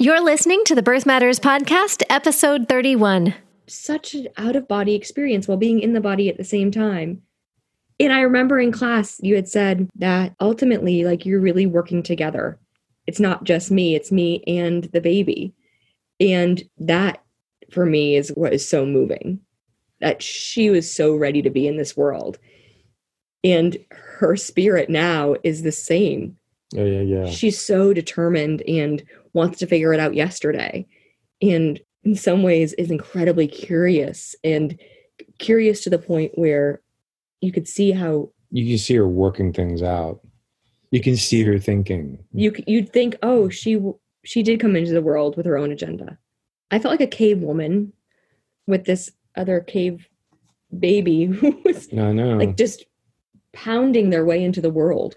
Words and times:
You're 0.00 0.22
listening 0.22 0.62
to 0.66 0.76
the 0.76 0.82
Birth 0.82 1.06
Matters 1.06 1.40
Podcast, 1.40 2.04
episode 2.08 2.68
31. 2.68 3.34
Such 3.66 4.14
an 4.14 4.28
out 4.36 4.54
of 4.54 4.68
body 4.68 4.94
experience 4.94 5.48
while 5.48 5.56
being 5.56 5.80
in 5.80 5.92
the 5.92 6.00
body 6.00 6.28
at 6.28 6.36
the 6.36 6.44
same 6.44 6.70
time. 6.70 7.20
And 7.98 8.12
I 8.12 8.20
remember 8.20 8.60
in 8.60 8.70
class, 8.70 9.18
you 9.24 9.34
had 9.34 9.48
said 9.48 9.88
that 9.96 10.36
ultimately, 10.38 11.02
like, 11.02 11.26
you're 11.26 11.40
really 11.40 11.66
working 11.66 12.04
together. 12.04 12.60
It's 13.08 13.18
not 13.18 13.42
just 13.42 13.72
me, 13.72 13.96
it's 13.96 14.12
me 14.12 14.44
and 14.46 14.84
the 14.84 15.00
baby. 15.00 15.52
And 16.20 16.62
that 16.78 17.20
for 17.72 17.84
me 17.84 18.14
is 18.14 18.28
what 18.36 18.52
is 18.52 18.68
so 18.68 18.86
moving 18.86 19.40
that 20.00 20.22
she 20.22 20.70
was 20.70 20.94
so 20.94 21.16
ready 21.16 21.42
to 21.42 21.50
be 21.50 21.66
in 21.66 21.76
this 21.76 21.96
world. 21.96 22.38
And 23.42 23.76
her 23.90 24.36
spirit 24.36 24.90
now 24.90 25.34
is 25.42 25.62
the 25.62 25.72
same. 25.72 26.36
Oh, 26.76 26.84
yeah, 26.84 27.00
yeah. 27.00 27.30
She's 27.30 27.60
so 27.60 27.92
determined 27.92 28.62
and 28.68 29.02
wants 29.32 29.58
to 29.58 29.66
figure 29.66 29.92
it 29.92 30.00
out 30.00 30.14
yesterday. 30.14 30.86
And 31.42 31.80
in 32.04 32.14
some 32.14 32.42
ways 32.42 32.72
is 32.74 32.90
incredibly 32.90 33.46
curious 33.46 34.34
and 34.42 34.78
curious 35.38 35.82
to 35.84 35.90
the 35.90 35.98
point 35.98 36.32
where 36.36 36.80
you 37.40 37.52
could 37.52 37.68
see 37.68 37.90
how 37.92 38.30
you 38.50 38.66
can 38.66 38.78
see 38.78 38.94
her 38.94 39.06
working 39.08 39.52
things 39.52 39.82
out. 39.82 40.20
You 40.90 41.00
can 41.02 41.16
see 41.16 41.42
her 41.44 41.58
thinking. 41.58 42.18
you 42.32 42.54
you'd 42.66 42.92
think, 42.92 43.16
oh, 43.22 43.48
she 43.48 43.80
she 44.24 44.42
did 44.42 44.60
come 44.60 44.74
into 44.76 44.92
the 44.92 45.02
world 45.02 45.36
with 45.36 45.46
her 45.46 45.56
own 45.58 45.70
agenda. 45.70 46.18
I 46.70 46.78
felt 46.78 46.92
like 46.92 47.00
a 47.00 47.06
cave 47.06 47.40
woman 47.40 47.92
with 48.66 48.84
this 48.84 49.10
other 49.36 49.60
cave 49.60 50.08
baby 50.78 51.24
who 51.40 51.60
was 51.64 51.92
No, 51.92 52.12
no. 52.12 52.36
like 52.36 52.56
just 52.56 52.84
pounding 53.52 54.10
their 54.10 54.24
way 54.24 54.42
into 54.42 54.60
the 54.60 54.70
world. 54.70 55.16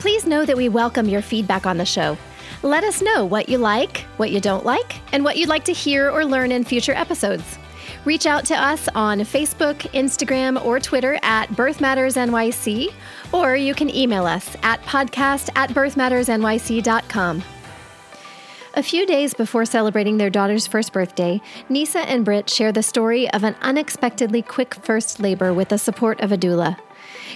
Please 0.00 0.26
know 0.26 0.46
that 0.46 0.56
we 0.56 0.70
welcome 0.70 1.10
your 1.10 1.20
feedback 1.20 1.66
on 1.66 1.76
the 1.76 1.84
show. 1.84 2.16
Let 2.62 2.84
us 2.84 3.02
know 3.02 3.26
what 3.26 3.50
you 3.50 3.58
like, 3.58 3.98
what 4.16 4.30
you 4.30 4.40
don't 4.40 4.64
like, 4.64 4.96
and 5.12 5.22
what 5.22 5.36
you'd 5.36 5.50
like 5.50 5.64
to 5.66 5.74
hear 5.74 6.10
or 6.10 6.24
learn 6.24 6.52
in 6.52 6.64
future 6.64 6.94
episodes. 6.94 7.58
Reach 8.06 8.24
out 8.24 8.46
to 8.46 8.54
us 8.54 8.88
on 8.94 9.20
Facebook, 9.20 9.76
Instagram, 9.92 10.64
or 10.64 10.80
Twitter 10.80 11.18
at 11.22 11.54
Birth 11.54 11.82
Matters 11.82 12.14
NYC, 12.14 12.94
or 13.30 13.56
you 13.56 13.74
can 13.74 13.94
email 13.94 14.24
us 14.24 14.56
at 14.62 14.82
podcast 14.84 15.50
at 15.54 15.68
birthmattersnyc.com. 15.70 17.42
A 18.74 18.82
few 18.82 19.04
days 19.04 19.34
before 19.34 19.66
celebrating 19.66 20.16
their 20.16 20.30
daughter's 20.30 20.66
first 20.66 20.94
birthday, 20.94 21.42
Nisa 21.68 22.00
and 22.08 22.24
Britt 22.24 22.48
share 22.48 22.72
the 22.72 22.82
story 22.82 23.28
of 23.32 23.44
an 23.44 23.54
unexpectedly 23.60 24.40
quick 24.40 24.76
first 24.76 25.20
labor 25.20 25.52
with 25.52 25.68
the 25.68 25.76
support 25.76 26.20
of 26.20 26.32
a 26.32 26.38
doula. 26.38 26.78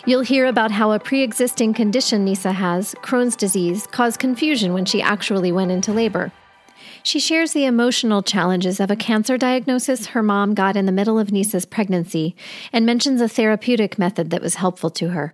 You'll 0.07 0.21
hear 0.21 0.45
about 0.45 0.71
how 0.71 0.93
a 0.93 0.99
pre 0.99 1.23
existing 1.23 1.73
condition 1.73 2.27
Nisa 2.27 2.53
has, 2.53 2.95
Crohn's 2.97 3.37
disease, 3.37 3.87
caused 3.87 4.21
confusion 4.21 4.75
when 4.75 4.85
she 4.85 5.01
actually 5.01 5.51
went 5.51 5.71
into 5.71 5.95
labor. 5.95 6.31
She 7.03 7.19
shares 7.19 7.55
the 7.55 7.65
emotional 7.65 8.23
challenges 8.23 8.81
of 8.81 8.91
a 8.91 8.97
cancer 8.97 9.39
diagnosis 9.39 10.09
her 10.09 10.23
mom 10.23 10.53
got 10.53 10.77
in 10.77 10.85
the 10.85 10.93
middle 10.93 11.19
of 11.19 11.33
Nisa's 11.33 11.64
pregnancy 11.64 12.37
and 12.70 12.85
mentions 12.85 13.23
a 13.23 13.29
therapeutic 13.29 13.98
method 13.98 14.29
that 14.29 14.43
was 14.43 14.57
helpful 14.57 14.91
to 14.91 15.09
her. 15.09 15.33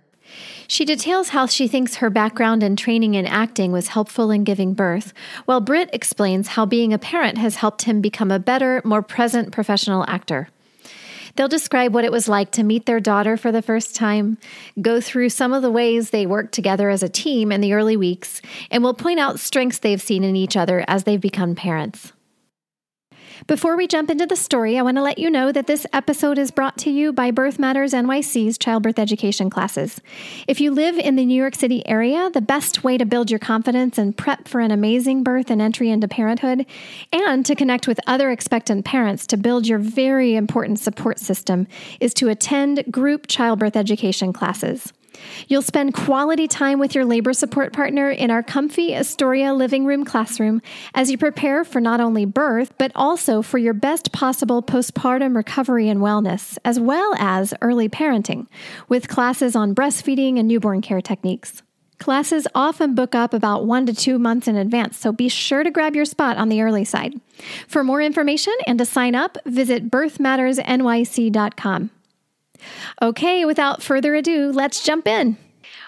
She 0.67 0.85
details 0.85 1.29
how 1.29 1.47
she 1.47 1.67
thinks 1.67 1.95
her 1.95 2.09
background 2.09 2.63
and 2.63 2.77
training 2.77 3.15
in 3.15 3.25
acting 3.25 3.73
was 3.73 3.89
helpful 3.89 4.31
in 4.31 4.45
giving 4.45 4.73
birth, 4.73 5.11
while 5.43 5.59
Britt 5.59 5.89
explains 5.91 6.49
how 6.49 6.65
being 6.65 6.93
a 6.93 6.97
parent 6.97 7.37
has 7.37 7.55
helped 7.55 7.81
him 7.81 7.99
become 7.99 8.31
a 8.31 8.39
better, 8.39 8.81
more 8.85 9.01
present 9.01 9.51
professional 9.51 10.05
actor. 10.07 10.47
They'll 11.35 11.47
describe 11.47 11.93
what 11.93 12.05
it 12.05 12.11
was 12.11 12.27
like 12.27 12.51
to 12.51 12.63
meet 12.63 12.85
their 12.85 12.99
daughter 12.99 13.37
for 13.37 13.51
the 13.51 13.61
first 13.61 13.95
time, 13.95 14.37
go 14.81 14.99
through 15.01 15.29
some 15.29 15.53
of 15.53 15.61
the 15.61 15.71
ways 15.71 16.09
they 16.09 16.25
worked 16.25 16.53
together 16.53 16.89
as 16.89 17.03
a 17.03 17.09
team 17.09 17.51
in 17.51 17.61
the 17.61 17.73
early 17.73 17.97
weeks, 17.97 18.41
and 18.69 18.83
will 18.83 18.93
point 18.93 19.19
out 19.19 19.39
strengths 19.39 19.79
they've 19.79 20.01
seen 20.01 20.23
in 20.23 20.35
each 20.35 20.57
other 20.57 20.83
as 20.87 21.03
they've 21.03 21.21
become 21.21 21.55
parents. 21.55 22.13
Before 23.47 23.75
we 23.75 23.87
jump 23.87 24.11
into 24.11 24.27
the 24.27 24.35
story, 24.35 24.77
I 24.77 24.83
want 24.83 24.97
to 24.97 25.01
let 25.01 25.17
you 25.17 25.29
know 25.29 25.51
that 25.51 25.65
this 25.65 25.87
episode 25.93 26.37
is 26.37 26.51
brought 26.51 26.77
to 26.79 26.91
you 26.91 27.11
by 27.11 27.31
Birth 27.31 27.57
Matters 27.57 27.91
NYC's 27.91 28.55
childbirth 28.57 28.99
education 28.99 29.49
classes. 29.49 29.99
If 30.47 30.61
you 30.61 30.71
live 30.71 30.99
in 30.99 31.15
the 31.15 31.25
New 31.25 31.35
York 31.35 31.55
City 31.55 31.85
area, 31.87 32.29
the 32.29 32.39
best 32.39 32.83
way 32.83 32.99
to 32.99 33.05
build 33.05 33.31
your 33.31 33.39
confidence 33.39 33.97
and 33.97 34.15
prep 34.15 34.47
for 34.47 34.61
an 34.61 34.69
amazing 34.69 35.23
birth 35.23 35.49
and 35.49 35.59
entry 35.59 35.89
into 35.89 36.07
parenthood, 36.07 36.67
and 37.11 37.43
to 37.47 37.55
connect 37.55 37.87
with 37.87 37.99
other 38.05 38.29
expectant 38.29 38.85
parents 38.85 39.25
to 39.27 39.37
build 39.37 39.67
your 39.67 39.79
very 39.79 40.35
important 40.35 40.77
support 40.77 41.17
system, 41.17 41.67
is 41.99 42.13
to 42.13 42.29
attend 42.29 42.91
group 42.91 43.25
childbirth 43.27 43.75
education 43.75 44.33
classes. 44.33 44.93
You'll 45.47 45.61
spend 45.61 45.93
quality 45.93 46.47
time 46.47 46.79
with 46.79 46.95
your 46.95 47.05
labor 47.05 47.33
support 47.33 47.73
partner 47.73 48.09
in 48.09 48.31
our 48.31 48.43
comfy 48.43 48.93
Astoria 48.93 49.53
living 49.53 49.85
room 49.85 50.05
classroom 50.05 50.61
as 50.93 51.11
you 51.11 51.17
prepare 51.17 51.63
for 51.63 51.81
not 51.81 51.99
only 51.99 52.25
birth, 52.25 52.73
but 52.77 52.91
also 52.95 53.41
for 53.41 53.57
your 53.57 53.73
best 53.73 54.11
possible 54.11 54.61
postpartum 54.61 55.35
recovery 55.35 55.89
and 55.89 56.01
wellness, 56.01 56.57
as 56.65 56.79
well 56.79 57.13
as 57.17 57.53
early 57.61 57.89
parenting, 57.89 58.47
with 58.87 59.07
classes 59.07 59.55
on 59.55 59.75
breastfeeding 59.75 60.39
and 60.39 60.47
newborn 60.47 60.81
care 60.81 61.01
techniques. 61.01 61.61
Classes 62.01 62.47
often 62.55 62.95
book 62.95 63.13
up 63.13 63.31
about 63.31 63.67
one 63.67 63.85
to 63.85 63.93
two 63.93 64.17
months 64.17 64.47
in 64.47 64.55
advance, 64.55 64.97
so 64.97 65.11
be 65.11 65.29
sure 65.29 65.63
to 65.63 65.69
grab 65.69 65.95
your 65.95 66.05
spot 66.05 66.35
on 66.35 66.49
the 66.49 66.63
early 66.63 66.83
side. 66.83 67.21
For 67.67 67.83
more 67.83 68.01
information 68.01 68.55
and 68.65 68.79
to 68.79 68.85
sign 68.85 69.13
up, 69.13 69.37
visit 69.45 69.91
birthmattersnyc.com. 69.91 71.91
Okay, 73.01 73.45
without 73.45 73.81
further 73.81 74.15
ado, 74.15 74.51
let's 74.51 74.83
jump 74.83 75.07
in. 75.07 75.37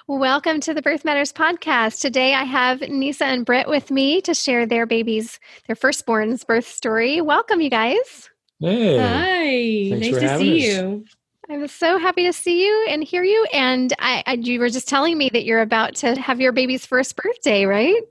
Welcome 0.08 0.60
to 0.62 0.74
the 0.74 0.82
Birth 0.82 1.06
Matters 1.06 1.32
podcast. 1.32 2.02
Today 2.02 2.34
I 2.34 2.44
have 2.44 2.82
Nisa 2.82 3.26
and 3.26 3.46
Britt 3.46 3.68
with 3.68 3.90
me 3.90 4.22
to 4.22 4.34
share 4.34 4.66
their 4.66 4.86
baby's, 4.86 5.40
their 5.68 5.76
firstborn's 5.76 6.44
birth 6.44 6.68
story. 6.68 7.22
Welcome, 7.22 7.62
you 7.62 7.70
guys. 7.70 8.30
hey. 8.60 8.98
Hi, 8.98 10.00
Thanks 10.00 10.18
nice 10.18 10.32
to 10.32 10.38
see 10.38 10.58
us. 10.70 10.76
you. 10.76 11.06
I'm 11.50 11.68
so 11.68 12.00
happy 12.00 12.24
to 12.24 12.34
see 12.34 12.66
you 12.66 12.88
and 12.90 13.04
hear 13.04 13.24
you. 13.24 13.46
And 13.54 13.94
I, 14.00 14.24
I, 14.26 14.34
you 14.34 14.60
were 14.60 14.70
just 14.70 14.88
telling 14.88 15.18
me 15.18 15.30
that 15.34 15.44
you're 15.44 15.62
about 15.62 15.94
to 15.96 16.20
have 16.20 16.40
your 16.40 16.54
baby's 16.54 16.86
first 16.86 17.16
birthday, 17.18 17.66
right? 17.66 18.02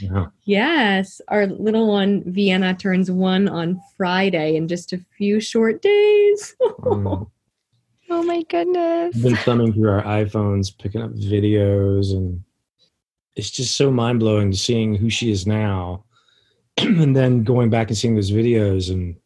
Yeah. 0.00 0.26
Yes, 0.44 1.20
our 1.28 1.46
little 1.46 1.86
one 1.88 2.22
Vienna 2.32 2.74
turns 2.74 3.10
one 3.10 3.46
on 3.48 3.80
Friday 3.96 4.56
in 4.56 4.68
just 4.68 4.92
a 4.94 4.98
few 5.18 5.38
short 5.38 5.82
days. 5.82 6.56
Um, 6.86 7.30
Oh 8.10 8.22
my 8.22 8.42
goodness. 8.44 9.16
I've 9.16 9.22
been 9.22 9.36
thumbing 9.36 9.72
through 9.72 9.90
our 9.90 10.02
iPhones, 10.02 10.76
picking 10.76 11.02
up 11.02 11.12
videos, 11.12 12.12
and 12.12 12.42
it's 13.36 13.50
just 13.50 13.76
so 13.76 13.90
mind 13.90 14.20
blowing 14.20 14.50
to 14.50 14.56
seeing 14.56 14.94
who 14.94 15.10
she 15.10 15.30
is 15.30 15.46
now, 15.46 16.04
and 16.78 17.14
then 17.14 17.44
going 17.44 17.70
back 17.70 17.88
and 17.88 17.96
seeing 17.96 18.14
those 18.14 18.30
videos, 18.30 18.90
and 18.90 19.16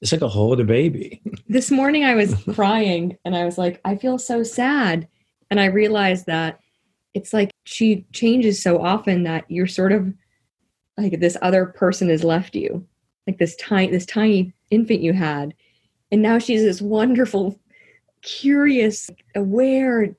it's 0.00 0.12
like 0.12 0.20
a 0.20 0.28
whole 0.28 0.52
other 0.52 0.64
baby. 0.64 1.22
this 1.48 1.70
morning 1.70 2.04
I 2.04 2.14
was 2.14 2.34
crying 2.52 3.16
and 3.24 3.34
I 3.34 3.44
was 3.44 3.56
like, 3.56 3.80
I 3.84 3.96
feel 3.96 4.18
so 4.18 4.42
sad. 4.42 5.08
And 5.50 5.58
I 5.58 5.66
realized 5.66 6.26
that 6.26 6.60
it's 7.14 7.32
like 7.32 7.50
she 7.64 8.04
changes 8.12 8.62
so 8.62 8.82
often 8.82 9.22
that 9.22 9.44
you're 9.48 9.66
sort 9.66 9.92
of 9.92 10.12
like 10.98 11.20
this 11.20 11.36
other 11.42 11.66
person 11.66 12.08
has 12.10 12.22
left 12.22 12.54
you, 12.54 12.86
like 13.26 13.38
this 13.38 13.56
tiny, 13.56 13.90
this 13.90 14.06
tiny 14.06 14.52
infant 14.70 15.00
you 15.00 15.12
had. 15.12 15.54
And 16.12 16.22
now 16.22 16.38
she's 16.38 16.62
this 16.62 16.82
wonderful, 16.82 17.58
curious, 18.24 19.08
aware, 19.36 20.16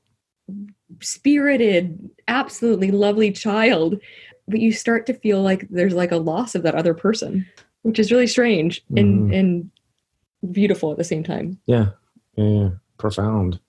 spirited, 1.02 2.10
absolutely 2.28 2.92
lovely 2.92 3.32
child. 3.32 4.00
But 4.48 4.60
you 4.60 4.72
start 4.72 5.06
to 5.08 5.14
feel 5.14 5.42
like 5.42 5.68
there's 5.70 5.94
like 5.94 6.12
a 6.12 6.18
loss 6.18 6.56
of 6.56 6.64
that 6.64 6.76
other 6.76 6.94
person, 6.94 7.46
which 7.82 8.00
is 8.00 8.12
really 8.12 8.28
strange 8.28 8.84
and, 8.96 9.32
Mhm. 9.32 9.36
and 9.40 10.52
beautiful 10.54 10.92
at 10.92 10.98
the 10.98 11.04
same 11.04 11.24
time. 11.24 11.60
Yeah, 11.66 11.90
yeah, 12.38 12.46
yeah. 12.50 12.70
profound. 12.98 13.60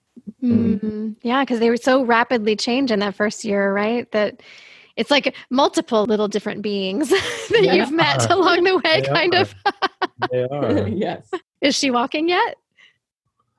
Mhm. 0.42 1.16
Yeah, 1.22 1.42
because 1.44 1.58
they 1.60 1.70
were 1.70 1.76
so 1.76 2.04
rapidly 2.04 2.54
changed 2.56 2.92
in 2.92 2.98
that 3.00 3.14
first 3.14 3.44
year, 3.44 3.72
right? 3.72 4.10
That 4.12 4.42
it's 4.96 5.10
like 5.10 5.34
multiple 5.50 6.04
little 6.04 6.28
different 6.28 6.62
beings 6.62 7.08
that 7.50 7.60
Yeah. 7.62 7.74
you've 7.74 7.92
met 7.92 8.30
along 8.30 8.64
the 8.64 8.76
way, 8.76 9.00
They 9.00 9.02
kind 9.02 9.34
are. 9.34 9.40
of. 9.40 9.54
They 10.30 10.42
are. 10.44 10.88
yes. 10.88 11.30
Is 11.60 11.74
she 11.74 11.90
walking 11.90 12.28
yet? 12.28 12.56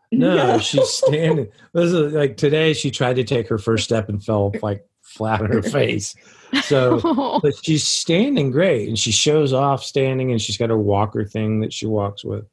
No, 0.12 0.58
she's 0.60 0.88
standing. 0.90 1.50
This 1.74 1.92
is 1.92 2.14
like 2.14 2.38
today. 2.38 2.74
She 2.74 2.92
tried 2.92 3.18
to 3.18 3.24
take 3.26 3.48
her 3.50 3.58
first 3.58 3.84
step 3.84 4.08
and 4.08 4.24
fell 4.24 4.54
like 4.62 4.86
flat 5.02 5.42
on 5.42 5.52
her 5.52 5.62
face. 5.78 6.16
So, 6.64 7.40
but 7.44 7.54
she's 7.64 7.84
standing 7.84 8.50
great, 8.52 8.88
and 8.88 8.98
she 8.98 9.12
shows 9.12 9.52
off 9.52 9.84
standing, 9.84 10.32
and 10.32 10.42
she's 10.42 10.56
got 10.58 10.70
her 10.70 10.78
walker 10.78 11.26
thing 11.26 11.60
that 11.60 11.74
she 11.74 11.86
walks 11.88 12.24
with. 12.24 12.46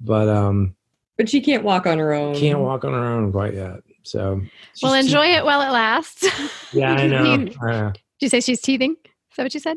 But 0.00 0.28
um, 0.28 0.74
but 1.16 1.28
she 1.28 1.40
can't 1.40 1.62
walk 1.62 1.86
on 1.86 1.98
her 1.98 2.12
own. 2.12 2.34
can't 2.34 2.58
walk 2.58 2.84
on 2.84 2.92
her 2.92 3.04
own 3.04 3.30
quite 3.30 3.54
yet. 3.54 3.80
So, 4.02 4.40
well, 4.82 4.94
she's 4.94 5.04
enjoy 5.06 5.26
it 5.36 5.44
while 5.44 5.60
it 5.62 5.70
lasts. 5.70 6.26
Yeah, 6.72 6.92
I 6.94 7.06
know. 7.06 7.22
You- 7.22 7.52
I 7.62 7.70
know. 7.70 7.92
Did 7.92 8.00
you 8.20 8.28
say 8.30 8.40
she's 8.40 8.60
teething? 8.60 8.96
Is 9.04 9.36
that 9.36 9.44
what 9.44 9.54
you 9.54 9.60
said? 9.60 9.76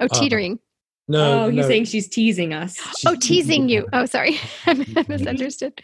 Oh, 0.00 0.06
Uh, 0.06 0.08
teetering. 0.08 0.60
No, 1.08 1.42
oh, 1.44 1.46
he's 1.50 1.56
no, 1.60 1.68
saying 1.68 1.84
she's 1.84 2.08
teasing 2.08 2.54
us. 2.54 2.76
she's- 2.76 3.04
oh, 3.06 3.16
teasing 3.16 3.68
you. 3.68 3.86
Oh, 3.92 4.06
sorry. 4.06 4.38
I 4.66 4.72
misunderstood. 5.08 5.82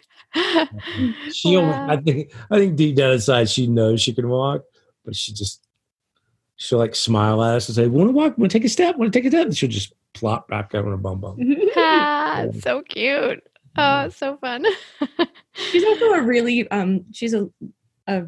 She, 1.31 1.55
only- 1.57 1.73
I 1.73 1.97
think, 1.97 2.31
I 2.49 2.57
think 2.57 2.75
deep 2.75 2.95
down 2.95 3.13
inside, 3.13 3.49
she 3.49 3.67
knows 3.67 4.01
she 4.01 4.13
can 4.13 4.29
walk, 4.29 4.63
but 5.05 5.15
she 5.15 5.33
just, 5.33 5.65
she'll 6.55 6.79
like 6.79 6.95
smile 6.95 7.43
at 7.43 7.55
us 7.55 7.67
and 7.69 7.75
say, 7.75 7.87
"Want 7.87 8.09
to 8.09 8.13
walk? 8.13 8.37
Want 8.37 8.51
to 8.51 8.57
take 8.57 8.65
a 8.65 8.69
step? 8.69 8.97
Want 8.97 9.11
to 9.11 9.19
take 9.19 9.25
a 9.25 9.31
step?" 9.31 9.47
And 9.47 9.57
she'll 9.57 9.69
just 9.69 9.93
plop 10.13 10.47
back 10.47 10.71
down 10.71 10.85
on 10.85 10.91
her 10.91 10.97
bum 10.97 11.19
bum. 11.19 11.37
ah, 11.75 12.45
so 12.59 12.81
cute. 12.83 13.43
Oh, 13.77 14.01
it's 14.05 14.17
so 14.17 14.37
fun. 14.37 14.65
she's 15.53 15.83
also 15.83 16.05
a 16.11 16.21
really 16.21 16.69
um 16.71 17.05
she's 17.13 17.33
a 17.33 17.49
a 18.07 18.25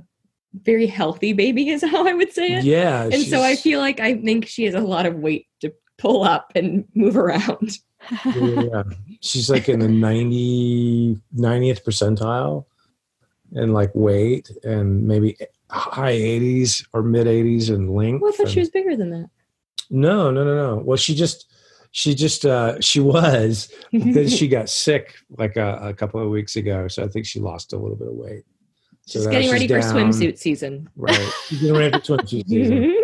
very 0.62 0.86
healthy 0.88 1.34
baby 1.34 1.70
is 1.70 1.84
how 1.84 2.08
I 2.08 2.14
would 2.14 2.32
say 2.32 2.54
it. 2.54 2.64
Yeah, 2.64 3.04
and 3.04 3.24
so 3.24 3.42
I 3.42 3.56
feel 3.56 3.80
like 3.80 4.00
I 4.00 4.16
think 4.16 4.48
she 4.48 4.64
has 4.66 4.74
a 4.74 4.80
lot 4.80 5.06
of 5.06 5.16
weight 5.16 5.48
to 5.62 5.74
pull 5.98 6.24
up 6.24 6.52
and 6.56 6.86
move 6.96 7.18
around. 7.18 7.78
Yeah, 8.26 8.84
she's 9.22 9.50
like 9.50 9.70
in 9.70 9.80
the 9.80 9.88
90, 9.88 11.18
90th 11.36 11.84
percentile 11.84 12.66
and 13.54 13.74
like 13.74 13.92
weight 13.94 14.50
and 14.64 15.08
maybe 15.08 15.38
high 15.70 16.14
80s 16.14 16.86
or 16.94 17.04
mid 17.04 17.28
80s 17.28 17.70
in 17.70 17.94
length. 17.94 18.22
Well, 18.22 18.34
I 18.34 18.38
thought 18.38 18.50
she 18.50 18.60
was 18.60 18.70
bigger 18.70 18.96
than 18.96 19.10
that. 19.12 19.30
no, 19.90 20.32
no, 20.32 20.44
no, 20.44 20.56
no. 20.56 20.82
Well, 20.84 20.98
she 20.98 21.16
just, 21.16 21.52
she 21.92 22.16
just, 22.16 22.46
uh, 22.46 22.80
she 22.82 23.00
was, 23.00 23.72
then 23.92 24.28
she 24.28 24.48
got 24.48 24.70
sick 24.84 25.16
like 25.38 25.56
a, 25.58 25.78
a 25.82 25.94
couple 25.94 26.22
of 26.22 26.30
weeks 26.30 26.56
ago. 26.56 26.88
So 26.88 27.04
I 27.04 27.08
think 27.08 27.26
she 27.26 27.40
lost 27.40 27.74
a 27.74 27.78
little 27.78 27.96
bit 27.96 28.08
of 28.08 28.14
weight. 28.16 28.44
So 29.06 29.20
She's 29.20 29.26
now 29.26 29.32
getting 29.34 29.52
ready 29.52 29.68
for 29.68 29.80
swimsuit 29.80 30.38
season. 30.38 30.90
Right. 30.96 31.32
She's 31.48 31.60
getting 31.62 31.76
ready 31.76 31.92
for 31.92 32.00
swimsuit 32.18 32.48
season. 32.48 32.96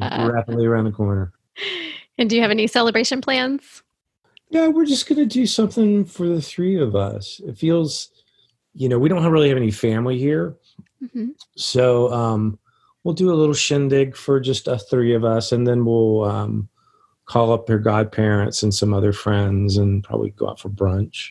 Uh. 0.00 0.30
Rapidly 0.32 0.66
around 0.66 0.84
the 0.86 0.90
corner. 0.92 1.32
and 2.18 2.30
do 2.30 2.34
you 2.36 2.42
have 2.42 2.50
any 2.50 2.66
celebration 2.66 3.20
plans? 3.20 3.82
Yeah, 4.52 4.68
we're 4.68 4.84
just 4.84 5.08
gonna 5.08 5.24
do 5.24 5.46
something 5.46 6.04
for 6.04 6.28
the 6.28 6.42
three 6.42 6.78
of 6.78 6.94
us. 6.94 7.40
It 7.46 7.56
feels, 7.56 8.10
you 8.74 8.86
know, 8.86 8.98
we 8.98 9.08
don't 9.08 9.22
have 9.22 9.32
really 9.32 9.48
have 9.48 9.56
any 9.56 9.70
family 9.70 10.18
here, 10.18 10.56
Mhm. 11.02 11.30
so 11.56 12.12
um, 12.12 12.58
we'll 13.02 13.14
do 13.14 13.32
a 13.32 13.34
little 13.34 13.54
shindig 13.54 14.14
for 14.14 14.38
just 14.40 14.68
us 14.68 14.84
three 14.90 15.14
of 15.14 15.24
us, 15.24 15.52
and 15.52 15.66
then 15.66 15.86
we'll 15.86 16.24
um, 16.24 16.68
call 17.24 17.50
up 17.50 17.66
their 17.66 17.78
godparents 17.78 18.62
and 18.62 18.74
some 18.74 18.92
other 18.92 19.14
friends, 19.14 19.78
and 19.78 20.04
probably 20.04 20.30
go 20.32 20.50
out 20.50 20.60
for 20.60 20.68
brunch. 20.68 21.30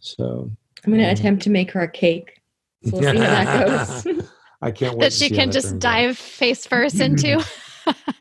So 0.00 0.50
I'm 0.84 0.90
going 0.92 1.02
to 1.04 1.10
Mhm. 1.10 1.12
attempt 1.18 1.42
to 1.42 1.50
make 1.50 1.70
her 1.72 1.82
a 1.82 1.88
cake. 1.88 2.40
So 2.84 2.92
we'll 2.92 3.02
see 3.12 3.18
how 3.18 3.44
that 3.44 4.04
goes. 4.06 4.24
I 4.62 4.70
can't 4.70 4.96
wait. 4.96 5.04
That 5.04 5.12
to 5.12 5.16
she 5.18 5.28
see 5.28 5.34
can 5.36 5.52
just 5.52 5.78
dive 5.78 6.16
face 6.16 6.64
first 6.66 6.98
into. 6.98 7.44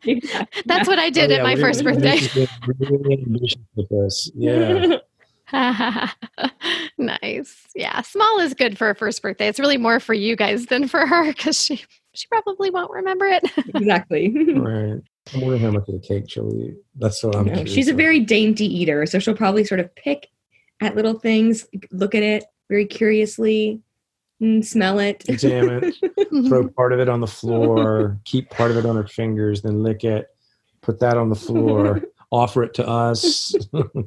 Exactly. 0.04 0.62
That's 0.66 0.88
what 0.88 0.98
I 1.00 1.10
did 1.10 1.32
Oh, 1.32 1.36
at 1.36 1.44
my 1.44 1.56
first 1.56 1.84
we're 1.84 1.94
birthday. 1.94 2.48
really 2.80 3.24
ambitious 3.26 3.62
with 3.76 3.88
this. 3.90 4.32
Yeah. 4.34 4.98
nice. 6.98 7.68
Yeah, 7.76 8.02
small 8.02 8.40
is 8.40 8.54
good 8.54 8.78
for 8.78 8.90
a 8.90 8.96
first 8.96 9.22
birthday. 9.22 9.48
It's 9.48 9.60
really 9.60 9.78
more 9.78 10.00
for 10.00 10.14
you 10.14 10.36
guys 10.36 10.68
than 10.68 10.88
for 10.88 11.06
her 11.06 11.28
because 11.28 11.62
she 11.62 11.84
she 12.14 12.28
probably 12.28 12.70
won't 12.70 12.92
remember 12.92 13.26
it. 13.26 13.44
exactly. 13.76 14.30
right. 14.56 15.02
I'm 15.34 15.42
wondering 15.42 15.62
how 15.62 15.72
much 15.72 15.88
of 15.88 16.02
the 16.02 16.06
cake 16.06 16.30
she'll 16.30 16.52
eat. 16.56 16.76
That's 16.98 17.24
what 17.24 17.36
I'm. 17.36 17.46
No, 17.46 17.54
curious 17.54 17.74
she's 17.74 17.88
a 17.88 17.94
very 17.94 18.20
dainty 18.20 18.66
eater, 18.66 19.06
so 19.06 19.20
she'll 19.20 19.36
probably 19.36 19.64
sort 19.64 19.80
of 19.80 19.94
pick 19.96 20.28
at 20.82 20.96
little 20.96 21.20
things, 21.20 21.68
look 21.92 22.16
at 22.16 22.24
it 22.24 22.44
very 22.70 22.86
curiously, 22.86 23.82
mm, 24.42 24.64
smell 24.66 25.00
it. 25.00 25.24
examine 25.30 25.94
it, 26.02 26.30
throw 26.48 26.68
part 26.68 26.94
of 26.94 27.00
it 27.00 27.10
on 27.10 27.22
the 27.22 27.28
floor, 27.28 28.20
keep 28.26 28.50
part 28.50 28.72
of 28.72 28.78
it 28.78 28.86
on 28.86 28.96
her 28.96 29.08
fingers, 29.08 29.62
then 29.62 29.84
lick 29.84 30.04
it, 30.04 30.28
put 30.82 31.00
that 31.00 31.18
on 31.18 31.30
the 31.30 31.36
floor, 31.36 32.02
offer 32.32 32.64
it 32.64 32.74
to 32.76 32.88
us. 32.88 33.56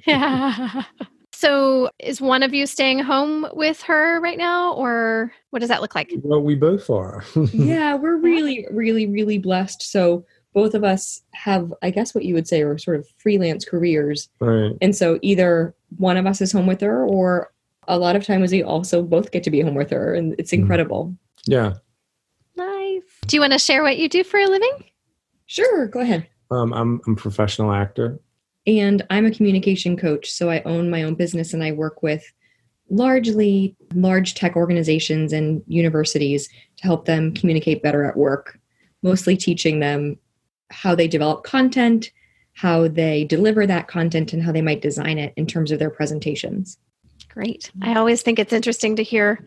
yeah. 0.06 0.84
So, 1.32 1.90
is 1.98 2.20
one 2.20 2.42
of 2.42 2.54
you 2.54 2.66
staying 2.66 3.00
home 3.00 3.46
with 3.52 3.82
her 3.82 4.20
right 4.20 4.38
now, 4.38 4.72
or 4.74 5.32
what 5.50 5.58
does 5.58 5.68
that 5.68 5.82
look 5.82 5.94
like? 5.94 6.10
well, 6.22 6.40
we 6.40 6.54
both 6.54 6.88
are. 6.88 7.24
yeah, 7.52 7.96
we're 7.96 8.16
really, 8.16 8.66
really, 8.70 9.06
really 9.06 9.38
blessed. 9.38 9.82
So 9.82 10.24
both 10.54 10.74
of 10.74 10.84
us 10.84 11.20
have, 11.32 11.74
I 11.82 11.90
guess, 11.90 12.14
what 12.14 12.24
you 12.24 12.34
would 12.34 12.46
say 12.46 12.62
are 12.62 12.78
sort 12.78 12.98
of 12.98 13.08
freelance 13.18 13.64
careers, 13.64 14.28
right. 14.40 14.76
and 14.80 14.94
so 14.96 15.18
either 15.22 15.74
one 15.96 16.16
of 16.16 16.24
us 16.24 16.40
is 16.40 16.52
home 16.52 16.66
with 16.66 16.80
her, 16.80 17.04
or 17.04 17.50
a 17.88 17.98
lot 17.98 18.16
of 18.16 18.24
times 18.24 18.52
we 18.52 18.62
also 18.62 19.02
both 19.02 19.30
get 19.30 19.42
to 19.44 19.50
be 19.50 19.60
home 19.60 19.74
with 19.74 19.90
her, 19.90 20.14
and 20.14 20.34
it's 20.38 20.50
Mhm. 20.52 20.58
incredible. 20.60 21.16
Yeah. 21.46 21.74
Nice. 22.56 23.02
Do 23.26 23.36
you 23.36 23.40
want 23.40 23.52
to 23.52 23.58
share 23.58 23.82
what 23.82 23.98
you 23.98 24.08
do 24.08 24.24
for 24.24 24.38
a 24.38 24.46
living? 24.46 24.84
Sure, 25.46 25.86
go 25.88 26.00
ahead. 26.00 26.26
Um, 26.50 26.72
I'm, 26.72 27.00
I'm 27.06 27.12
a 27.14 27.16
professional 27.16 27.72
actor. 27.72 28.20
And 28.66 29.04
I'm 29.10 29.26
a 29.26 29.30
communication 29.30 29.96
coach, 29.96 30.30
so 30.30 30.48
I 30.50 30.62
own 30.62 30.88
my 30.88 31.02
own 31.02 31.14
business 31.16 31.52
and 31.52 31.62
I 31.62 31.72
work 31.72 32.02
with 32.02 32.24
largely 32.90 33.76
large 33.94 34.34
tech 34.34 34.56
organizations 34.56 35.32
and 35.32 35.62
universities 35.66 36.48
to 36.76 36.84
help 36.84 37.04
them 37.06 37.34
communicate 37.34 37.82
better 37.82 38.04
at 38.04 38.16
work, 38.16 38.58
mostly 39.02 39.36
teaching 39.36 39.80
them 39.80 40.16
how 40.70 40.94
they 40.94 41.08
develop 41.08 41.44
content, 41.44 42.10
how 42.54 42.88
they 42.88 43.24
deliver 43.24 43.66
that 43.66 43.88
content, 43.88 44.32
and 44.32 44.42
how 44.42 44.52
they 44.52 44.62
might 44.62 44.80
design 44.80 45.18
it 45.18 45.32
in 45.36 45.46
terms 45.46 45.72
of 45.72 45.78
their 45.78 45.90
presentations. 45.90 46.78
Great. 47.34 47.72
I 47.82 47.88
mm-hmm. 47.88 47.98
always 47.98 48.22
think 48.22 48.38
it's 48.38 48.52
interesting 48.52 48.94
to 48.94 49.02
hear 49.02 49.44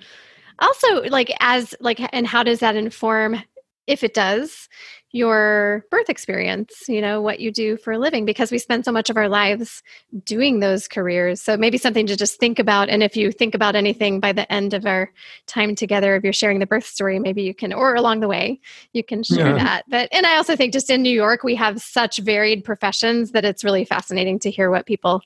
also 0.60 1.04
like 1.04 1.32
as 1.40 1.74
like 1.80 2.02
and 2.12 2.28
how 2.28 2.44
does 2.44 2.60
that 2.60 2.76
inform 2.76 3.42
if 3.86 4.04
it 4.04 4.14
does 4.14 4.68
your 5.12 5.86
birth 5.90 6.10
experience, 6.10 6.84
you 6.90 7.02
know, 7.02 7.22
what 7.22 7.40
you 7.40 7.50
do 7.52 7.78
for 7.78 7.94
a 7.94 7.98
living 7.98 8.26
because 8.26 8.52
we 8.52 8.58
spend 8.58 8.84
so 8.84 8.92
much 8.92 9.10
of 9.10 9.16
our 9.16 9.30
lives 9.30 9.82
doing 10.26 10.60
those 10.60 10.88
careers. 10.88 11.42
So 11.42 11.56
maybe 11.56 11.78
something 11.78 12.06
to 12.08 12.18
just 12.18 12.40
think 12.40 12.60
about 12.60 12.90
and 12.90 13.02
if 13.02 13.16
you 13.16 13.32
think 13.32 13.56
about 13.56 13.76
anything 13.76 14.20
by 14.20 14.34
the 14.34 14.52
end 14.52 14.74
of 14.74 14.86
our 14.86 15.12
time 15.46 15.76
together 15.76 16.16
if 16.16 16.24
you're 16.24 16.34
sharing 16.34 16.60
the 16.60 16.66
birth 16.66 16.86
story, 16.86 17.20
maybe 17.20 17.42
you 17.42 17.54
can 17.54 17.72
or 17.72 17.96
along 17.96 18.20
the 18.20 18.28
way, 18.28 18.60
you 18.92 19.04
can 19.04 19.24
share 19.24 19.56
Yeah. 19.56 19.64
that. 19.64 19.86
But 19.88 20.10
and 20.12 20.26
I 20.26 20.36
also 20.36 20.56
think 20.56 20.74
just 20.74 20.90
in 20.90 21.02
New 21.02 21.10
York 21.14 21.44
we 21.44 21.56
have 21.56 21.82
such 21.82 22.18
varied 22.18 22.66
professions 22.66 23.32
that 23.32 23.46
it's 23.46 23.64
really 23.64 23.86
fascinating 23.86 24.40
to 24.40 24.52
hear 24.52 24.70
what 24.70 24.86
people 24.86 25.22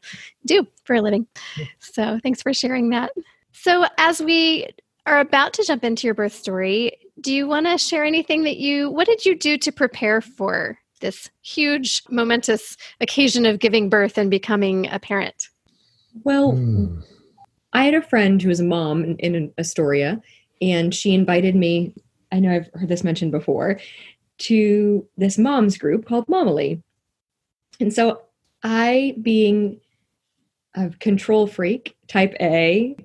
do 0.45 0.67
for 0.83 0.95
a 0.95 1.01
living. 1.01 1.25
So 1.79 2.19
thanks 2.21 2.41
for 2.41 2.53
sharing 2.53 2.89
that. 2.91 3.11
So 3.51 3.85
as 3.97 4.21
we 4.21 4.67
are 5.07 5.19
about 5.19 5.53
to 5.53 5.63
jump 5.63 5.83
into 5.83 6.05
your 6.05 6.13
birth 6.13 6.33
story, 6.33 6.97
do 7.19 7.33
you 7.33 7.47
want 7.47 7.65
to 7.65 7.77
share 7.77 8.03
anything 8.03 8.43
that 8.43 8.57
you 8.57 8.89
what 8.89 9.07
did 9.07 9.25
you 9.25 9.37
do 9.37 9.57
to 9.57 9.71
prepare 9.71 10.21
for 10.21 10.77
this 11.01 11.29
huge 11.41 12.03
momentous 12.09 12.77
occasion 12.99 13.45
of 13.45 13.59
giving 13.59 13.89
birth 13.89 14.17
and 14.17 14.29
becoming 14.29 14.87
a 14.91 14.99
parent? 14.99 15.47
Well, 16.23 16.51
Hmm. 16.51 17.01
I 17.73 17.85
had 17.85 17.93
a 17.93 18.01
friend 18.01 18.41
who 18.41 18.49
was 18.49 18.59
a 18.59 18.65
mom 18.65 19.03
in, 19.03 19.15
in 19.17 19.53
Astoria, 19.57 20.21
and 20.61 20.93
she 20.93 21.13
invited 21.13 21.55
me. 21.55 21.93
I 22.31 22.39
know 22.39 22.53
I've 22.53 22.69
heard 22.73 22.89
this 22.89 23.03
mentioned 23.03 23.31
before 23.31 23.79
to 24.39 25.07
this 25.17 25.37
moms 25.37 25.77
group 25.77 26.05
called 26.05 26.27
Momily. 26.27 26.81
And 27.79 27.93
so 27.93 28.21
I, 28.63 29.15
being 29.21 29.79
a 30.75 30.89
control 30.99 31.47
freak, 31.47 31.95
type 32.07 32.35
A, 32.39 32.95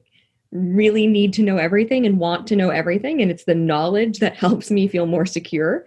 really 0.53 1.07
need 1.07 1.33
to 1.35 1.43
know 1.43 1.57
everything 1.57 2.07
and 2.07 2.19
want 2.19 2.47
to 2.49 2.57
know 2.57 2.71
everything. 2.71 3.21
And 3.21 3.31
it's 3.31 3.45
the 3.45 3.55
knowledge 3.55 4.19
that 4.21 4.37
helps 4.37 4.71
me 4.71 4.89
feel 4.89 5.07
more 5.07 5.27
secure. 5.27 5.87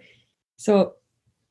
So 0.56 0.94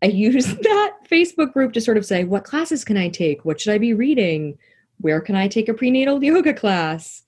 I 0.02 0.08
use 0.08 0.46
that 0.62 0.98
Facebook 1.10 1.54
group 1.54 1.74
to 1.74 1.82
sort 1.82 1.98
of 1.98 2.06
say, 2.06 2.24
what 2.24 2.44
classes 2.44 2.86
can 2.86 2.98
I 2.98 3.10
take? 3.10 3.46
What 3.46 3.60
should 3.60 3.74
I 3.74 3.78
be 3.78 3.94
reading? 3.94 4.58
Where 5.00 5.22
can 5.22 5.36
I 5.36 5.48
take 5.48 5.70
a 5.70 5.74
prenatal 5.74 6.24
yoga 6.24 6.54
class? 6.54 7.24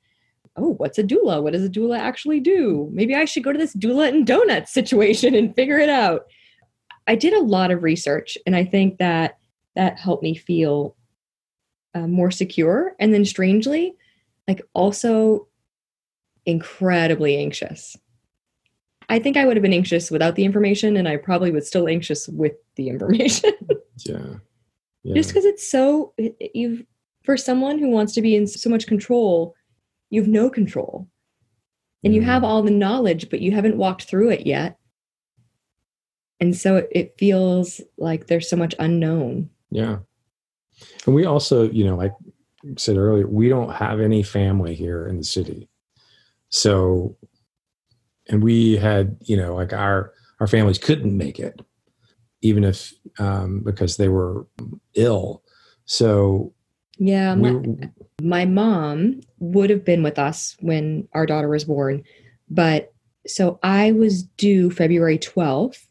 Oh, 0.58 0.74
what's 0.74 1.00
a 1.00 1.04
doula? 1.04 1.42
What 1.42 1.54
does 1.54 1.64
a 1.64 1.70
doula 1.70 1.98
actually 1.98 2.42
do? 2.42 2.90
Maybe 2.92 3.16
I 3.16 3.26
should 3.26 3.44
go 3.44 3.54
to 3.54 3.58
this 3.58 3.76
doula 3.76 4.10
and 4.10 4.28
donuts 4.28 4.74
situation 4.74 5.34
and 5.34 5.56
figure 5.56 5.80
it 5.80 5.90
out. 5.90 6.26
I 7.08 7.16
did 7.16 7.34
a 7.34 7.42
lot 7.42 7.72
of 7.72 7.84
research, 7.84 8.38
and 8.46 8.56
I 8.56 8.66
think 8.66 8.98
that 8.98 9.38
that 9.76 9.98
helped 9.98 10.24
me 10.24 10.36
feel 10.36 10.96
uh, 11.96 12.06
more 12.06 12.32
secure. 12.32 12.96
And 13.00 13.14
then, 13.14 13.24
strangely, 13.24 13.96
like 14.46 14.62
also 14.74 15.48
incredibly 16.46 17.38
anxious. 17.38 17.96
I 19.10 19.20
think 19.20 19.36
I 19.36 19.46
would 19.46 19.58
have 19.58 19.62
been 19.62 19.74
anxious 19.74 20.10
without 20.10 20.36
the 20.36 20.46
information, 20.46 20.96
and 20.96 21.08
I 21.08 21.18
probably 21.18 21.52
was 21.52 21.68
still 21.68 21.88
anxious 21.88 22.28
with 22.28 22.54
the 22.76 22.90
information. 22.90 23.52
Yeah. 24.04 24.38
yeah. 25.04 25.14
just 25.14 25.30
because 25.30 25.46
it's 25.46 25.70
so 25.70 26.16
you've 26.56 26.84
for 27.24 27.38
someone 27.38 27.78
who 27.78 27.90
wants 27.90 28.14
to 28.14 28.22
be 28.24 28.36
in 28.36 28.48
so 28.48 28.68
much 28.68 28.88
control 28.88 29.54
you've 30.10 30.28
no 30.28 30.50
control 30.50 31.08
and 32.04 32.16
you 32.16 32.22
mm. 32.22 32.26
have 32.26 32.44
all 32.44 32.64
the 32.64 32.72
knowledge 32.72 33.30
but 33.30 33.40
you 33.42 33.52
haven't 33.52 33.78
walked 33.78 34.06
through 34.06 34.30
it 34.30 34.48
yet 34.48 34.80
and 36.40 36.58
so 36.58 36.78
it, 36.78 36.88
it 36.90 37.16
feels 37.20 37.80
like 38.00 38.26
there's 38.26 38.50
so 38.50 38.56
much 38.56 38.74
unknown 38.80 39.52
Yeah. 39.72 40.00
And 41.06 41.16
we 41.16 41.26
also, 41.26 41.70
you 41.70 41.86
know, 41.86 41.96
like 41.96 42.14
I 42.64 42.74
said 42.78 42.98
earlier, 42.98 43.26
we 43.26 43.50
don't 43.50 43.74
have 43.74 44.00
any 44.00 44.22
family 44.22 44.76
here 44.76 45.08
in 45.08 45.18
the 45.18 45.24
city. 45.24 45.70
So, 46.52 47.18
and 48.30 48.44
we 48.44 48.78
had, 48.78 49.18
you 49.22 49.36
know, 49.36 49.56
like 49.56 49.74
our, 49.74 50.14
our 50.40 50.48
families 50.48 50.78
couldn't 50.78 51.18
make 51.18 51.40
it, 51.40 51.60
even 52.42 52.64
if, 52.64 52.94
um, 53.20 53.62
because 53.64 53.98
they 53.98 54.10
were 54.10 54.46
ill. 54.96 55.44
So, 55.86 56.54
yeah 57.02 57.34
we, 57.34 57.52
my, 57.52 57.90
my 58.22 58.46
mom 58.46 59.22
would 59.40 59.72
have 59.72 59.84
been 59.84 60.04
with 60.04 60.20
us 60.20 60.56
when 60.60 61.08
our 61.14 61.26
daughter 61.26 61.50
was 61.50 61.66
born 61.66 62.04
but 62.50 62.94
so 63.26 63.60
i 63.64 63.92
was 63.92 64.24
due 64.24 64.70
february 64.70 65.18
12th 65.18 65.88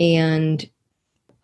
and 0.00 0.68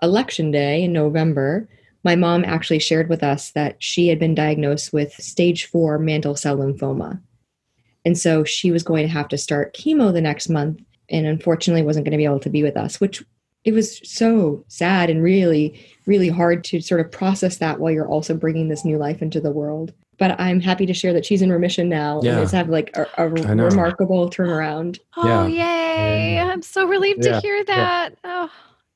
election 0.01 0.51
day 0.51 0.83
in 0.83 0.93
november 0.95 1.69
my 2.05 2.17
mom 2.17 2.43
actually 2.45 2.79
shared 2.79 3.11
with 3.11 3.23
us 3.23 3.51
that 3.53 3.77
she 3.81 4.09
had 4.09 4.19
been 4.19 4.35
diagnosed 4.35 4.95
with 4.95 5.13
stage 5.13 5.67
four 5.67 5.99
mantle 5.99 6.35
cell 6.35 6.57
lymphoma 6.57 7.21
and 8.05 8.19
so 8.19 8.45
she 8.45 8.71
was 8.71 8.83
going 8.83 9.03
to 9.07 9.13
have 9.13 9.29
to 9.29 9.39
start 9.39 9.75
chemo 9.75 10.13
the 10.13 10.21
next 10.21 10.49
month 10.49 10.81
and 11.11 11.27
unfortunately 11.27 11.83
wasn't 11.83 12.05
going 12.05 12.13
to 12.13 12.17
be 12.19 12.25
able 12.25 12.41
to 12.41 12.51
be 12.51 12.63
with 12.63 12.77
us 12.77 13.01
which 13.01 13.23
it 13.65 13.73
was 13.73 14.01
so 14.09 14.65
sad 14.69 15.09
and 15.11 15.23
really 15.23 15.81
really 16.07 16.29
hard 16.29 16.65
to 16.65 16.81
sort 16.81 17.01
of 17.01 17.11
process 17.13 17.59
that 17.59 17.79
while 17.79 17.93
you're 17.93 18.09
also 18.09 18.35
bringing 18.35 18.69
this 18.69 18.85
new 18.85 18.99
life 18.99 19.23
into 19.23 19.41
the 19.41 19.51
world 19.53 19.93
but 20.19 20.39
i'm 20.41 20.61
happy 20.61 20.85
to 20.87 20.95
share 20.95 21.13
that 21.13 21.25
she's 21.25 21.43
in 21.43 21.51
remission 21.53 21.89
now 21.89 22.21
Yeah. 22.23 22.33
and 22.33 22.41
it's 22.43 22.53
have 22.53 22.69
like 22.69 22.91
a, 22.97 23.29
know. 23.29 23.65
remarkable 23.65 24.29
turnaround 24.31 24.99
Oh, 25.17 25.47
Yeah. 25.47 25.47
yay. 25.47 26.35
Yeah. 26.35 26.47
I'm 26.53 26.63
so 26.63 26.87
relieved 26.87 27.25
Yeah. 27.25 27.33
to 27.35 27.41
hear 27.41 27.65
that. 27.65 28.15
Oh, 28.25 28.51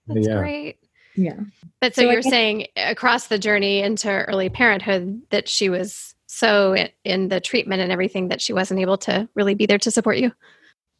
that's 0.09 0.27
Yeah. 0.27 0.39
great. 0.39 0.77
yeah 1.15 1.37
But 1.81 1.95
so, 1.95 2.03
So 2.03 2.11
you're 2.11 2.21
guess- 2.23 2.31
saying 2.31 2.67
across 2.77 3.29
the 3.29 3.39
journey 3.39 3.81
into 3.83 4.09
early 4.11 4.49
parenthood 4.49 5.23
that 5.31 5.49
she 5.49 5.69
was 5.69 6.15
so 6.37 6.75
in, 6.75 6.89
in 7.05 7.29
the 7.29 7.41
treatment 7.41 7.81
and 7.81 7.91
everything 7.91 8.29
that 8.29 8.43
she 8.43 8.53
wasn't 8.53 8.79
able 8.79 8.99
to 8.99 9.27
really 9.35 9.55
be 9.55 9.65
there 9.65 9.79
to 9.79 9.91
support 9.91 10.19
you. 10.19 10.31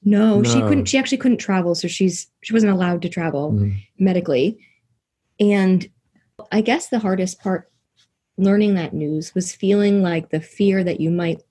no, 0.03 0.43
she 0.43 0.61
couldn't 0.63 0.87
she 0.87 0.99
actually 0.99 1.19
couldn't 1.19 1.39
travel 1.39 1.75
so 1.75 1.87
she's 1.89 2.29
she 2.43 2.53
wasn't 2.55 2.73
allowed 2.73 3.03
to 3.03 3.09
travel 3.09 3.53
Mhm. 3.53 3.75
medically 3.99 4.59
and 5.41 5.89
i 6.53 6.61
guess 6.61 6.89
the 6.89 6.99
hardest 7.07 7.41
part 7.41 7.71
learning 8.39 8.75
that 8.75 8.95
news 8.95 9.35
was 9.35 9.55
feeling 9.55 10.03
like 10.03 10.31
the 10.31 10.41
fear 10.41 10.85
that 10.85 11.01
you 11.01 11.11
might 11.11 11.43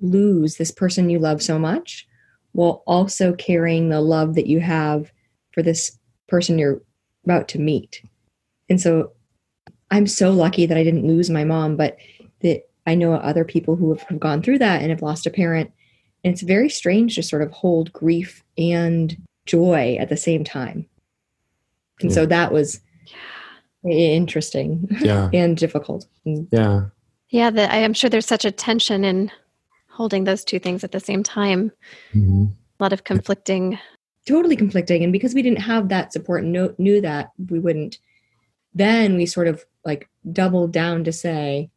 lose 0.00 0.56
this 0.56 0.70
person 0.70 1.10
you 1.10 1.18
love 1.18 1.40
so 1.42 1.58
much 1.58 2.06
while 2.52 2.82
also 2.86 3.32
carrying 3.34 3.88
the 3.88 4.00
love 4.00 4.34
that 4.34 4.46
you 4.52 4.60
have 4.60 5.10
for 5.52 5.62
this 5.62 5.98
person 6.28 6.58
you're 6.58 6.82
about 7.24 7.46
to 7.48 7.58
meet 7.58 8.02
and 8.68 8.80
so 8.80 9.12
i'm 9.90 10.06
so 10.06 10.30
lucky 10.30 10.66
that 10.66 10.76
i 10.78 10.84
didn't 10.84 11.06
lose 11.06 11.30
my 11.30 11.44
mom 11.44 11.76
but 11.76 11.96
that 12.40 12.62
i 12.86 12.94
know 12.94 13.14
other 13.14 13.44
people 13.44 13.76
who 13.76 13.90
have, 13.90 14.02
have 14.02 14.20
gone 14.20 14.42
through 14.42 14.58
that 14.58 14.82
and 14.82 14.90
have 14.90 15.02
lost 15.02 15.26
a 15.26 15.30
parent 15.30 15.70
and 16.24 16.32
it's 16.32 16.42
very 16.42 16.68
strange 16.68 17.14
to 17.14 17.22
sort 17.22 17.42
of 17.42 17.50
hold 17.50 17.92
grief 17.92 18.44
and 18.56 19.16
joy 19.46 19.96
at 19.98 20.08
the 20.08 20.16
same 20.16 20.44
time 20.44 20.86
and 22.00 22.12
so 22.12 22.26
that 22.26 22.52
was 22.52 22.80
interesting 23.84 24.88
yeah. 25.00 25.28
and 25.34 25.56
difficult 25.56 26.06
Yeah. 26.24 26.86
Yeah, 27.28 27.48
the, 27.48 27.72
I 27.72 27.76
am 27.76 27.94
sure 27.94 28.10
there's 28.10 28.26
such 28.26 28.44
a 28.44 28.52
tension 28.52 29.04
in 29.04 29.30
holding 29.88 30.24
those 30.24 30.44
two 30.44 30.58
things 30.58 30.84
at 30.84 30.92
the 30.92 31.00
same 31.00 31.22
time. 31.22 31.72
Mhm. 32.12 32.52
A 32.78 32.82
lot 32.82 32.92
of 32.92 33.04
conflicting. 33.04 33.78
totally 34.26 34.54
conflicting 34.54 35.02
and 35.02 35.12
because 35.12 35.34
we 35.34 35.42
didn't 35.42 35.60
have 35.60 35.88
that 35.88 36.12
support 36.12 36.44
and 36.44 36.52
know, 36.52 36.74
knew 36.78 37.00
that 37.00 37.30
we 37.50 37.58
wouldn't 37.58 37.98
then 38.74 39.16
we 39.16 39.26
sort 39.26 39.48
of 39.48 39.64
like 39.84 40.08
doubled 40.30 40.72
down 40.72 41.02
to 41.04 41.12
say 41.12 41.68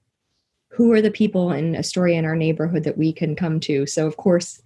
who 0.76 0.92
are 0.92 1.02
the 1.02 1.12
people 1.12 1.52
in 1.52 1.76
Astoria 1.76 2.18
in 2.20 2.26
our 2.26 2.36
neighborhood 2.36 2.84
that 2.84 2.98
we 2.98 3.14
can 3.14 3.36
come 3.36 3.60
to. 3.62 3.86
So 3.86 4.06
of 4.08 4.18
course 4.18 4.62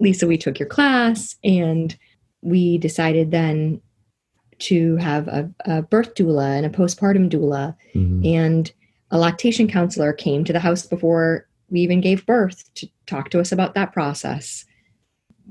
lisa 0.00 0.26
we 0.26 0.36
took 0.36 0.58
your 0.58 0.68
class 0.68 1.36
and 1.44 1.96
we 2.42 2.78
decided 2.78 3.30
then 3.30 3.80
to 4.58 4.96
have 4.96 5.28
a, 5.28 5.50
a 5.66 5.82
birth 5.82 6.14
doula 6.14 6.56
and 6.56 6.66
a 6.66 6.70
postpartum 6.70 7.28
doula. 7.30 7.76
Mhm. 7.94 8.26
and 8.26 8.72
a 9.10 9.18
lactation 9.18 9.68
counselor 9.68 10.12
came 10.12 10.42
to 10.44 10.52
the 10.52 10.58
house 10.60 10.86
before 10.86 11.46
we 11.70 11.80
even 11.80 12.00
gave 12.00 12.26
birth 12.26 12.72
to 12.74 12.88
talk 13.06 13.30
to 13.30 13.40
us 13.40 13.52
about 13.52 13.74
that 13.74 13.92
process. 13.92 14.64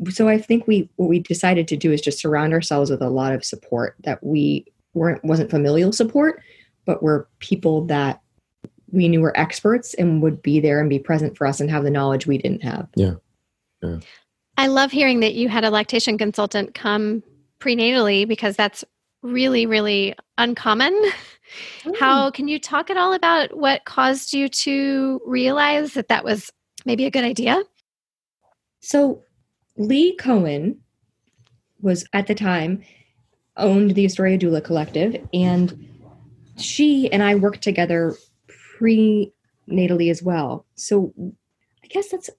So 0.10 0.28
i 0.28 0.40
think 0.40 0.66
we 0.68 0.90
what 0.96 1.10
we 1.10 1.20
decided 1.20 1.68
to 1.68 1.78
do 1.78 1.92
is 1.92 2.02
just 2.02 2.20
surround 2.20 2.54
ourselves 2.54 2.90
with 2.90 3.02
a 3.02 3.10
lot 3.10 3.34
of 3.34 3.46
support 3.46 3.96
that 4.04 4.24
we 4.24 4.66
weren't 4.96 5.24
wasn't 5.24 5.52
familial 5.52 5.92
support 5.92 6.42
but 6.86 7.04
were 7.04 7.28
people 7.40 7.86
that 7.86 8.23
we 8.94 9.10
knew 9.10 9.20
were 9.20 9.38
experts 9.38 9.94
and 9.96 10.22
would 10.22 10.42
be 10.42 10.60
there 10.60 10.80
and 10.80 10.90
be 10.90 11.00
present 11.00 11.36
for 11.36 11.46
us 11.46 11.60
and 11.60 11.70
have 11.70 11.84
the 11.84 11.90
knowledge 11.90 12.28
we 12.28 12.38
didn't 12.38 12.64
have 12.64 12.88
Yeah. 12.96 13.16
I 14.58 14.68
love 14.68 14.92
hearing 14.92 15.20
that 15.22 15.34
you 15.34 15.50
had 15.50 15.66
a 15.66 15.70
lactation 15.70 16.18
consultant 16.18 16.74
come 16.74 17.22
prenatally 17.60 18.26
because 18.26 18.56
that's 18.56 18.86
really, 19.22 19.66
really 19.66 20.16
uncommon. 20.38 20.94
Mm. 21.84 22.00
How 22.00 22.32
can 22.32 22.48
you 22.48 22.60
talk 22.60 22.90
at 22.90 22.98
all 22.98 23.14
about 23.14 23.58
what 23.58 23.86
caused 23.86 24.34
you 24.34 24.48
to 24.48 25.22
realize 25.26 25.94
that 25.94 26.08
that 26.08 26.24
was 26.24 26.52
maybe 26.86 27.06
a 27.06 27.12
good 27.12 27.24
idea? 27.24 27.62
So 28.80 29.24
Lee 29.78 30.16
Cohen 30.16 30.80
was 31.82 32.06
at 32.14 32.28
the 32.28 32.36
time 32.36 32.84
owned 33.58 33.92
the 33.92 34.06
Astoria 34.06 34.38
Doula 34.38 34.64
Collective, 34.64 35.28
and 35.34 35.88
she 36.58 37.12
and 37.12 37.22
I 37.22 37.36
worked 37.36 37.62
together 37.62 38.16
prenatally 38.84 40.10
as 40.10 40.22
well. 40.22 40.66
So 40.76 41.14
I 41.84 41.88
guess 41.88 42.10
that's 42.10 42.30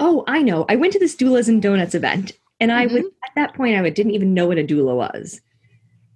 oh, 0.00 0.24
I 0.26 0.42
know. 0.42 0.66
I 0.68 0.76
went 0.76 0.92
to 0.94 0.98
this 0.98 1.16
doulas 1.16 1.48
and 1.48 1.62
donuts 1.62 1.94
event, 1.94 2.32
and 2.60 2.72
I 2.72 2.86
would 2.86 3.04
at 3.04 3.34
that 3.36 3.54
point 3.54 3.76
I 3.76 3.82
would, 3.82 3.94
didn't 3.94 4.14
even 4.14 4.34
know 4.34 4.46
what 4.46 4.58
a 4.58 4.64
doula 4.64 4.96
was. 4.96 5.40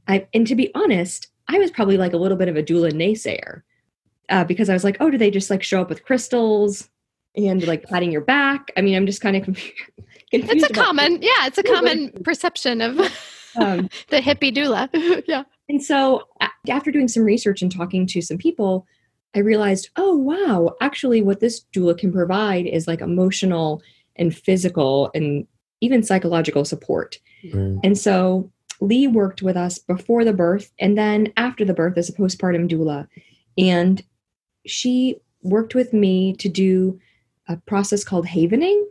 I 0.06 0.26
and 0.32 0.46
to 0.46 0.54
be 0.54 0.72
honest, 0.74 1.28
I 1.48 1.58
was 1.58 1.70
probably 1.70 1.96
like 1.96 2.12
a 2.12 2.18
little 2.18 2.38
bit 2.38 2.48
of 2.48 2.56
a 2.56 2.62
doula 2.62 2.92
naysayer 2.92 3.62
uh, 4.28 4.44
because 4.44 4.68
I 4.68 4.74
was 4.74 4.84
like, 4.84 4.96
oh, 5.00 5.10
do 5.10 5.18
they 5.18 5.30
just 5.30 5.50
like 5.50 5.62
show 5.62 5.80
up 5.80 5.88
with 5.88 6.04
crystals? 6.04 6.88
and 7.36 7.66
like 7.66 7.84
patting 7.84 8.12
your 8.12 8.20
back. 8.20 8.70
I 8.76 8.80
mean, 8.80 8.96
I'm 8.96 9.06
just 9.06 9.20
kind 9.20 9.36
of 9.36 9.44
confused. 9.44 9.74
It's 10.32 10.62
a 10.62 10.72
common, 10.72 11.22
yeah, 11.22 11.46
it's 11.46 11.58
a 11.58 11.62
common 11.62 12.10
perception 12.24 12.80
of. 12.80 13.00
Um, 13.56 13.88
the 14.10 14.20
hippie 14.20 14.54
doula. 14.54 14.88
yeah. 15.26 15.42
and 15.68 15.82
so 15.82 16.28
after 16.68 16.92
doing 16.92 17.08
some 17.08 17.24
research 17.24 17.60
and 17.60 17.72
talking 17.72 18.06
to 18.08 18.20
some 18.20 18.36
people, 18.36 18.86
I 19.34 19.40
realized, 19.40 19.90
oh 19.96 20.16
wow, 20.16 20.76
actually, 20.80 21.22
what 21.22 21.40
this 21.40 21.64
doula 21.74 21.96
can 21.96 22.12
provide 22.12 22.66
is 22.66 22.86
like 22.86 23.00
emotional 23.00 23.82
and 24.16 24.36
physical 24.36 25.10
and 25.14 25.46
even 25.80 26.02
psychological 26.02 26.64
support. 26.64 27.18
Right. 27.52 27.78
And 27.84 27.96
so 27.96 28.50
Lee 28.80 29.06
worked 29.06 29.42
with 29.42 29.56
us 29.56 29.78
before 29.78 30.24
the 30.24 30.32
birth 30.32 30.72
and 30.78 30.96
then 30.96 31.32
after 31.36 31.64
the 31.64 31.74
birth 31.74 31.96
as 31.98 32.08
a 32.08 32.12
postpartum 32.12 32.68
doula. 32.68 33.06
And 33.56 34.02
she 34.66 35.16
worked 35.42 35.74
with 35.74 35.92
me 35.92 36.34
to 36.34 36.48
do 36.48 36.98
a 37.48 37.56
process 37.56 38.04
called 38.04 38.26
havening. 38.26 38.84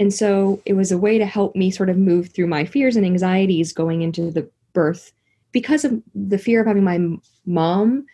And 0.00 0.12
so 0.14 0.62
it 0.64 0.74
was 0.74 0.92
a 0.92 0.98
way 0.98 1.18
to 1.18 1.26
help 1.26 1.56
me 1.56 1.70
sort 1.70 1.90
of 1.90 1.96
move 1.96 2.30
through 2.30 2.46
my 2.46 2.64
fears 2.64 2.96
and 2.96 3.04
anxieties 3.04 3.72
going 3.72 4.02
into 4.02 4.30
the 4.30 4.48
birth 4.72 5.12
because 5.50 5.84
of 5.84 6.00
the 6.14 6.38
fear 6.38 6.60
of 6.60 6.66
having 6.66 6.84
my 6.84 7.00
mom 7.46 8.06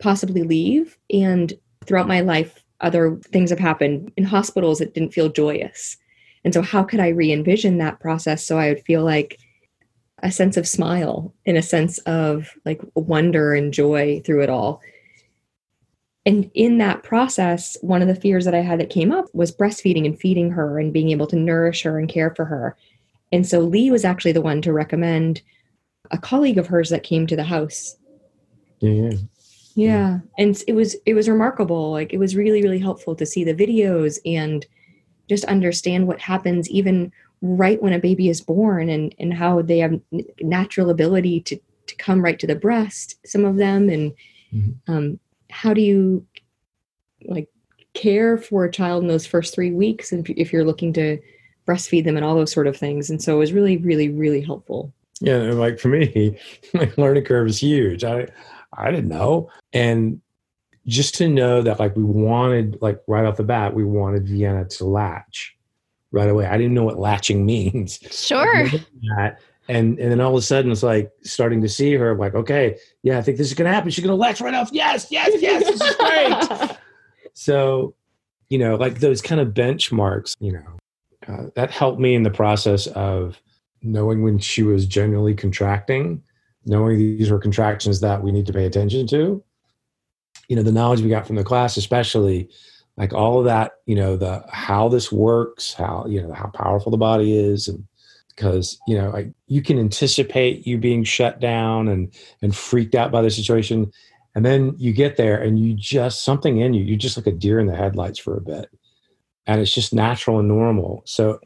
possibly 0.00 0.42
leave. 0.42 0.98
And 1.12 1.52
throughout 1.86 2.08
my 2.08 2.20
life, 2.20 2.62
other 2.80 3.16
things 3.26 3.50
have 3.50 3.58
happened 3.58 4.12
in 4.16 4.24
hospitals 4.24 4.78
that 4.78 4.94
didn't 4.94 5.12
feel 5.12 5.28
joyous. 5.28 5.96
And 6.44 6.54
so, 6.54 6.62
how 6.62 6.82
could 6.82 7.00
I 7.00 7.08
re 7.08 7.32
envision 7.32 7.78
that 7.78 8.00
process 8.00 8.44
so 8.44 8.58
I 8.58 8.70
would 8.70 8.84
feel 8.84 9.04
like 9.04 9.38
a 10.22 10.30
sense 10.30 10.56
of 10.56 10.68
smile 10.68 11.34
and 11.46 11.56
a 11.56 11.62
sense 11.62 11.98
of 11.98 12.50
like 12.64 12.80
wonder 12.94 13.54
and 13.54 13.72
joy 13.72 14.22
through 14.24 14.42
it 14.42 14.50
all? 14.50 14.80
And 16.26 16.50
in 16.54 16.78
that 16.78 17.02
process, 17.02 17.76
one 17.80 18.02
of 18.02 18.08
the 18.08 18.14
fears 18.14 18.44
that 18.44 18.54
I 18.54 18.60
had 18.60 18.78
that 18.80 18.90
came 18.90 19.10
up 19.10 19.26
was 19.34 19.54
breastfeeding 19.54 20.04
and 20.04 20.18
feeding 20.18 20.50
her 20.50 20.78
and 20.78 20.92
being 20.92 21.10
able 21.10 21.26
to 21.28 21.36
nourish 21.36 21.82
her 21.82 21.98
and 21.98 22.08
care 22.08 22.34
for 22.34 22.44
her. 22.46 22.76
And 23.32 23.46
so, 23.46 23.60
Lee 23.60 23.90
was 23.90 24.04
actually 24.04 24.32
the 24.32 24.40
one 24.40 24.62
to 24.62 24.72
recommend 24.72 25.42
a 26.10 26.18
colleague 26.18 26.58
of 26.58 26.66
hers 26.66 26.88
that 26.90 27.02
came 27.02 27.26
to 27.26 27.36
the 27.36 27.44
house 27.44 27.96
Yeah, 28.80 29.10
yeah. 29.10 29.18
Yeah 29.74 30.18
and 30.38 30.62
it 30.66 30.72
was 30.72 30.96
it 31.06 31.14
was 31.14 31.28
remarkable 31.28 31.92
like 31.92 32.12
it 32.12 32.18
was 32.18 32.36
really 32.36 32.62
really 32.62 32.78
helpful 32.78 33.14
to 33.14 33.24
see 33.26 33.44
the 33.44 33.54
videos 33.54 34.18
and 34.24 34.66
just 35.28 35.44
understand 35.44 36.06
what 36.06 36.20
happens 36.20 36.68
even 36.70 37.12
right 37.40 37.82
when 37.82 37.92
a 37.92 37.98
baby 37.98 38.28
is 38.28 38.40
born 38.40 38.88
and 38.88 39.14
and 39.18 39.32
how 39.34 39.62
they 39.62 39.78
have 39.78 40.00
natural 40.40 40.90
ability 40.90 41.40
to 41.40 41.58
to 41.86 41.94
come 41.96 42.20
right 42.22 42.38
to 42.38 42.46
the 42.46 42.54
breast 42.54 43.16
some 43.24 43.44
of 43.44 43.56
them 43.56 43.88
and 43.88 44.12
Mhm. 44.52 44.74
um 44.88 45.20
how 45.50 45.72
do 45.72 45.80
you 45.80 46.26
like 47.26 47.48
care 47.94 48.36
for 48.38 48.64
a 48.64 48.70
child 48.70 49.02
in 49.02 49.08
those 49.08 49.26
first 49.26 49.54
three 49.54 49.72
weeks 49.72 50.12
if, 50.12 50.28
if 50.30 50.52
you're 50.52 50.64
looking 50.64 50.92
to 50.94 51.18
breastfeed 51.66 52.04
them 52.04 52.16
and 52.16 52.24
all 52.24 52.34
those 52.34 52.52
sort 52.52 52.66
of 52.66 52.76
things. 52.76 53.10
And 53.10 53.22
so 53.22 53.36
it 53.36 53.38
was 53.38 53.52
really, 53.52 53.76
really, 53.76 54.08
really 54.08 54.40
helpful. 54.40 54.92
Yeah, 55.20 55.36
and 55.36 55.58
like 55.58 55.78
for 55.78 55.88
me, 55.88 56.38
my 56.74 56.90
learning 56.96 57.24
curve 57.24 57.48
is 57.48 57.60
huge. 57.62 58.04
I 58.04 58.26
I 58.80 58.90
didn't 58.90 59.08
know. 59.08 59.50
And 59.72 60.20
just 60.86 61.14
to 61.16 61.28
know 61.28 61.62
that 61.62 61.78
like 61.78 61.94
we 61.96 62.04
wanted, 62.04 62.78
like 62.80 63.00
right 63.06 63.24
off 63.24 63.36
the 63.36 63.44
bat, 63.44 63.74
we 63.74 63.84
wanted 63.84 64.26
Vienna 64.26 64.64
to 64.64 64.84
latch 64.84 65.56
right 66.12 66.28
away. 66.28 66.46
I 66.46 66.56
didn't 66.56 66.74
know 66.74 66.84
what 66.84 66.98
latching 66.98 67.44
means. 67.46 67.98
Sure. 68.10 68.68
That, 69.16 69.38
and 69.68 69.98
and 70.00 70.10
then 70.10 70.20
all 70.20 70.32
of 70.32 70.38
a 70.38 70.42
sudden 70.42 70.72
it's 70.72 70.82
like 70.82 71.12
starting 71.22 71.60
to 71.62 71.68
see 71.68 71.94
her 71.94 72.16
like, 72.16 72.34
okay, 72.34 72.76
yeah, 73.02 73.18
I 73.18 73.22
think 73.22 73.38
this 73.38 73.46
is 73.46 73.54
gonna 73.54 73.72
happen. 73.72 73.90
She's 73.90 74.04
gonna 74.04 74.16
latch 74.16 74.40
right 74.40 74.54
off. 74.54 74.70
Yes, 74.72 75.06
yes, 75.10 75.30
yes, 75.40 75.64
this 75.64 75.80
is 75.80 75.96
great. 75.96 76.78
so, 77.34 77.94
you 78.48 78.58
know, 78.58 78.74
like 78.74 78.98
those 78.98 79.22
kind 79.22 79.40
of 79.40 79.48
benchmarks, 79.48 80.34
you 80.40 80.52
know, 80.52 80.78
uh, 81.28 81.46
that 81.54 81.70
helped 81.70 82.00
me 82.00 82.14
in 82.14 82.24
the 82.24 82.30
process 82.30 82.88
of 82.88 83.40
knowing 83.82 84.22
when 84.22 84.38
she 84.38 84.62
was 84.62 84.86
generally 84.86 85.34
contracting, 85.34 86.22
knowing 86.64 86.98
these 86.98 87.30
were 87.30 87.38
contractions 87.38 88.00
that 88.00 88.22
we 88.22 88.32
need 88.32 88.46
to 88.46 88.52
pay 88.52 88.66
attention 88.66 89.06
to. 89.08 89.42
You 90.48 90.56
know, 90.56 90.62
the 90.62 90.72
knowledge 90.72 91.00
we 91.00 91.08
got 91.08 91.26
from 91.26 91.36
the 91.36 91.44
class, 91.44 91.76
especially 91.76 92.48
like 92.96 93.12
all 93.12 93.38
of 93.38 93.44
that, 93.46 93.72
you 93.86 93.94
know, 93.94 94.16
the 94.16 94.44
how 94.50 94.88
this 94.88 95.10
works, 95.12 95.72
how, 95.72 96.04
you 96.08 96.20
know, 96.22 96.32
how 96.32 96.48
powerful 96.48 96.90
the 96.90 96.98
body 96.98 97.36
is 97.36 97.68
and 97.68 97.86
because 98.40 98.80
you 98.86 98.96
know 98.96 99.10
like 99.10 99.30
you 99.48 99.62
can 99.62 99.78
anticipate 99.78 100.66
you 100.66 100.78
being 100.78 101.04
shut 101.04 101.40
down 101.40 101.88
and 101.88 102.14
and 102.40 102.56
freaked 102.56 102.94
out 102.94 103.12
by 103.12 103.20
the 103.20 103.30
situation 103.30 103.92
and 104.34 104.46
then 104.46 104.74
you 104.78 104.92
get 104.92 105.16
there 105.16 105.40
and 105.40 105.58
you 105.58 105.74
just 105.74 106.24
something 106.24 106.58
in 106.58 106.72
you 106.72 106.82
you're 106.82 106.98
just 106.98 107.18
like 107.18 107.26
a 107.26 107.32
deer 107.32 107.60
in 107.60 107.66
the 107.66 107.76
headlights 107.76 108.18
for 108.18 108.36
a 108.36 108.40
bit 108.40 108.70
and 109.46 109.60
it's 109.60 109.74
just 109.74 109.92
natural 109.92 110.38
and 110.38 110.48
normal 110.48 111.02
so 111.04 111.38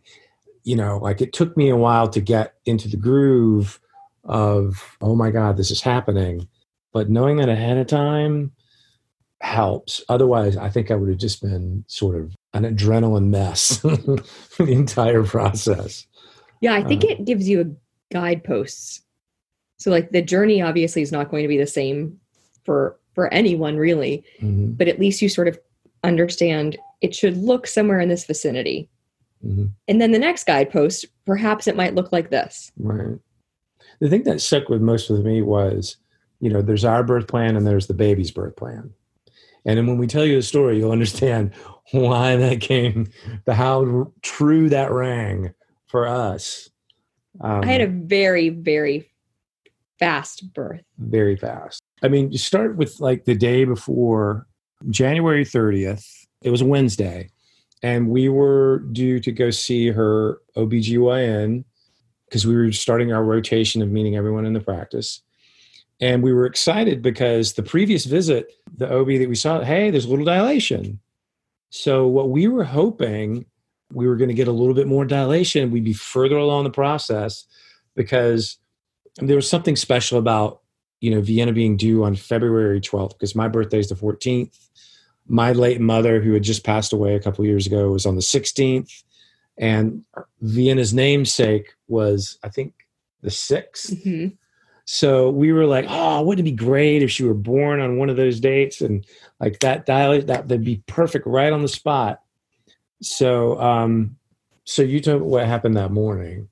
you 0.63 0.77
know 0.77 0.99
like 0.99 1.21
it 1.21 1.33
took 1.33 1.57
me 1.57 1.69
a 1.69 1.77
while 1.77 2.09
to 2.09 2.21
get 2.21 2.55
into 2.65 2.89
the 2.89 2.97
groove 2.97 3.81
of 4.25 4.97
oh 5.01 5.15
my 5.15 5.31
god 5.31 5.57
this 5.57 5.71
is 5.71 5.81
happening 5.81 6.49
but 6.93 7.11
knowing 7.11 7.37
that 7.37 7.49
ahead 7.49 7.77
of 7.77 7.87
time 7.87 8.53
helps 9.41 10.03
otherwise 10.09 10.57
i 10.57 10.71
think 10.71 10.91
i 10.91 10.95
would 10.95 11.09
have 11.09 11.19
just 11.19 11.43
been 11.43 11.85
sort 11.87 12.17
of 12.17 12.35
an 12.55 12.63
adrenaline 12.63 13.29
mess 13.29 13.79
for 13.79 14.65
the 14.65 14.73
entire 14.73 15.23
process 15.23 16.07
yeah, 16.65 16.73
I 16.73 16.83
think 16.83 17.05
uh, 17.05 17.09
it 17.09 17.27
gives 17.27 17.47
you 17.47 17.77
guideposts. 18.11 19.03
So 19.77 19.91
like 19.91 20.13
the 20.13 20.23
journey 20.23 20.63
obviously 20.63 21.03
is 21.03 21.13
not 21.13 21.31
going 21.31 21.43
to 21.43 21.49
be 21.49 21.59
the 21.59 21.67
same 21.67 22.19
for 22.65 22.99
for 23.15 23.33
anyone 23.35 23.77
really, 23.77 24.25
mm-hmm. 24.41 24.73
but 24.73 24.89
at 24.89 24.99
least 24.99 25.21
you 25.21 25.29
sort 25.29 25.47
of 25.47 25.59
understand 26.05 26.79
it 27.03 27.15
should 27.15 27.37
look 27.37 27.67
somewhere 27.67 28.01
in 28.01 28.09
this 28.09 28.25
vicinity. 28.25 28.89
Mm-hmm. 29.45 29.67
And 29.89 30.01
then 30.01 30.13
the 30.13 30.19
next 30.19 30.47
guidepost, 30.47 31.05
perhaps 31.27 31.67
it 31.67 31.77
might 31.77 31.95
look 31.95 32.13
like 32.13 32.31
this. 32.31 32.73
Right. 32.79 33.19
The 34.01 34.09
thing 34.09 34.25
that 34.25 34.41
stuck 34.41 34.69
with 34.69 34.83
most 34.83 35.11
with 35.11 35.25
me 35.25 35.43
was, 35.43 35.97
you 36.41 36.51
know, 36.51 36.63
there's 36.63 36.85
our 36.85 37.03
birth 37.03 37.27
plan 37.27 37.57
and 37.57 37.67
there's 37.67 37.87
the 37.87 37.95
baby's 37.95 38.31
birth 38.31 38.57
plan. 38.57 38.93
And 39.65 39.79
then 39.79 39.87
when 39.87 39.99
we 39.99 40.07
tell 40.07 40.25
you 40.25 40.37
the 40.37 40.43
story, 40.43 40.79
you'll 40.79 40.93
understand 40.93 41.53
why 41.93 42.37
that 42.37 42.61
came, 42.61 43.09
the 43.45 43.55
how 43.55 44.13
true 44.23 44.69
that 44.69 44.93
rang 44.93 45.55
for 45.87 46.07
us. 46.07 46.69
Um, 47.41 47.63
I 47.63 47.67
had 47.67 47.81
a 47.81 47.89
very, 47.89 48.49
very 48.49 49.11
fast 49.99 50.53
birth. 50.53 50.83
Very 50.99 51.37
fast. 51.37 51.83
I 52.03 52.09
mean, 52.09 52.31
you 52.31 52.39
start 52.39 52.77
with 52.77 53.01
like 53.01 53.25
the 53.25 53.35
day 53.35 53.65
before 53.65 54.47
January 54.91 55.45
30th. 55.45 56.07
It 56.43 56.51
was 56.51 56.61
a 56.61 56.67
Wednesday. 56.67 57.31
And 57.83 58.09
we 58.09 58.29
were 58.29 58.79
due 58.93 59.21
to 59.21 59.33
go 59.33 59.51
see 59.51 59.89
her 59.89 60.41
OBGYN 60.57 61.65
because 62.35 62.45
we 62.45 62.57
were 62.57 62.73
starting 62.73 63.13
our 63.13 63.23
rotation 63.23 63.81
of 63.81 63.93
meeting 63.93 64.17
everyone 64.17 64.45
in 64.45 64.55
the 64.55 64.61
practice. 64.61 65.23
And 66.01 66.21
we 66.21 66.33
were 66.33 66.47
excited 66.47 67.01
because 67.01 67.53
the 67.53 67.63
previous 67.63 68.07
visit, 68.07 68.53
the 68.77 68.93
OB 68.93 69.07
that 69.07 69.29
we 69.29 69.37
saw, 69.37 69.61
hey, 69.61 69.93
there's 69.93 70.05
a 70.05 70.09
little 70.09 70.25
dilation. 70.25 70.99
So 71.71 72.09
what 72.09 72.31
we 72.31 72.49
were 72.49 72.65
hoping 72.65 73.47
we 73.93 74.09
were 74.09 74.17
going 74.17 74.31
to 74.31 74.35
get 74.35 74.49
a 74.49 74.53
little 74.53 74.75
bit 74.75 74.89
more 74.89 75.05
dilation. 75.05 75.71
We'd 75.71 75.85
be 75.85 75.93
further 75.93 76.37
along 76.37 76.65
the 76.65 76.71
process 76.71 77.45
because 77.95 78.59
there 79.19 79.37
was 79.37 79.49
something 79.49 79.77
special 79.77 80.19
about 80.19 80.61
you 81.01 81.13
know 81.13 81.21
Vienna 81.21 81.53
being 81.53 81.77
due 81.77 82.03
on 82.03 82.17
February 82.17 82.81
12th 82.81 83.11
because 83.13 83.37
my 83.37 83.47
birthday 83.47 83.79
is 83.79 83.91
the 83.91 83.95
14th. 83.95 84.59
My 85.29 85.53
late 85.53 85.81
mother, 85.81 86.21
who 86.21 86.33
had 86.33 86.43
just 86.43 86.65
passed 86.65 86.93
away 86.93 87.15
a 87.15 87.21
couple 87.21 87.45
years 87.45 87.69
ago, 87.69 87.93
was 87.93 88.07
on 88.07 88.17
the 88.17 88.23
16th, 88.23 89.05
and 89.59 90.05
Vienna's 90.41 90.95
namesake 90.95 91.75
was 91.89 92.39
I 92.43 92.49
think 92.49 92.75
the 93.23 93.31
6th. 93.31 93.93
Mm-hmm. 93.93 94.35
So 94.87 95.31
we 95.31 95.53
were 95.53 95.65
like, 95.65 95.87
oh, 95.89 96.23
wouldn't 96.23 96.47
it 96.47 96.51
be 96.51 96.57
great 96.57 97.03
if 97.03 97.11
she 97.11 97.25
were 97.25 97.35
born 97.35 97.81
on 97.81 97.97
one 97.97 98.11
of 98.11 98.17
those 98.17 98.39
dates 98.39 98.83
and 98.83 99.07
like 99.41 99.61
that 99.61 99.87
dilate 99.87 100.27
that 100.27 100.47
would 100.49 100.65
be 100.65 100.83
perfect 100.87 101.27
right 101.27 101.53
on 101.53 101.63
the 101.63 101.69
spot. 101.69 102.21
So, 103.01 103.59
um, 103.61 104.17
so 104.65 104.83
you 104.83 105.01
told 105.01 105.23
me 105.23 105.29
what 105.29 105.47
happened 105.47 105.77
that 105.77 105.91
morning. 105.91 106.49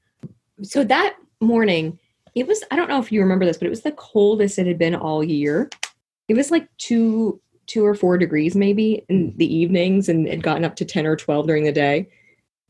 So 0.63 0.83
that 0.85 1.17
morning, 1.41 1.99
it 2.35 2.47
was, 2.47 2.63
I 2.71 2.77
don't 2.77 2.89
know 2.89 3.01
if 3.01 3.13
you 3.13 3.21
remember 3.21 3.45
this, 3.45 3.59
but 3.59 3.67
it 3.67 3.71
was 3.71 3.83
the 3.83 3.93
coldest 3.93 4.59
it 4.59 4.67
had 4.67 4.79
been 4.79 4.95
all 4.95 5.23
year. 5.23 5.69
It 6.29 6.35
was 6.35 6.51
like 6.51 6.69
two, 6.79 7.39
two 7.67 7.85
or 7.85 7.95
four 7.95 8.17
degrees 8.17 8.57
maybe 8.57 9.05
in 9.09 9.35
the 9.37 9.55
evenings 9.55 10.09
and 10.09 10.27
it 10.27 10.43
gotten 10.43 10.65
up 10.65 10.77
to 10.77 10.85
10 10.85 11.07
or 11.07 11.17
12 11.17 11.47
during 11.47 11.65
the 11.65 11.73
day. 11.73 12.09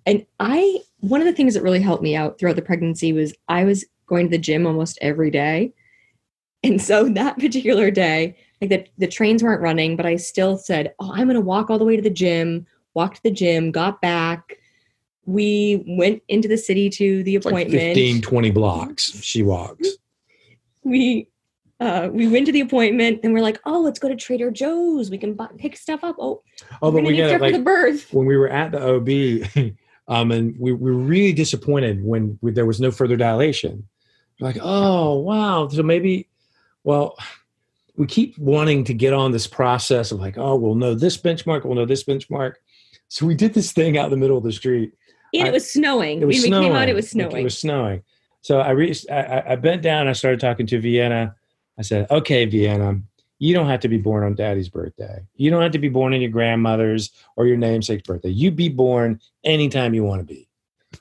And 0.06 0.26
I, 0.40 0.80
one 1.00 1.20
of 1.20 1.26
the 1.26 1.32
things 1.32 1.54
that 1.54 1.62
really 1.62 1.80
helped 1.80 2.02
me 2.02 2.16
out 2.16 2.38
throughout 2.38 2.56
the 2.56 2.62
pregnancy 2.62 3.12
was 3.12 3.34
I 3.48 3.64
was 3.64 3.84
going 4.06 4.26
to 4.26 4.30
the 4.30 4.38
gym 4.38 4.66
almost 4.66 4.98
every 5.00 5.30
day. 5.30 5.72
And 6.62 6.80
so 6.80 7.08
that 7.14 7.38
particular 7.38 7.90
day, 7.90 8.36
like 8.60 8.70
the, 8.70 8.86
the 8.98 9.08
trains 9.08 9.42
weren't 9.42 9.62
running, 9.62 9.96
but 9.96 10.06
I 10.06 10.16
still 10.16 10.56
said, 10.56 10.94
Oh, 11.00 11.12
I'm 11.12 11.26
going 11.26 11.34
to 11.34 11.40
walk 11.40 11.70
all 11.70 11.78
the 11.78 11.84
way 11.84 11.96
to 11.96 12.02
the 12.02 12.10
gym 12.10 12.66
walked 12.94 13.16
to 13.16 13.22
the 13.22 13.30
gym, 13.30 13.70
got 13.70 14.00
back. 14.00 14.58
We 15.24 15.84
went 15.86 16.22
into 16.28 16.48
the 16.48 16.58
city 16.58 16.90
to 16.90 17.22
the 17.22 17.36
appointment. 17.36 17.72
Like 17.72 17.94
15, 17.94 18.22
20 18.22 18.50
blocks 18.50 19.22
she 19.22 19.42
walked. 19.42 19.86
We 20.82 21.28
uh, 21.78 22.08
we 22.12 22.28
went 22.28 22.46
to 22.46 22.52
the 22.52 22.60
appointment 22.60 23.20
and 23.24 23.32
we're 23.32 23.42
like, 23.42 23.60
oh, 23.64 23.80
let's 23.80 23.98
go 23.98 24.08
to 24.08 24.14
Trader 24.14 24.50
Joe's. 24.50 25.10
We 25.10 25.18
can 25.18 25.34
buy, 25.34 25.48
pick 25.58 25.76
stuff 25.76 26.04
up. 26.04 26.16
Oh, 26.18 26.42
oh 26.80 26.92
but 26.92 27.02
we 27.02 27.16
get 27.16 27.40
like, 27.40 27.52
for 27.52 27.58
the 27.58 27.64
birth. 27.64 28.12
When 28.12 28.26
we 28.26 28.36
were 28.36 28.48
at 28.48 28.70
the 28.72 28.80
OB, 28.80 29.74
um, 30.08 30.30
and 30.30 30.54
we, 30.58 30.72
we 30.72 30.90
were 30.90 30.98
really 30.98 31.32
disappointed 31.32 32.04
when 32.04 32.38
we, 32.42 32.50
there 32.52 32.66
was 32.66 32.80
no 32.80 32.90
further 32.90 33.16
dilation. 33.16 33.86
We're 34.40 34.48
like, 34.48 34.58
oh 34.60 35.18
wow, 35.18 35.68
so 35.68 35.82
maybe, 35.82 36.28
well, 36.84 37.16
we 37.96 38.06
keep 38.06 38.36
wanting 38.38 38.84
to 38.84 38.94
get 38.94 39.12
on 39.12 39.32
this 39.32 39.46
process 39.46 40.12
of 40.12 40.20
like, 40.20 40.38
oh, 40.38 40.56
we'll 40.56 40.74
know 40.74 40.94
this 40.94 41.16
benchmark, 41.16 41.64
we'll 41.64 41.74
know 41.74 41.86
this 41.86 42.04
benchmark. 42.04 42.54
So 43.08 43.26
we 43.26 43.34
did 43.34 43.54
this 43.54 43.72
thing 43.72 43.98
out 43.98 44.06
in 44.06 44.10
the 44.10 44.16
middle 44.16 44.38
of 44.38 44.44
the 44.44 44.52
street. 44.52 44.94
And 45.34 45.44
I, 45.44 45.48
it 45.48 45.52
was 45.52 45.70
snowing. 45.70 46.22
It 46.22 46.24
was 46.26 46.36
we 46.36 46.48
snowing. 46.48 46.68
came 46.68 46.76
out, 46.76 46.88
it 46.88 46.94
was 46.94 47.10
snowing. 47.10 47.36
It 47.36 47.44
was 47.44 47.58
snowing. 47.58 48.02
So 48.40 48.60
I 48.60 48.70
reached, 48.70 49.10
I, 49.10 49.44
I 49.50 49.56
bent 49.56 49.82
down, 49.82 50.08
I 50.08 50.12
started 50.12 50.40
talking 50.40 50.66
to 50.66 50.80
Vienna. 50.80 51.36
I 51.78 51.82
said, 51.82 52.10
okay, 52.10 52.44
Vienna, 52.44 53.00
you 53.42 53.52
don't 53.52 53.66
have 53.66 53.80
to 53.80 53.88
be 53.88 53.98
born 53.98 54.22
on 54.22 54.36
daddy's 54.36 54.68
birthday. 54.68 55.26
You 55.34 55.50
don't 55.50 55.62
have 55.62 55.72
to 55.72 55.80
be 55.80 55.88
born 55.88 56.14
on 56.14 56.20
your 56.20 56.30
grandmother's 56.30 57.10
or 57.34 57.44
your 57.44 57.56
namesake's 57.56 58.06
birthday. 58.06 58.28
You 58.28 58.52
be 58.52 58.68
born 58.68 59.20
anytime 59.42 59.94
you 59.94 60.04
want 60.04 60.20
to 60.20 60.24
be. 60.24 60.48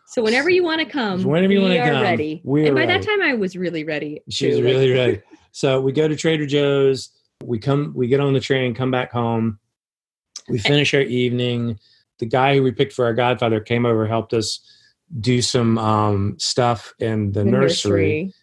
So 0.08 0.24
whenever 0.24 0.50
you 0.50 0.64
want 0.64 0.80
to 0.80 0.86
come, 0.86 1.24
whenever 1.24 1.54
you 1.54 1.62
want 1.62 1.74
to 1.74 1.84
come, 1.84 2.02
ready. 2.02 2.42
We're 2.44 2.66
and 2.66 2.76
by 2.76 2.86
ready. 2.86 2.94
that 2.94 3.06
time, 3.06 3.22
I 3.22 3.36
was 3.36 3.56
really 3.56 3.84
ready. 3.84 4.24
She 4.30 4.50
was 4.50 4.60
really 4.60 4.92
ready. 4.94 5.22
So 5.52 5.82
we 5.82 5.92
go 5.92 6.08
to 6.08 6.16
Trader 6.16 6.48
Joe's. 6.48 7.12
We 7.44 7.60
come, 7.60 7.94
we 7.96 8.08
get 8.08 8.20
on 8.20 8.34
the 8.34 8.40
train, 8.40 8.74
come 8.74 8.90
back 8.90 9.12
home. 9.12 9.60
We 10.50 10.58
finish 10.58 10.96
our 10.96 11.02
evening 11.02 11.78
the 12.22 12.26
guy 12.26 12.56
who 12.56 12.64
we 12.64 12.72
picked 12.72 12.94
for 12.94 13.04
our 13.06 13.14
godfather 13.14 13.60
came 13.60 13.86
over, 13.86 14.08
helped 14.08 14.34
us 14.34 14.62
do 15.20 15.42
some 15.42 15.78
um, 15.78 16.36
stuff 16.40 16.94
in 17.00 17.34
the, 17.34 17.44
the 17.44 17.46
nursery. 17.46 18.24
nursery. 18.24 18.34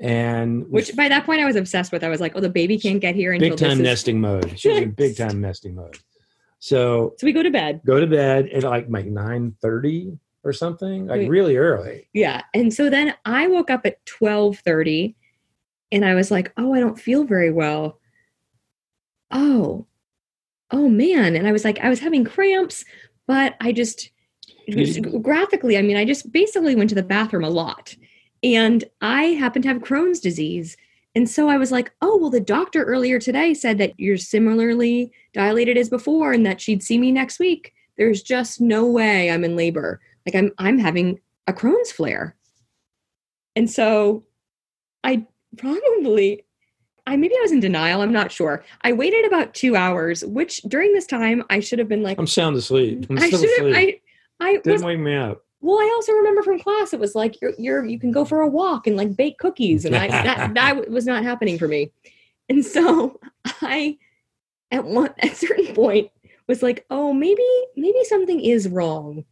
And 0.00 0.68
which 0.68 0.94
by 0.96 1.08
that 1.08 1.24
point 1.24 1.40
I 1.40 1.44
was 1.44 1.56
obsessed 1.56 1.92
with. 1.92 2.02
I 2.02 2.08
was 2.08 2.20
like, 2.20 2.32
oh, 2.34 2.40
the 2.40 2.48
baby 2.48 2.78
can't 2.78 3.00
get 3.00 3.14
here 3.14 3.32
until 3.32 3.50
big 3.50 3.58
time 3.58 3.82
nesting 3.82 4.16
is- 4.16 4.22
mode. 4.22 4.58
She's 4.58 4.78
in 4.78 4.90
big 4.90 5.16
time 5.16 5.40
nesting 5.40 5.74
mode. 5.74 5.98
So 6.58 7.14
so 7.18 7.26
we 7.26 7.32
go 7.32 7.42
to 7.42 7.50
bed. 7.50 7.82
Go 7.84 8.00
to 8.00 8.06
bed 8.06 8.48
at 8.48 8.64
like 8.64 8.86
like 8.88 9.06
nine 9.06 9.54
thirty 9.60 10.18
or 10.42 10.52
something, 10.52 11.06
like 11.06 11.28
really 11.28 11.56
early. 11.56 12.08
Yeah, 12.12 12.42
and 12.52 12.72
so 12.72 12.90
then 12.90 13.14
I 13.24 13.46
woke 13.46 13.70
up 13.70 13.86
at 13.86 14.04
twelve 14.04 14.58
thirty, 14.58 15.16
and 15.92 16.04
I 16.04 16.14
was 16.14 16.30
like, 16.30 16.52
oh, 16.56 16.74
I 16.74 16.80
don't 16.80 16.98
feel 16.98 17.24
very 17.24 17.50
well. 17.50 18.00
Oh, 19.30 19.86
oh 20.70 20.88
man! 20.88 21.36
And 21.36 21.46
I 21.46 21.52
was 21.52 21.64
like, 21.64 21.78
I 21.80 21.88
was 21.88 22.00
having 22.00 22.24
cramps 22.24 22.84
but 23.26 23.54
I 23.60 23.72
just, 23.72 24.10
just 24.68 25.00
graphically, 25.22 25.78
I 25.78 25.82
mean, 25.82 25.96
I 25.96 26.04
just 26.04 26.30
basically 26.32 26.74
went 26.76 26.90
to 26.90 26.94
the 26.94 27.02
bathroom 27.02 27.44
a 27.44 27.50
lot. 27.50 27.94
And 28.44 28.84
I 29.00 29.24
happen 29.24 29.62
to 29.62 29.68
have 29.68 29.78
Crohn's 29.78 30.20
disease. 30.20 30.76
And 31.16 31.28
so 31.28 31.48
I 31.48 31.56
was 31.56 31.72
like, 31.72 31.92
oh, 32.02 32.16
well, 32.18 32.30
the 32.30 32.40
doctor 32.40 32.84
earlier 32.84 33.18
today 33.18 33.54
said 33.54 33.78
that 33.78 33.98
you're 33.98 34.18
similarly 34.18 35.10
dilated 35.32 35.78
as 35.78 35.88
before 35.88 36.32
and 36.32 36.44
that 36.44 36.60
she'd 36.60 36.82
see 36.82 36.98
me 36.98 37.10
next 37.10 37.38
week. 37.38 37.72
There's 37.96 38.22
just 38.22 38.60
no 38.60 38.84
way 38.84 39.30
I'm 39.30 39.44
in 39.44 39.56
labor. 39.56 40.00
like 40.26 40.34
I'm 40.34 40.52
I'm 40.58 40.78
having 40.78 41.20
a 41.46 41.52
Crohn's 41.52 41.92
flare. 41.92 42.36
And 43.56 43.70
so 43.70 44.24
I 45.02 45.26
probably 45.56 46.44
I 47.06 47.16
maybe 47.16 47.34
I 47.36 47.42
was 47.42 47.52
in 47.52 47.60
denial, 47.60 48.00
I'm 48.00 48.12
not 48.12 48.32
sure. 48.32 48.64
I 48.82 48.92
waited 48.92 49.26
about 49.26 49.54
2 49.54 49.76
hours, 49.76 50.24
which 50.24 50.62
during 50.62 50.92
this 50.94 51.06
time 51.06 51.44
I 51.50 51.60
should 51.60 51.78
have 51.78 51.88
been 51.88 52.02
like 52.02 52.18
I'm 52.18 52.26
sound 52.26 52.56
asleep. 52.56 53.06
I'm 53.08 53.18
I 53.18 53.28
should 53.28 53.40
have 53.40 53.66
asleep. 53.68 54.02
I 54.40 54.44
I 54.44 54.52
Didn't 54.56 54.72
was 54.72 54.82
wake 54.82 54.98
me 54.98 55.14
up. 55.14 55.43
Well, 55.64 55.78
I 55.78 55.90
also 55.96 56.12
remember 56.12 56.42
from 56.42 56.60
class 56.60 56.92
it 56.92 57.00
was 57.00 57.14
like 57.14 57.40
you're 57.40 57.54
you're 57.58 57.84
you 57.84 57.98
can 57.98 58.12
go 58.12 58.24
for 58.24 58.40
a 58.42 58.46
walk 58.48 58.86
and 58.86 58.96
like 58.96 59.16
bake 59.16 59.38
cookies, 59.38 59.84
and 59.86 59.96
I 59.96 60.08
that 60.08 60.54
that 60.54 60.90
was 60.90 61.06
not 61.06 61.22
happening 61.22 61.58
for 61.58 61.66
me, 61.66 61.90
and 62.48 62.64
so 62.64 63.18
I 63.62 63.96
at 64.70 64.84
one 64.84 65.14
at 65.18 65.32
a 65.32 65.34
certain 65.34 65.74
point 65.74 66.10
was 66.46 66.62
like, 66.62 66.84
oh 66.90 67.12
maybe 67.14 67.42
maybe 67.76 68.04
something 68.04 68.40
is 68.40 68.68
wrong, 68.68 69.24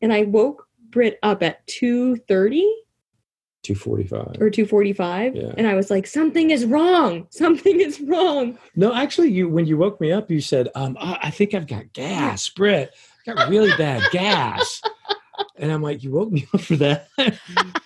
and 0.00 0.12
I 0.12 0.22
woke 0.22 0.66
Britt 0.90 1.18
up 1.22 1.42
at 1.42 1.66
two 1.66 2.16
thirty 2.16 2.66
245. 3.62 4.40
or 4.40 4.48
two 4.48 4.64
forty 4.64 4.92
five, 4.92 5.34
Yeah. 5.34 5.52
and 5.58 5.66
I 5.66 5.74
was 5.74 5.90
like, 5.90 6.06
something 6.06 6.50
is 6.50 6.64
wrong, 6.64 7.26
something 7.30 7.80
is 7.80 8.00
wrong. 8.00 8.56
No, 8.76 8.94
actually, 8.94 9.30
you 9.32 9.48
when 9.48 9.66
you 9.66 9.76
woke 9.76 10.00
me 10.00 10.12
up, 10.12 10.30
you 10.30 10.40
said, 10.40 10.68
um, 10.74 10.96
I, 11.00 11.18
I 11.24 11.30
think 11.30 11.52
I've 11.52 11.66
got 11.66 11.92
gas, 11.92 12.48
Britt. 12.48 12.94
I 13.28 13.34
got 13.34 13.48
really 13.50 13.72
bad 13.76 14.02
gas. 14.12 14.80
And 15.58 15.72
I'm 15.72 15.82
like, 15.82 16.02
you 16.02 16.10
woke 16.12 16.30
me 16.30 16.46
up 16.54 16.60
for 16.60 16.76
that. 16.76 17.08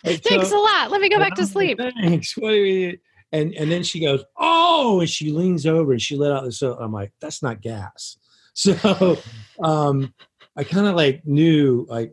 Thanks 0.04 0.48
so- 0.50 0.58
a 0.58 0.62
lot. 0.62 0.90
Let 0.90 1.00
me 1.00 1.08
go 1.08 1.18
back 1.18 1.34
to 1.36 1.46
sleep. 1.46 1.78
Thanks. 2.00 2.36
What 2.36 2.50
do 2.50 2.56
you 2.56 2.98
and 3.32 3.54
and 3.54 3.70
then 3.70 3.82
she 3.84 4.00
goes, 4.00 4.24
Oh, 4.36 5.00
and 5.00 5.08
she 5.08 5.30
leans 5.30 5.66
over 5.66 5.92
and 5.92 6.02
she 6.02 6.16
let 6.16 6.32
out 6.32 6.44
this. 6.44 6.58
So 6.58 6.74
I'm 6.74 6.92
like, 6.92 7.12
that's 7.20 7.42
not 7.42 7.60
gas. 7.62 8.16
So 8.54 9.16
um 9.62 10.12
I 10.56 10.64
kind 10.64 10.86
of 10.88 10.96
like 10.96 11.22
knew 11.24 11.86
like 11.88 12.12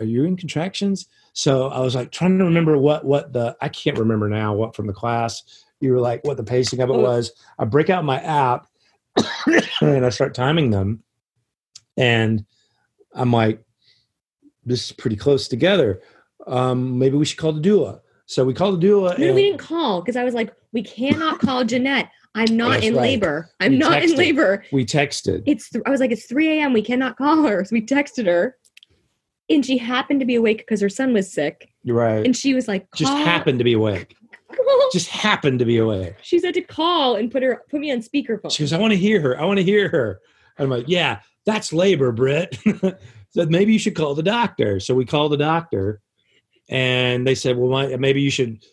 are 0.00 0.04
you 0.06 0.24
in 0.24 0.36
contractions? 0.36 1.06
So 1.34 1.68
I 1.68 1.80
was 1.80 1.94
like 1.94 2.10
trying 2.10 2.38
to 2.38 2.44
remember 2.44 2.78
what 2.78 3.04
what 3.04 3.32
the 3.32 3.56
I 3.60 3.68
can't 3.68 3.98
remember 3.98 4.28
now 4.30 4.54
what 4.54 4.74
from 4.74 4.86
the 4.86 4.92
class 4.94 5.42
you 5.80 5.92
were 5.92 6.00
like 6.00 6.24
what 6.24 6.38
the 6.38 6.42
pacing 6.44 6.80
of 6.80 6.88
it 6.88 6.94
Oh. 6.94 7.00
was. 7.00 7.32
I 7.58 7.66
break 7.66 7.90
out 7.90 8.04
my 8.04 8.18
app 8.20 8.66
and 9.82 10.06
I 10.06 10.08
start 10.08 10.34
timing 10.34 10.70
them, 10.70 11.02
and 11.96 12.44
I'm 13.14 13.32
like, 13.32 13.62
this 14.66 14.86
is 14.86 14.92
pretty 14.92 15.16
close 15.16 15.48
together. 15.48 16.00
Um, 16.46 16.98
maybe 16.98 17.16
we 17.16 17.24
should 17.24 17.38
call 17.38 17.52
the 17.52 17.60
doula. 17.60 18.00
So 18.26 18.44
we 18.44 18.54
called 18.54 18.80
the 18.80 18.86
doula. 18.86 19.18
No, 19.18 19.26
and- 19.26 19.34
we 19.34 19.42
didn't 19.42 19.58
call 19.58 20.00
because 20.00 20.16
I 20.16 20.24
was 20.24 20.34
like, 20.34 20.52
we 20.72 20.82
cannot 20.82 21.40
call 21.40 21.64
Jeanette. 21.64 22.10
I'm 22.36 22.56
not 22.56 22.72
That's 22.72 22.86
in 22.86 22.94
right. 22.96 23.02
labor. 23.02 23.48
I'm 23.60 23.74
You 23.74 23.78
not 23.78 24.02
in 24.02 24.16
labor. 24.16 24.64
we 24.72 24.84
texted. 24.84 25.44
it's 25.46 25.70
th- 25.70 25.84
I 25.86 25.90
was 25.90 26.00
like, 26.00 26.10
it's 26.10 26.26
3 26.26 26.58
a.m. 26.58 26.72
We 26.72 26.82
cannot 26.82 27.16
call 27.16 27.44
her. 27.44 27.64
So 27.64 27.70
we 27.72 27.80
texted 27.86 28.26
her. 28.26 28.56
And 29.48 29.64
she 29.64 29.76
happened 29.78 30.18
to 30.20 30.26
be 30.26 30.34
awake 30.36 30.58
because 30.58 30.80
her 30.80 30.88
son 30.88 31.12
was 31.12 31.32
sick. 31.32 31.68
Right. 31.86 32.24
And 32.24 32.34
she 32.36 32.54
was 32.54 32.66
like, 32.66 32.88
just 32.96 33.12
happened 33.12 33.58
to 33.58 33.64
be 33.64 33.74
awake. 33.74 34.16
Just 34.92 35.08
happened 35.08 35.58
to 35.58 35.64
be 35.64 35.78
awake. 35.78 36.14
She 36.22 36.38
said 36.38 36.54
to 36.54 36.60
call 36.60 37.16
and 37.16 37.28
put 37.30 37.42
her 37.42 37.62
put 37.68 37.80
me 37.80 37.90
on 37.90 37.98
speakerphone. 37.98 38.52
She 38.52 38.62
goes, 38.62 38.72
I 38.72 38.78
want 38.78 38.92
to 38.92 38.96
hear 38.96 39.20
her. 39.20 39.40
I 39.40 39.44
want 39.44 39.56
to 39.58 39.64
hear 39.64 39.88
her. 39.88 40.20
I'm 40.58 40.70
like, 40.70 40.84
yeah, 40.86 41.20
that's 41.44 41.72
labor, 41.72 42.12
Britt. 42.12 42.56
Said 43.34 43.50
maybe 43.50 43.72
you 43.72 43.78
should 43.80 43.96
call 43.96 44.14
the 44.14 44.22
doctor. 44.22 44.78
So 44.78 44.94
we 44.94 45.04
called 45.04 45.32
the 45.32 45.36
doctor, 45.36 46.00
and 46.68 47.26
they 47.26 47.34
said, 47.34 47.56
well, 47.56 47.70
my, 47.70 47.96
maybe 47.96 48.22
you 48.22 48.30
should, 48.30 48.64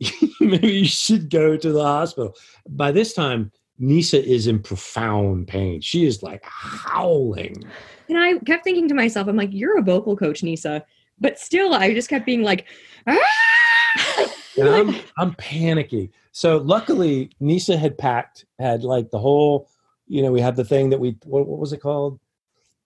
maybe 0.40 0.72
you 0.72 0.86
should 0.86 1.28
go 1.28 1.56
to 1.56 1.72
the 1.72 1.82
hospital. 1.82 2.34
By 2.66 2.92
this 2.92 3.12
time, 3.12 3.52
Nisa 3.78 4.24
is 4.24 4.46
in 4.46 4.62
profound 4.62 5.48
pain. 5.48 5.82
She 5.82 6.06
is 6.06 6.22
like 6.22 6.42
howling. 6.44 7.62
and 8.08 8.18
I 8.18 8.38
kept 8.38 8.64
thinking 8.64 8.88
to 8.88 8.94
myself, 8.94 9.28
I'm 9.28 9.36
like, 9.36 9.52
you're 9.52 9.78
a 9.78 9.82
vocal 9.82 10.16
coach, 10.16 10.42
Nisa. 10.42 10.82
But 11.18 11.38
still, 11.38 11.74
I 11.74 11.92
just 11.92 12.08
kept 12.08 12.24
being 12.24 12.42
like, 12.42 12.66
"Ah!" 13.06 14.32
and 14.58 14.68
I'm 14.68 14.96
I'm 15.18 15.34
panicky. 15.34 16.10
So 16.32 16.56
luckily, 16.56 17.32
Nisa 17.38 17.76
had 17.76 17.98
packed, 17.98 18.46
had 18.58 18.82
like 18.82 19.10
the 19.10 19.18
whole, 19.18 19.68
you 20.06 20.22
know, 20.22 20.32
we 20.32 20.40
had 20.40 20.56
the 20.56 20.64
thing 20.64 20.88
that 20.88 21.00
we 21.00 21.18
what, 21.24 21.46
what 21.46 21.58
was 21.58 21.74
it 21.74 21.82
called, 21.82 22.18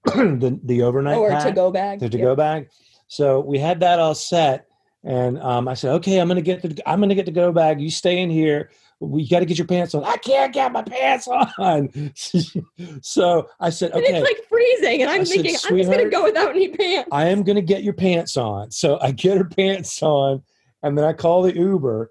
the 0.14 0.59
the 0.64 0.83
overnight 0.83 1.17
or 1.17 1.31
pack, 1.31 1.47
to 1.47 1.53
go 1.53 1.71
bag. 1.71 2.01
the 2.01 2.09
to 2.09 2.19
go 2.19 2.37
bag. 2.37 2.69
So 3.07 3.40
we 3.40 3.59
had 3.59 3.81
that 3.81 3.99
all 3.99 4.14
set, 4.14 4.67
and 5.03 5.38
um, 5.40 5.69
I 5.69 5.75
said, 5.75 5.93
okay, 5.95 6.19
I'm 6.21 6.29
gonna 6.29 6.43
get 6.43 6.62
the 6.62 6.83
I'm 6.87 7.01
gonna 7.01 7.14
get 7.14 7.27
the 7.27 7.33
go 7.33 7.53
bag. 7.53 7.81
You 7.81 7.90
stay 7.90 8.21
in 8.21 8.31
here. 8.31 8.71
We 9.01 9.29
got 9.29 9.40
to 9.40 9.45
get 9.45 9.59
your 9.59 9.67
pants 9.67 9.95
on. 9.95 10.05
I 10.05 10.17
can't 10.17 10.53
get 10.53 10.73
my 10.73 10.81
pants 10.81 11.29
on. 11.29 12.12
so 13.03 13.49
I 13.61 13.69
said, 13.69 13.90
And 13.90 14.03
okay. 14.03 14.14
it's 14.14 14.23
like 14.23 14.49
freezing. 14.49 15.03
And 15.03 15.11
I'm 15.11 15.23
I 15.23 15.25
said, 15.25 15.33
thinking, 15.35 15.57
I'm 15.64 15.77
just 15.77 15.90
going 15.90 16.05
to 16.05 16.09
go 16.09 16.23
without 16.23 16.51
any 16.51 16.69
pants. 16.69 17.09
I 17.12 17.27
am 17.27 17.43
going 17.43 17.57
to 17.57 17.62
get 17.62 17.83
your 17.83 17.93
pants 17.93 18.37
on. 18.37 18.71
So 18.71 18.99
I 19.01 19.11
get 19.11 19.37
her 19.37 19.45
pants 19.57 20.01
on, 20.03 20.43
and 20.83 20.97
then 20.97 21.05
I 21.05 21.12
call 21.12 21.43
the 21.43 21.55
Uber. 21.55 22.11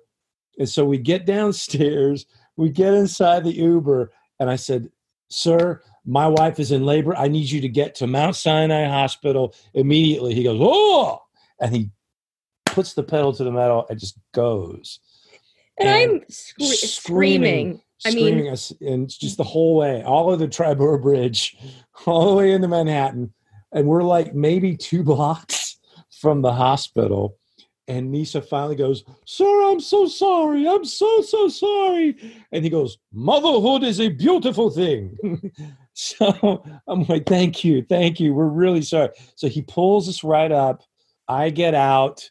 And 0.60 0.70
so 0.70 0.86
we 0.86 0.98
get 0.98 1.26
downstairs, 1.26 2.26
we 2.58 2.70
get 2.70 2.94
inside 2.94 3.44
the 3.44 3.56
Uber, 3.56 4.12
and 4.40 4.50
I 4.50 4.58
said, 4.58 4.90
Sir, 5.30 5.82
my 6.06 6.28
wife 6.28 6.60
is 6.60 6.72
in 6.72 6.86
labor. 6.86 7.16
I 7.16 7.28
need 7.28 7.50
you 7.50 7.62
to 7.62 7.70
get 7.70 7.96
to 7.96 8.08
Mount 8.08 8.36
Sinai 8.36 8.86
Hospital 8.88 9.56
immediately. 9.74 10.34
He 10.34 10.44
goes, 10.44 10.60
Oh, 10.62 11.22
and 11.60 11.74
he 11.76 11.92
puts 12.66 12.94
the 12.94 13.04
pedal 13.04 13.34
to 13.34 13.44
the 13.44 13.52
metal 13.52 13.86
and 13.90 14.00
just 14.00 14.18
goes. 14.34 15.00
and, 15.80 15.88
and 15.90 16.12
I'm 16.12 16.22
scre- 16.30 16.64
screaming. 16.64 17.82
I 18.06 18.10
mean- 18.10 18.18
screaming 18.26 18.50
us, 18.50 18.74
and 18.82 19.10
just 19.10 19.38
the 19.38 19.44
whole 19.46 19.78
way, 19.78 20.04
all 20.04 20.34
of 20.34 20.40
the 20.40 20.48
Triborough 20.48 21.02
Bridge, 21.02 21.56
all 22.06 22.30
the 22.32 22.36
way 22.36 22.52
into 22.52 22.68
Manhattan, 22.68 23.34
and 23.72 23.88
we're 23.88 24.04
like 24.04 24.36
maybe 24.36 24.76
two 24.76 25.04
blocks 25.12 25.78
from 26.20 26.42
the 26.42 26.52
hospital. 26.54 27.38
And 27.88 28.12
Nisa 28.12 28.42
finally 28.42 28.76
goes, 28.78 29.04
"Sir, 29.26 29.46
I'm 29.70 29.80
so 29.82 30.06
sorry. 30.08 30.68
I'm 30.68 30.86
so 30.86 31.22
so 31.22 31.48
sorry." 31.50 32.16
And 32.54 32.64
he 32.64 32.70
goes, 32.70 32.98
"Motherhood 33.14 33.84
is 33.84 34.00
a 34.00 34.08
beautiful 34.10 34.70
thing." 34.70 35.18
so 35.96 36.64
I'm 36.88 37.04
like, 37.04 37.26
"Thank 37.28 37.64
you, 37.64 37.84
thank 37.88 38.20
you. 38.20 38.34
We're 38.34 38.48
really 38.48 38.82
sorry." 38.82 39.10
So 39.36 39.48
he 39.48 39.62
pulls 39.62 40.10
us 40.10 40.24
right 40.24 40.52
up. 40.52 40.84
I 41.28 41.50
get 41.50 41.74
out. 41.74 42.30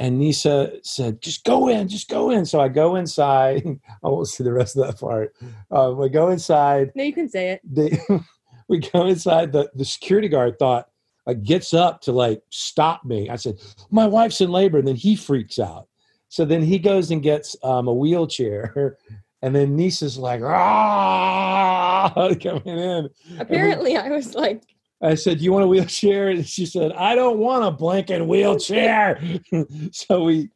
And 0.00 0.18
Nisa 0.18 0.72
said, 0.84 1.20
just 1.20 1.44
go 1.44 1.68
in, 1.68 1.88
just 1.88 2.08
go 2.08 2.30
in. 2.30 2.44
So 2.44 2.60
I 2.60 2.68
go 2.68 2.94
inside. 2.94 3.64
I 4.04 4.08
won't 4.08 4.28
see 4.28 4.44
the 4.44 4.52
rest 4.52 4.76
of 4.76 4.86
that 4.86 5.00
part. 5.00 5.34
Um, 5.72 6.00
I 6.00 6.08
go 6.08 6.28
inside. 6.28 6.92
No, 6.94 7.02
you 7.02 7.12
can 7.12 7.28
say 7.28 7.50
it. 7.50 7.60
They, 7.64 7.98
we 8.68 8.78
go 8.78 9.06
inside. 9.06 9.52
The, 9.52 9.68
the 9.74 9.84
security 9.84 10.28
guard 10.28 10.56
thought, 10.58 10.88
like, 11.26 11.42
gets 11.42 11.74
up 11.74 12.00
to 12.02 12.12
like 12.12 12.42
stop 12.50 13.04
me. 13.04 13.28
I 13.28 13.36
said, 13.36 13.58
my 13.90 14.06
wife's 14.06 14.40
in 14.40 14.50
labor. 14.50 14.78
And 14.78 14.86
then 14.86 14.96
he 14.96 15.16
freaks 15.16 15.58
out. 15.58 15.88
So 16.28 16.44
then 16.44 16.62
he 16.62 16.78
goes 16.78 17.10
and 17.10 17.22
gets 17.22 17.56
um, 17.64 17.88
a 17.88 17.92
wheelchair. 17.92 18.96
And 19.42 19.54
then 19.54 19.76
Nisa's 19.76 20.18
like, 20.18 20.42
ah, 20.42 22.12
coming 22.42 22.62
in. 22.66 23.08
Apparently, 23.38 23.96
I 23.96 24.08
was 24.08 24.34
like, 24.34 24.62
I 25.00 25.14
said, 25.14 25.40
"You 25.40 25.52
want 25.52 25.64
a 25.64 25.68
wheelchair?" 25.68 26.28
And 26.28 26.46
she 26.46 26.66
said, 26.66 26.92
"I 26.92 27.14
don't 27.14 27.38
want 27.38 27.64
a 27.64 27.70
blanket 27.70 28.26
wheelchair." 28.26 29.20
so 29.92 30.24
we 30.24 30.50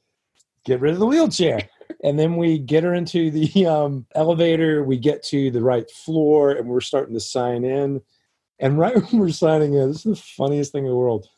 get 0.65 0.81
rid 0.81 0.95
of 0.95 0.99
the 0.99 1.07
wheelchair, 1.07 1.69
and 2.03 2.19
then 2.19 2.37
we 2.37 2.59
get 2.59 2.85
her 2.85 2.95
into 2.95 3.31
the 3.31 3.67
um, 3.67 4.07
elevator. 4.15 4.83
We 4.83 4.99
get 4.99 5.23
to 5.25 5.51
the 5.51 5.63
right 5.63 5.89
floor, 5.91 6.53
and 6.53 6.67
we're 6.67 6.81
starting 6.81 7.15
to 7.15 7.21
sign 7.21 7.65
in. 7.65 8.01
And 8.59 8.79
right 8.79 8.97
when 9.11 9.21
we're 9.21 9.31
signing 9.31 9.75
in, 9.75 9.89
this 9.89 10.07
is 10.07 10.19
the 10.19 10.27
funniest 10.37 10.73
thing 10.73 10.85
in 10.85 10.91
the 10.91 10.97
world. 10.97 11.29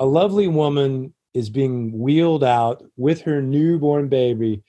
A 0.00 0.06
lovely 0.06 0.48
woman 0.48 1.14
is 1.34 1.50
being 1.50 1.96
wheeled 1.98 2.44
out 2.44 2.84
with 2.96 3.20
her 3.22 3.42
newborn 3.42 4.08
baby. 4.08 4.62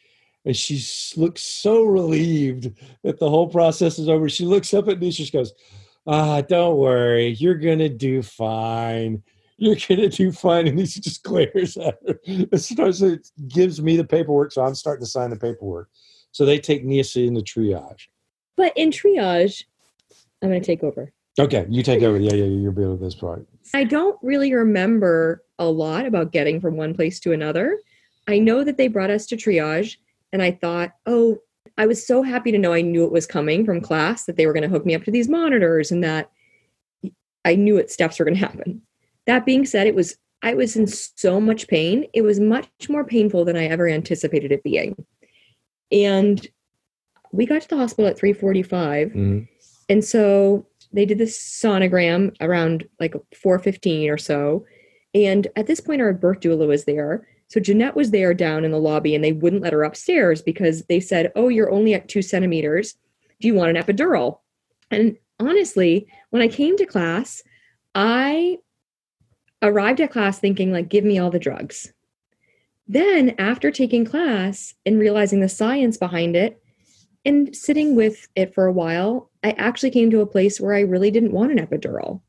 And 0.46 0.56
she 0.56 0.82
looks 1.20 1.42
so 1.42 1.84
relieved 1.84 2.72
that 3.04 3.20
the 3.20 3.30
whole 3.30 3.48
process 3.48 3.98
is 3.98 4.08
over. 4.08 4.30
She 4.30 4.46
looks 4.46 4.74
up 4.74 4.88
at 4.88 5.00
me. 5.00 5.12
She 5.12 5.30
goes, 5.30 5.54
ah, 6.08 6.42
don't 6.42 6.78
worry, 6.78 7.30
you're 7.30 7.56
gonna 7.56 7.90
do 7.90 8.22
fine. 8.22 9.24
You're 9.58 9.76
gonna 9.90 10.10
do 10.10 10.32
fine. 10.32 10.68
And 10.68 10.78
he 10.80 10.86
just 10.86 11.24
glares 11.24 11.78
at 11.78 11.98
her. 12.08 12.20
It 12.26 12.60
starts 12.60 13.02
it 13.02 13.28
gives 13.48 13.82
me 13.82 13.98
the 13.98 14.04
paperwork, 14.04 14.52
so 14.52 14.64
I'm 14.64 14.76
starting 14.76 15.04
to 15.04 15.10
sign 15.10 15.32
the 15.32 15.36
paperwork. 15.36 15.90
So 16.32 16.46
they 16.46 16.60
take 16.60 16.84
Nisa 16.86 17.22
into 17.22 17.42
triage. 17.42 18.08
but 18.56 18.74
in 18.76 18.92
triage, 18.92 19.64
I'm 20.44 20.50
to 20.52 20.60
take 20.60 20.84
over. 20.84 21.12
Okay, 21.40 21.66
you 21.70 21.82
take 21.82 22.04
over. 22.04 22.18
Yeah, 22.20 22.34
yeah, 22.34 22.46
you're 22.46 22.72
good 22.72 22.94
at 22.94 23.00
this 23.00 23.16
part. 23.16 23.48
I 23.74 23.84
don't 23.84 24.18
really 24.22 24.54
remember 24.54 25.44
a 25.60 25.66
lot 25.66 26.06
about 26.06 26.32
getting 26.32 26.62
from 26.62 26.78
one 26.78 26.94
place 26.94 27.20
to 27.22 27.32
another. 27.32 27.80
I 28.28 28.40
know 28.40 28.64
that 28.64 28.78
they 28.78 28.88
brought 28.88 29.10
us 29.10 29.26
to 29.28 29.38
triage, 29.38 29.98
and 30.36 30.44
I 30.44 30.52
thought, 30.52 30.92
oh, 31.06 31.38
I 31.78 31.88
was 31.88 32.06
so 32.06 32.22
happy 32.22 32.52
to 32.52 32.58
know 32.58 32.74
I 32.74 32.82
knew 32.82 33.06
it 33.06 33.12
was 33.12 33.26
coming 33.26 33.66
from 33.66 33.80
class 33.80 34.26
that 34.26 34.36
they 34.36 34.46
were 34.46 34.52
going 34.52 34.64
to 34.64 34.70
hook 34.70 34.86
me 34.86 34.94
up 34.94 35.06
to 35.06 35.12
these 35.12 35.30
monitors 35.30 35.92
and 35.92 36.04
that 36.04 36.30
I 37.46 37.56
knew 37.56 37.76
what 37.76 37.90
steps 37.90 38.20
were 38.20 38.26
going 38.26 38.38
to 38.38 38.46
happen. 38.46 38.82
That 39.28 39.46
being 39.46 39.66
said, 39.66 39.88
it 39.88 39.96
was 39.96 40.18
I 40.44 40.54
was 40.56 40.76
in 40.76 40.88
so 40.88 41.40
much 41.40 41.70
pain. 41.70 42.06
It 42.14 42.22
was 42.22 42.40
much 42.42 42.68
more 42.90 43.06
painful 43.06 43.46
than 43.46 43.56
I 43.56 43.66
ever 43.68 43.88
anticipated 43.88 44.52
it 44.52 44.62
being. 44.62 45.06
And 45.90 46.46
we 47.32 47.46
got 47.46 47.62
to 47.62 47.70
the 47.70 47.78
hospital 47.78 48.10
at 48.10 48.18
345 48.20 49.12
Mhm. 49.14 49.48
and 49.88 50.04
so 50.04 50.68
they 50.92 51.06
did 51.06 51.18
this 51.18 51.38
sonogram 51.40 52.36
around 52.42 52.86
like 53.00 53.14
415 53.34 54.10
or 54.10 54.18
so 54.18 54.66
And 55.14 55.48
at 55.56 55.66
this 55.66 55.80
point, 55.80 56.02
our 56.02 56.12
birth 56.12 56.42
doula 56.42 56.68
was 56.68 56.84
there. 56.84 57.26
So 57.48 57.60
Jeanette 57.60 57.96
was 57.96 58.12
there 58.12 58.34
down 58.34 58.66
in 58.66 58.72
the 58.72 58.80
lobby 58.80 59.16
and 59.16 59.24
they 59.24 59.34
wouldn't 59.34 59.62
let 59.62 59.74
her 59.74 59.84
upstairs 59.84 60.42
because 60.42 60.84
they 60.86 61.00
said, 61.00 61.32
Oh, 61.36 61.48
you're 61.48 61.72
only 61.72 61.94
at 61.94 62.10
two 62.10 62.22
centimeters. 62.22 62.96
Do 63.40 63.48
you 63.48 63.54
want 63.54 63.76
an 63.76 63.84
epidural? 63.84 64.40
And 64.92 65.18
honestly, 65.40 66.08
when 66.30 66.42
I 66.42 66.48
came 66.48 66.78
to 66.78 66.86
class, 66.86 67.44
I 67.94 68.58
arrived 69.62 70.02
at 70.02 70.12
class 70.12 70.40
thinking, 70.40 70.72
like, 70.72 70.90
give 70.90 71.04
me 71.04 71.18
all 71.18 71.30
the 71.30 71.40
drugs. 71.40 71.92
Then, 72.88 73.36
after 73.40 73.72
taking 73.72 74.06
class 74.06 74.76
and 74.86 75.00
realizing 75.00 75.40
the 75.40 75.50
science 75.50 75.98
behind 75.98 76.36
it 76.36 76.62
and 77.26 77.56
sitting 77.56 77.96
with 77.96 78.28
it 78.36 78.54
for 78.54 78.66
a 78.66 78.72
while, 78.72 79.32
I 79.44 79.52
actually 79.52 79.90
came 79.90 80.12
to 80.12 80.22
a 80.22 80.28
place 80.28 80.62
where 80.62 80.76
I 80.76 80.82
really 80.82 81.10
didn't 81.10 81.32
want 81.32 81.52
an 81.52 81.66
epidural. 81.66 82.22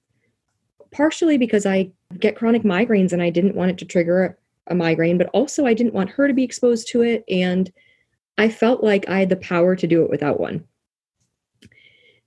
Partially 0.92 1.36
because 1.36 1.66
I 1.66 1.90
get 2.18 2.36
chronic 2.36 2.62
migraines 2.62 3.12
and 3.12 3.22
I 3.22 3.28
didn't 3.28 3.56
want 3.56 3.70
it 3.70 3.78
to 3.78 3.84
trigger 3.84 4.38
a 4.68 4.74
migraine, 4.74 5.18
but 5.18 5.28
also 5.32 5.66
I 5.66 5.74
didn't 5.74 5.94
want 5.94 6.10
her 6.10 6.28
to 6.28 6.34
be 6.34 6.44
exposed 6.44 6.88
to 6.88 7.02
it. 7.02 7.24
And 7.28 7.72
I 8.38 8.48
felt 8.48 8.82
like 8.82 9.08
I 9.08 9.20
had 9.20 9.28
the 9.28 9.36
power 9.36 9.76
to 9.76 9.86
do 9.86 10.02
it 10.02 10.10
without 10.10 10.40
one. 10.40 10.64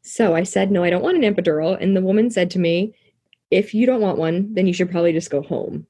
So 0.01 0.35
I 0.35 0.43
said, 0.43 0.71
No, 0.71 0.83
I 0.83 0.89
don't 0.89 1.03
want 1.03 1.23
an 1.23 1.33
epidural. 1.33 1.77
And 1.79 1.95
the 1.95 2.01
woman 2.01 2.31
said 2.31 2.49
to 2.51 2.59
me, 2.59 2.95
If 3.51 3.73
you 3.73 3.85
don't 3.85 4.01
want 4.01 4.17
one, 4.17 4.53
then 4.53 4.67
you 4.67 4.73
should 4.73 4.89
probably 4.89 5.13
just 5.13 5.29
go 5.29 5.41
home. 5.41 5.85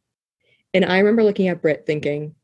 And 0.74 0.86
I 0.86 1.00
remember 1.00 1.24
looking 1.24 1.48
at 1.48 1.62
Britt 1.62 1.86
thinking, 1.86 2.36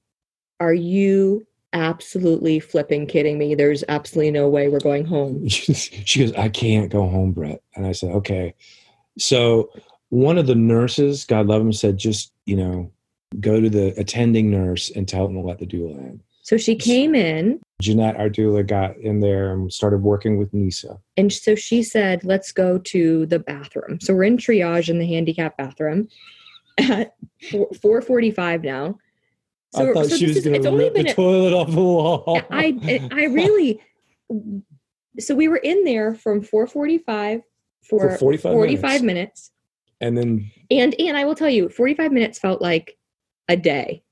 Are 0.60 0.74
you 0.74 1.46
absolutely 1.74 2.60
flipping 2.60 3.08
kidding 3.08 3.38
me? 3.38 3.56
There's 3.56 3.84
absolutely 3.90 4.32
no 4.32 4.48
way 4.48 4.70
we're 4.70 4.80
going 4.80 5.06
home. 5.06 5.48
she 5.50 6.20
goes, 6.20 6.34
I 6.34 6.50
can't 6.50 6.92
go 6.92 7.08
home, 7.10 7.34
Britt. 7.34 7.62
And 7.76 7.86
I 7.86 7.92
said, 7.92 8.12
Okay. 8.12 8.56
So 9.18 9.70
one 10.10 10.38
of 10.38 10.48
the 10.48 10.56
nurses, 10.56 11.26
God 11.26 11.48
love 11.48 11.62
him, 11.62 11.74
said, 11.74 11.98
just, 11.98 12.32
you 12.46 12.56
know, 12.56 12.92
go 13.40 13.60
to 13.60 13.70
the 13.70 13.94
attending 14.00 14.52
nurse 14.52 14.92
and 14.92 15.08
tell 15.08 15.28
them 15.28 15.36
to 15.36 15.42
let 15.42 15.60
the 15.60 15.66
doula 15.66 15.98
in. 15.98 16.22
So 16.46 16.58
she 16.58 16.76
came 16.76 17.16
in. 17.16 17.60
Jeanette, 17.82 18.18
our 18.18 18.30
doula, 18.30 18.66
got 18.66 18.96
in 18.98 19.20
there 19.20 19.52
and 19.52 19.74
started 19.74 20.04
working 20.04 20.38
with 20.38 20.54
Nisa. 20.54 21.00
And 21.18 21.34
so 21.34 21.56
she 21.56 21.82
said, 21.82 22.24
let's 22.24 22.52
go 22.52 22.78
to 22.78 23.26
the 23.26 23.40
bathroom. 23.40 24.00
So 24.00 24.14
we're 24.14 24.26
in 24.26 24.38
triage 24.38 24.88
in 24.88 25.00
the 25.00 25.08
handicap 25.08 25.58
bathroom 25.58 26.08
at 26.78 27.16
445 27.50 28.64
now. 28.64 29.00
So, 29.74 29.90
I 29.90 29.94
thought 29.94 30.06
so 30.06 30.18
she 30.18 30.28
was 30.28 30.46
going 30.46 30.62
to 30.62 30.72
rip 30.72 30.94
the 30.94 31.10
a, 31.10 31.14
toilet 31.14 31.54
off 31.54 31.72
the 31.72 31.82
wall. 31.82 32.42
I, 32.52 33.10
I 33.12 33.24
really, 33.26 33.82
so 35.18 35.34
we 35.34 35.48
were 35.48 35.58
in 35.58 35.84
there 35.84 36.14
from 36.14 36.44
445 36.44 37.42
for, 37.90 38.12
for 38.12 38.18
45, 38.18 38.54
45 38.54 38.82
minutes. 38.82 39.04
minutes. 39.04 39.52
And 40.00 40.16
then, 40.16 40.52
and, 40.70 40.96
and 41.00 41.18
I 41.18 41.26
will 41.26 41.36
tell 41.36 41.50
you, 41.50 41.70
45 41.70 42.12
minutes 42.12 42.38
felt 42.38 42.62
like 42.62 42.98
a 43.48 43.56
day 43.56 44.04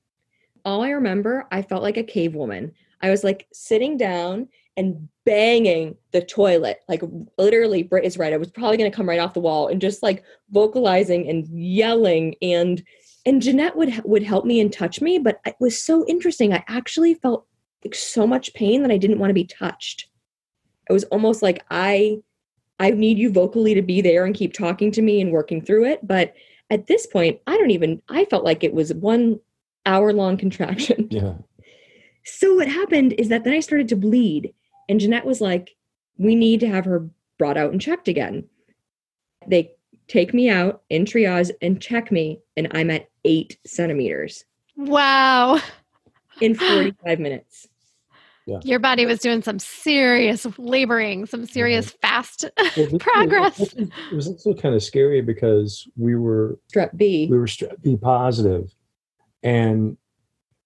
all 0.64 0.82
I 0.82 0.90
remember, 0.90 1.46
I 1.52 1.62
felt 1.62 1.82
like 1.82 1.96
a 1.96 2.02
cave 2.02 2.34
woman. 2.34 2.72
I 3.02 3.10
was 3.10 3.22
like 3.22 3.46
sitting 3.52 3.96
down 3.96 4.48
and 4.76 5.08
banging 5.24 5.96
the 6.12 6.22
toilet. 6.22 6.80
Like 6.88 7.02
literally, 7.38 7.82
Britt 7.82 8.04
is 8.04 8.18
right. 8.18 8.32
I 8.32 8.38
was 8.38 8.50
probably 8.50 8.76
going 8.76 8.90
to 8.90 8.96
come 8.96 9.08
right 9.08 9.20
off 9.20 9.34
the 9.34 9.40
wall 9.40 9.68
and 9.68 9.80
just 9.80 10.02
like 10.02 10.24
vocalizing 10.50 11.28
and 11.28 11.46
yelling 11.48 12.34
and 12.40 12.82
and 13.26 13.40
Jeanette 13.40 13.76
would 13.76 14.02
would 14.04 14.22
help 14.22 14.44
me 14.44 14.60
and 14.60 14.72
touch 14.72 15.00
me, 15.00 15.18
but 15.18 15.40
it 15.46 15.56
was 15.60 15.82
so 15.82 16.04
interesting. 16.06 16.52
I 16.52 16.64
actually 16.68 17.14
felt 17.14 17.46
like 17.84 17.94
so 17.94 18.26
much 18.26 18.54
pain 18.54 18.82
that 18.82 18.90
I 18.90 18.98
didn't 18.98 19.18
want 19.18 19.30
to 19.30 19.34
be 19.34 19.44
touched. 19.44 20.08
It 20.88 20.92
was 20.92 21.04
almost 21.04 21.42
like 21.42 21.64
I 21.70 22.18
I 22.78 22.90
need 22.90 23.18
you 23.18 23.30
vocally 23.30 23.74
to 23.74 23.82
be 23.82 24.00
there 24.00 24.24
and 24.24 24.34
keep 24.34 24.52
talking 24.52 24.90
to 24.92 25.02
me 25.02 25.20
and 25.20 25.30
working 25.30 25.62
through 25.62 25.86
it, 25.86 26.06
but 26.06 26.34
at 26.74 26.88
this 26.88 27.06
point, 27.06 27.40
I 27.46 27.56
don't 27.56 27.70
even 27.70 28.02
I 28.08 28.24
felt 28.26 28.44
like 28.44 28.64
it 28.64 28.74
was 28.74 28.92
one 28.92 29.40
hour 29.86 30.12
long 30.12 30.36
contraction. 30.36 31.08
Yeah. 31.10 31.34
So 32.26 32.54
what 32.54 32.68
happened 32.68 33.12
is 33.18 33.28
that 33.28 33.44
then 33.44 33.52
I 33.52 33.60
started 33.60 33.88
to 33.88 33.96
bleed, 33.96 34.54
and 34.88 34.98
Jeanette 34.98 35.26
was 35.26 35.42
like, 35.42 35.76
"We 36.16 36.34
need 36.34 36.60
to 36.60 36.68
have 36.68 36.86
her 36.86 37.06
brought 37.38 37.58
out 37.58 37.70
and 37.70 37.80
checked 37.80 38.08
again." 38.08 38.44
They 39.46 39.72
take 40.08 40.32
me 40.32 40.48
out 40.48 40.82
in 40.88 41.04
triage 41.04 41.50
and 41.60 41.82
check 41.82 42.10
me, 42.10 42.40
and 42.56 42.68
I'm 42.72 42.90
at 42.90 43.10
eight 43.26 43.58
centimeters. 43.66 44.44
Wow. 44.74 45.60
In 46.40 46.54
45 46.54 47.20
minutes. 47.20 47.68
Yeah. 48.46 48.58
Your 48.62 48.78
body 48.78 49.06
was 49.06 49.20
doing 49.20 49.42
some 49.42 49.58
serious 49.58 50.46
laboring, 50.58 51.24
some 51.24 51.46
serious 51.46 51.90
mm-hmm. 51.90 51.98
fast 52.00 52.44
well, 52.76 52.88
progress. 52.98 53.72
It 53.72 53.90
was 54.12 54.28
also 54.28 54.52
kind 54.52 54.74
of 54.74 54.82
scary 54.82 55.22
because 55.22 55.88
we 55.96 56.14
were 56.14 56.58
strep 56.72 56.96
B. 56.96 57.26
We 57.30 57.38
were 57.38 57.46
strep 57.46 57.80
B 57.80 57.96
positive, 57.96 58.74
and 59.42 59.96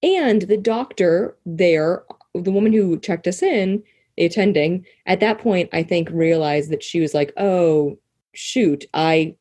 and 0.02 0.42
the 0.42 0.56
doctor 0.56 1.36
there, 1.46 2.02
the 2.34 2.50
woman 2.50 2.72
who 2.72 2.98
checked 2.98 3.28
us 3.28 3.42
in, 3.42 3.84
the 4.16 4.24
attending, 4.24 4.84
at 5.06 5.20
that 5.20 5.38
point, 5.38 5.68
I 5.72 5.84
think 5.84 6.08
realized 6.10 6.70
that 6.70 6.82
she 6.82 7.00
was 7.00 7.14
like, 7.14 7.32
"Oh, 7.36 7.98
shoot, 8.34 8.86
I, 8.92 9.36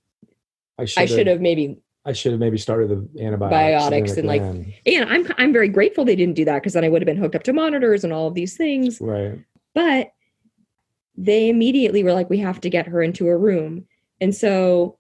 I 0.78 0.86
should 0.86 1.28
have 1.28 1.42
maybe." 1.42 1.80
I 2.08 2.14
should 2.14 2.32
have 2.32 2.40
maybe 2.40 2.58
started 2.58 2.90
the 2.90 3.24
antibiotics 3.24 4.12
and, 4.12 4.20
and 4.20 4.28
like, 4.28 4.42
and 4.42 5.10
I'm 5.10 5.28
I'm 5.38 5.52
very 5.52 5.68
grateful 5.68 6.06
they 6.06 6.16
didn't 6.16 6.36
do 6.36 6.46
that 6.46 6.56
because 6.56 6.74
then 6.74 6.86
I 6.86 6.90
would 6.90 7.02
have 7.02 7.06
been 7.06 7.18
hooked 7.18 7.36
up 7.36 7.44
to 7.44 7.54
monitors 7.54 8.06
and 8.06 8.14
all 8.14 8.28
of 8.28 8.34
these 8.34 8.56
things. 8.56 9.02
Right. 9.02 9.44
But 9.74 10.14
they 11.18 11.50
immediately 11.50 12.04
were 12.04 12.14
like, 12.14 12.30
we 12.30 12.38
have 12.40 12.62
to 12.62 12.70
get 12.70 12.88
her 12.88 13.02
into 13.02 13.28
a 13.28 13.38
room, 13.38 13.86
and 14.22 14.34
so 14.34 14.98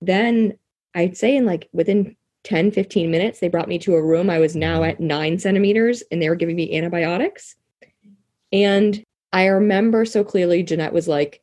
then 0.00 0.56
I'd 0.94 1.16
say 1.16 1.36
in 1.36 1.44
like 1.44 1.68
within 1.72 2.16
10, 2.44 2.70
15 2.70 3.10
minutes, 3.10 3.40
they 3.40 3.48
brought 3.48 3.68
me 3.68 3.78
to 3.80 3.94
a 3.94 4.02
room. 4.02 4.30
I 4.30 4.38
was 4.38 4.54
now 4.54 4.84
at 4.84 5.00
nine 5.00 5.38
centimeters 5.38 6.02
and 6.10 6.22
they 6.22 6.28
were 6.28 6.36
giving 6.36 6.56
me 6.56 6.76
antibiotics. 6.76 7.56
And 8.52 9.02
I 9.32 9.46
remember 9.46 10.04
so 10.04 10.22
clearly 10.22 10.62
Jeanette 10.62 10.92
was 10.92 11.08
like, 11.08 11.42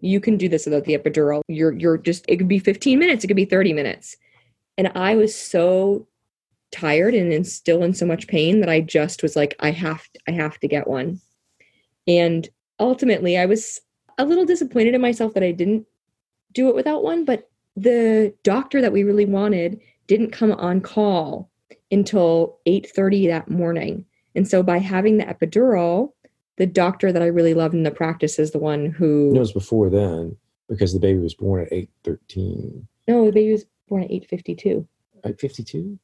you 0.00 0.20
can 0.20 0.36
do 0.36 0.48
this 0.48 0.66
without 0.66 0.84
the 0.84 0.96
epidural. 0.96 1.42
You're 1.48 1.72
you're 1.72 1.96
just 1.96 2.24
it 2.28 2.36
could 2.36 2.48
be 2.48 2.58
15 2.58 2.98
minutes, 2.98 3.24
it 3.24 3.28
could 3.28 3.36
be 3.36 3.44
30 3.44 3.72
minutes. 3.72 4.16
And 4.78 4.90
I 4.94 5.14
was 5.14 5.34
so 5.34 6.06
tired 6.70 7.14
and, 7.14 7.32
and 7.32 7.46
still 7.46 7.82
in 7.82 7.94
so 7.94 8.06
much 8.06 8.26
pain 8.26 8.60
that 8.60 8.68
I 8.68 8.80
just 8.80 9.22
was 9.22 9.36
like, 9.36 9.54
I 9.60 9.70
have 9.70 10.10
to, 10.12 10.20
I 10.26 10.30
have 10.32 10.58
to 10.60 10.68
get 10.68 10.88
one. 10.88 11.20
And 12.06 12.48
ultimately 12.80 13.38
I 13.38 13.46
was 13.46 13.80
a 14.18 14.24
little 14.24 14.44
disappointed 14.44 14.94
in 14.94 15.00
myself 15.00 15.34
that 15.34 15.42
I 15.42 15.52
didn't 15.52 15.86
do 16.52 16.68
it 16.68 16.74
without 16.74 17.02
one, 17.02 17.24
but 17.24 17.50
the 17.76 18.34
doctor 18.42 18.80
that 18.80 18.92
we 18.92 19.04
really 19.04 19.24
wanted 19.24 19.80
didn't 20.06 20.30
come 20.30 20.52
on 20.52 20.80
call 20.80 21.50
until 21.90 22.58
8:30 22.66 23.28
that 23.28 23.48
morning. 23.50 24.04
And 24.34 24.48
so 24.48 24.62
by 24.62 24.78
having 24.78 25.18
the 25.18 25.24
epidural, 25.24 26.12
the 26.56 26.66
doctor 26.66 27.12
that 27.12 27.22
I 27.22 27.26
really 27.26 27.54
loved 27.54 27.74
in 27.74 27.82
the 27.82 27.90
practice 27.90 28.38
is 28.38 28.50
the 28.50 28.58
one 28.58 28.86
who 28.86 29.34
it 29.34 29.38
was 29.38 29.52
before 29.52 29.88
then 29.88 30.36
because 30.68 30.92
the 30.92 31.00
baby 31.00 31.18
was 31.18 31.34
born 31.34 31.62
at 31.62 31.72
8:13. 31.72 32.86
No, 33.08 33.26
the 33.26 33.32
baby 33.32 33.52
was 33.52 33.64
born 33.92 34.04
at 34.04 34.10
8:52. 34.10 34.86
8:52? 35.24 35.98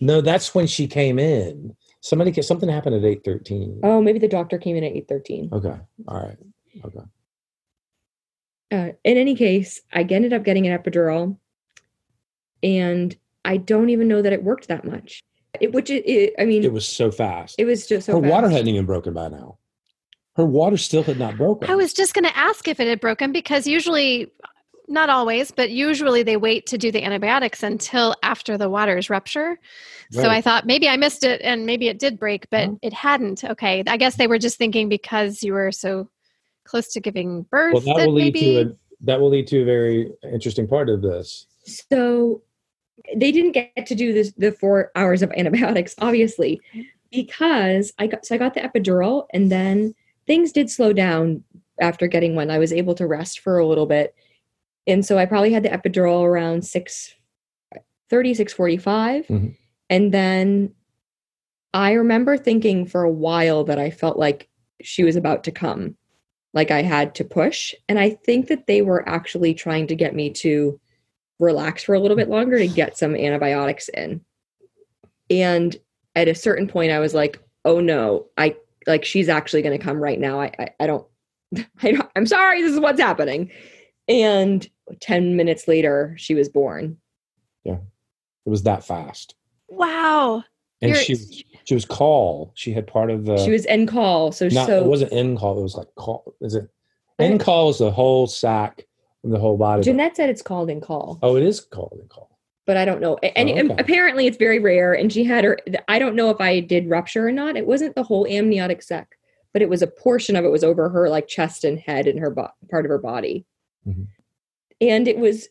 No, 0.00 0.20
that's 0.20 0.54
when 0.54 0.68
she 0.68 0.86
came 0.86 1.18
in. 1.18 1.74
Somebody 2.00 2.40
something 2.42 2.68
happened 2.68 2.94
at 2.94 3.02
8:13. 3.02 3.80
Oh, 3.82 4.00
maybe 4.00 4.20
the 4.20 4.28
doctor 4.28 4.56
came 4.56 4.76
in 4.76 4.84
at 4.84 4.92
8:13. 4.92 5.52
Okay. 5.52 5.76
All 6.06 6.22
right. 6.22 6.38
Okay. 6.84 7.00
Uh, 8.72 8.92
in 9.02 9.16
any 9.18 9.34
case, 9.34 9.80
I 9.92 10.02
ended 10.02 10.32
up 10.32 10.44
getting 10.44 10.68
an 10.68 10.78
epidural 10.78 11.36
and 12.62 13.16
I 13.44 13.56
don't 13.56 13.90
even 13.90 14.06
know 14.06 14.22
that 14.22 14.32
it 14.32 14.44
worked 14.44 14.68
that 14.68 14.84
much. 14.84 15.24
It, 15.60 15.72
which 15.72 15.90
it, 15.90 16.08
it, 16.08 16.34
I 16.38 16.44
mean, 16.44 16.62
it 16.62 16.72
was 16.72 16.86
so 16.86 17.10
fast. 17.10 17.56
It 17.58 17.64
was 17.64 17.88
just 17.88 18.06
so. 18.06 18.12
Her 18.12 18.22
fast. 18.22 18.30
water 18.30 18.48
hadn't 18.48 18.68
even 18.68 18.86
broken 18.86 19.12
by 19.12 19.28
now. 19.28 19.58
Her 20.36 20.46
water 20.46 20.76
still 20.76 21.02
had 21.02 21.18
not 21.18 21.36
broken. 21.36 21.68
I 21.68 21.74
was 21.74 21.92
just 21.92 22.14
going 22.14 22.24
to 22.24 22.36
ask 22.36 22.68
if 22.68 22.78
it 22.78 22.86
had 22.86 23.00
broken 23.00 23.32
because 23.32 23.66
usually, 23.66 24.32
not 24.90 25.08
always, 25.08 25.50
but 25.50 25.70
usually 25.70 26.22
they 26.22 26.36
wait 26.36 26.66
to 26.66 26.78
do 26.78 26.90
the 26.90 27.02
antibiotics 27.02 27.62
until 27.62 28.14
after 28.22 28.58
the 28.58 28.68
waters 28.68 29.08
rupture. 29.08 29.58
Right. 30.12 30.22
So 30.22 30.28
I 30.28 30.40
thought 30.40 30.66
maybe 30.66 30.88
I 30.88 30.96
missed 30.96 31.24
it 31.24 31.40
and 31.42 31.64
maybe 31.64 31.88
it 31.88 31.98
did 31.98 32.18
break, 32.18 32.50
but 32.50 32.68
huh? 32.68 32.74
it 32.82 32.92
hadn't. 32.92 33.44
Okay, 33.44 33.84
I 33.86 33.96
guess 33.96 34.16
they 34.16 34.26
were 34.26 34.38
just 34.38 34.58
thinking 34.58 34.88
because 34.88 35.42
you 35.42 35.52
were 35.52 35.72
so 35.72 36.08
close 36.64 36.92
to 36.92 37.00
giving 37.00 37.42
birth. 37.50 37.74
Well, 37.74 37.82
that, 37.82 37.96
that 37.96 38.06
will 38.06 38.14
lead 38.14 38.34
maybe... 38.34 38.54
to 38.54 38.70
a 38.70 38.76
that 39.02 39.20
will 39.20 39.30
lead 39.30 39.46
to 39.48 39.62
a 39.62 39.64
very 39.64 40.10
interesting 40.24 40.68
part 40.68 40.90
of 40.90 41.02
this. 41.02 41.46
So 41.64 42.42
they 43.16 43.32
didn't 43.32 43.52
get 43.52 43.86
to 43.86 43.94
do 43.94 44.12
this 44.12 44.32
the 44.36 44.52
four 44.52 44.90
hours 44.94 45.22
of 45.22 45.32
antibiotics, 45.36 45.94
obviously, 45.98 46.60
because 47.10 47.92
I 47.98 48.06
got 48.06 48.26
so 48.26 48.34
I 48.34 48.38
got 48.38 48.54
the 48.54 48.60
epidural 48.60 49.26
and 49.32 49.50
then 49.50 49.94
things 50.26 50.52
did 50.52 50.70
slow 50.70 50.92
down 50.92 51.42
after 51.80 52.06
getting 52.06 52.34
one. 52.34 52.50
I 52.50 52.58
was 52.58 52.72
able 52.72 52.94
to 52.96 53.06
rest 53.06 53.40
for 53.40 53.58
a 53.58 53.66
little 53.66 53.86
bit. 53.86 54.14
And 54.86 55.04
so 55.04 55.18
I 55.18 55.26
probably 55.26 55.52
had 55.52 55.62
the 55.62 55.68
epidural 55.68 56.24
around 56.24 56.64
6 56.64 57.14
30, 58.10 58.34
645. 58.34 59.26
Mm-hmm. 59.26 59.48
And 59.88 60.12
then 60.12 60.74
I 61.72 61.92
remember 61.92 62.36
thinking 62.36 62.86
for 62.86 63.02
a 63.02 63.10
while 63.10 63.64
that 63.64 63.78
I 63.78 63.90
felt 63.90 64.18
like 64.18 64.48
she 64.82 65.04
was 65.04 65.16
about 65.16 65.44
to 65.44 65.52
come, 65.52 65.96
like 66.52 66.70
I 66.70 66.82
had 66.82 67.14
to 67.16 67.24
push. 67.24 67.74
And 67.88 67.98
I 67.98 68.10
think 68.10 68.48
that 68.48 68.66
they 68.66 68.82
were 68.82 69.08
actually 69.08 69.54
trying 69.54 69.86
to 69.86 69.94
get 69.94 70.14
me 70.14 70.30
to 70.30 70.80
relax 71.38 71.84
for 71.84 71.94
a 71.94 72.00
little 72.00 72.16
bit 72.16 72.28
longer 72.28 72.58
to 72.58 72.66
get 72.66 72.98
some 72.98 73.14
antibiotics 73.14 73.88
in. 73.90 74.20
And 75.30 75.76
at 76.16 76.28
a 76.28 76.34
certain 76.34 76.66
point, 76.66 76.92
I 76.92 76.98
was 76.98 77.14
like, 77.14 77.40
oh 77.64 77.80
no, 77.80 78.26
I 78.36 78.56
like 78.86 79.04
she's 79.04 79.28
actually 79.28 79.62
going 79.62 79.78
to 79.78 79.84
come 79.84 79.98
right 79.98 80.18
now. 80.18 80.40
I, 80.40 80.52
I, 80.58 80.68
I 80.80 80.86
don't, 80.86 81.06
I 81.82 81.92
don't, 81.92 82.10
I'm 82.16 82.26
sorry, 82.26 82.62
this 82.62 82.72
is 82.72 82.80
what's 82.80 83.00
happening. 83.00 83.50
And 84.10 84.68
10 85.00 85.36
minutes 85.36 85.68
later, 85.68 86.14
she 86.18 86.34
was 86.34 86.48
born. 86.48 86.98
Yeah. 87.64 87.78
It 88.44 88.50
was 88.50 88.64
that 88.64 88.84
fast. 88.84 89.36
Wow. 89.68 90.42
And 90.82 90.90
You're- 90.92 91.02
she 91.04 91.44
she 91.64 91.74
was 91.74 91.84
caul. 91.84 92.50
She 92.54 92.72
had 92.72 92.86
part 92.88 93.10
of 93.10 93.24
the 93.24 93.36
she 93.38 93.50
was 93.52 93.66
en 93.66 93.86
caul. 93.86 94.32
So, 94.32 94.48
not 94.48 94.66
so 94.66 94.80
it 94.80 94.86
wasn't 94.86 95.12
en 95.12 95.36
caul, 95.36 95.58
it 95.58 95.62
was 95.62 95.76
like 95.76 95.86
caul. 95.94 96.34
Is 96.40 96.54
it 96.56 96.68
I- 97.20 97.24
en 97.24 97.38
caul 97.38 97.68
is 97.70 97.78
the 97.78 97.90
whole 97.92 98.26
sack 98.26 98.86
and 99.22 99.32
the 99.32 99.38
whole 99.38 99.56
body. 99.56 99.82
Jeanette 99.82 100.16
said 100.16 100.28
it's 100.30 100.42
called 100.42 100.70
en 100.70 100.80
caul. 100.80 101.18
oh, 101.22 101.36
it 101.36 101.44
is 101.44 101.60
called 101.60 101.96
en 102.02 102.08
caul. 102.08 102.28
but 102.66 102.76
I 102.76 102.84
don't 102.84 103.00
know. 103.00 103.16
And 103.18 103.48
Oh, 103.50 103.54
and 103.54 103.80
apparently 103.80 104.26
it's 104.26 104.38
very 104.38 104.58
rare. 104.58 104.92
And 104.94 105.12
she 105.12 105.22
had 105.22 105.44
her, 105.44 105.58
I 105.88 105.98
don't 106.00 106.16
know 106.16 106.30
if 106.30 106.40
I 106.40 106.60
did 106.60 106.88
rupture 106.90 107.26
or 107.28 107.32
not. 107.32 107.56
It 107.56 107.66
wasn't 107.66 107.94
the 107.94 108.02
whole 108.02 108.26
amniotic 108.26 108.82
sac, 108.82 109.16
but 109.52 109.60
it 109.62 109.68
was 109.68 109.82
a 109.82 109.86
portion 109.86 110.34
of 110.34 110.44
it 110.44 110.50
was 110.50 110.64
over 110.64 110.88
her 110.88 111.08
like 111.08 111.28
chest 111.28 111.64
and 111.64 111.78
head 111.78 112.06
and 112.08 112.18
her 112.18 112.30
bo- 112.30 112.50
part 112.70 112.84
of 112.86 112.90
her 112.90 112.98
body. 112.98 113.44
Mhm. 113.86 114.06
And 114.80 115.06
it 115.08 115.18
was, 115.18 115.48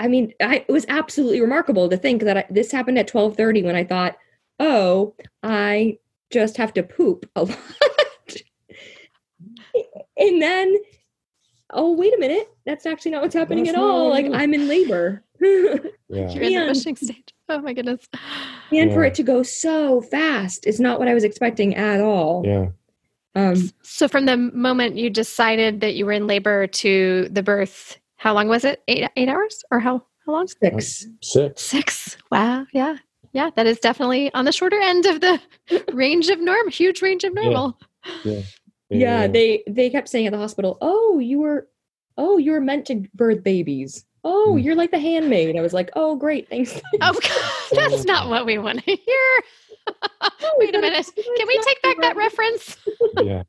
I 0.00 0.08
mean, 0.08 0.32
I, 0.40 0.64
it 0.68 0.72
was 0.72 0.84
absolutely 0.88 1.40
remarkable 1.40 1.88
to 1.88 1.96
think 1.96 2.22
that 2.22 2.36
I, 2.36 2.44
this 2.50 2.70
happened 2.72 2.98
at 2.98 3.12
1230 3.12 3.62
when 3.62 3.76
I 3.76 3.84
thought, 3.84 4.16
oh, 4.60 5.14
I 5.42 5.98
just 6.30 6.56
have 6.56 6.72
to 6.74 6.82
poop 6.82 7.28
a 7.36 7.42
lot. 7.44 7.56
and 10.16 10.42
then, 10.42 10.76
oh, 11.70 11.92
wait 11.92 12.14
a 12.14 12.18
minute. 12.18 12.48
That's 12.66 12.86
actually 12.86 13.12
not 13.12 13.22
what's 13.22 13.34
happening 13.34 13.64
That's 13.64 13.76
at 13.76 13.82
all. 13.82 14.08
not 14.08 14.10
Like. 14.10 14.26
I'm 14.32 14.54
in 14.54 14.68
labor. 14.68 15.24
Yeah. 16.10 16.30
You're 16.30 16.42
in 16.42 16.54
the 16.68 16.72
pushing 16.72 16.96
stage. 16.96 17.34
Oh 17.50 17.60
my 17.60 17.74
goodness. 17.74 18.08
and 18.72 18.90
for 18.92 19.04
it 19.04 19.14
to 19.16 19.22
go 19.22 19.42
so 19.42 20.00
fast 20.00 20.66
is 20.66 20.80
not 20.80 20.98
what 20.98 21.06
I 21.06 21.12
was 21.12 21.22
expecting 21.22 21.74
at 21.76 22.00
all. 22.00 22.42
Yeah. 22.46 22.68
Um, 23.34 23.70
So 23.82 24.08
from 24.08 24.26
the 24.26 24.36
moment 24.36 24.96
you 24.96 25.10
decided 25.10 25.80
that 25.80 25.94
you 25.94 26.06
were 26.06 26.12
in 26.12 26.26
labor 26.26 26.66
to 26.66 27.28
the 27.30 27.42
birth, 27.42 27.98
how 28.16 28.34
long 28.34 28.48
was 28.48 28.64
it? 28.64 28.82
Eight 28.88 29.08
eight 29.16 29.28
hours 29.28 29.64
or 29.70 29.78
how 29.80 30.02
how 30.26 30.32
long? 30.32 30.46
six. 30.48 31.06
Six. 31.22 31.62
Six. 31.62 32.16
Wow. 32.30 32.66
Yeah. 32.72 32.96
Yeah. 33.32 33.50
That 33.54 33.66
is 33.66 33.78
definitely 33.78 34.32
on 34.34 34.44
the 34.44 34.52
shorter 34.52 34.80
end 34.80 35.06
of 35.06 35.20
the 35.20 35.40
range 35.92 36.28
of 36.28 36.40
norm. 36.40 36.68
Huge 36.68 37.00
range 37.02 37.24
of 37.24 37.34
normal. 37.34 37.78
Yeah. 38.24 38.42
Yeah, 38.90 39.26
they 39.26 39.62
they 39.68 39.90
kept 39.90 40.08
saying 40.08 40.26
at 40.26 40.32
the 40.32 40.38
hospital, 40.38 40.78
"Oh, 40.80 41.18
you 41.18 41.38
were, 41.40 41.68
oh, 42.16 42.38
you 42.38 42.52
were 42.52 42.60
meant 42.60 42.86
to 42.86 43.04
birth 43.14 43.44
babies. 43.44 44.06
Oh, 44.24 44.54
Mm. 44.56 44.64
you're 44.64 44.74
like 44.74 44.90
the 44.92 44.98
handmaid." 44.98 45.56
I 45.58 45.60
was 45.60 45.74
like, 45.74 45.90
"Oh, 45.94 46.16
great, 46.16 46.48
thanks." 46.48 46.80
Oh, 47.02 47.12
God, 47.12 47.52
that's 47.90 48.04
not 48.06 48.30
what 48.30 48.46
we 48.46 48.56
want 48.56 48.82
to 48.82 48.96
hear. 48.96 49.30
Wait 50.56 50.74
a 50.74 50.80
minute. 50.80 51.08
Can 51.14 51.46
we 51.46 51.58
take 51.62 51.82
back 51.82 51.96
that 52.00 52.16
reference? 52.16 52.76
yeah. 53.22 53.42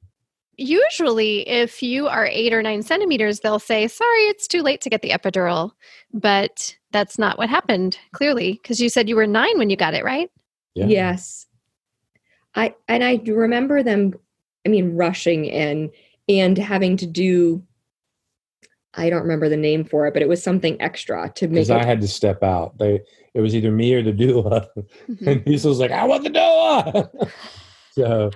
Usually, 0.57 1.47
if 1.47 1.81
you 1.81 2.07
are 2.07 2.25
eight 2.25 2.53
or 2.53 2.61
nine 2.61 2.83
centimeters, 2.83 3.39
they'll 3.39 3.59
say, 3.59 3.87
sorry, 3.87 4.21
it's 4.23 4.47
too 4.47 4.61
late 4.61 4.81
to 4.81 4.89
get 4.89 5.01
the 5.01 5.11
epidural. 5.11 5.71
But 6.13 6.75
that's 6.91 7.17
not 7.17 7.37
what 7.37 7.49
happened, 7.49 7.97
clearly, 8.11 8.59
because 8.61 8.81
you 8.81 8.89
said 8.89 9.07
you 9.07 9.15
were 9.15 9.27
nine 9.27 9.57
when 9.57 9.69
you 9.69 9.77
got 9.77 9.93
it, 9.93 10.03
right? 10.03 10.29
Yeah. 10.75 10.87
Yes, 10.87 11.47
I 12.55 12.75
and 12.87 13.03
I 13.03 13.21
remember 13.25 13.83
them. 13.83 14.13
I 14.65 14.69
mean, 14.69 14.95
rushing 14.95 15.45
in 15.45 15.91
and 16.27 16.57
having 16.57 16.97
to 16.97 17.05
do. 17.05 17.63
I 18.95 19.09
don't 19.09 19.21
remember 19.21 19.49
the 19.49 19.57
name 19.57 19.83
for 19.83 20.07
it, 20.07 20.13
but 20.13 20.21
it 20.21 20.29
was 20.29 20.41
something 20.41 20.81
extra 20.81 21.31
to 21.35 21.47
make. 21.47 21.67
Because 21.67 21.69
I 21.71 21.85
had 21.85 22.01
to 22.01 22.07
step 22.07 22.43
out. 22.43 22.77
They 22.77 23.01
it 23.33 23.41
was 23.41 23.55
either 23.55 23.71
me 23.71 23.93
or 23.93 24.01
the 24.01 24.13
doula. 24.13 24.67
Mhm. 25.09 25.27
And 25.27 25.45
Lisa 25.45 25.67
was 25.67 25.79
like, 25.79 25.91
I 25.91 26.05
want 26.05 26.23
the 26.23 26.31
doula. 26.31 27.31
so 27.91 28.31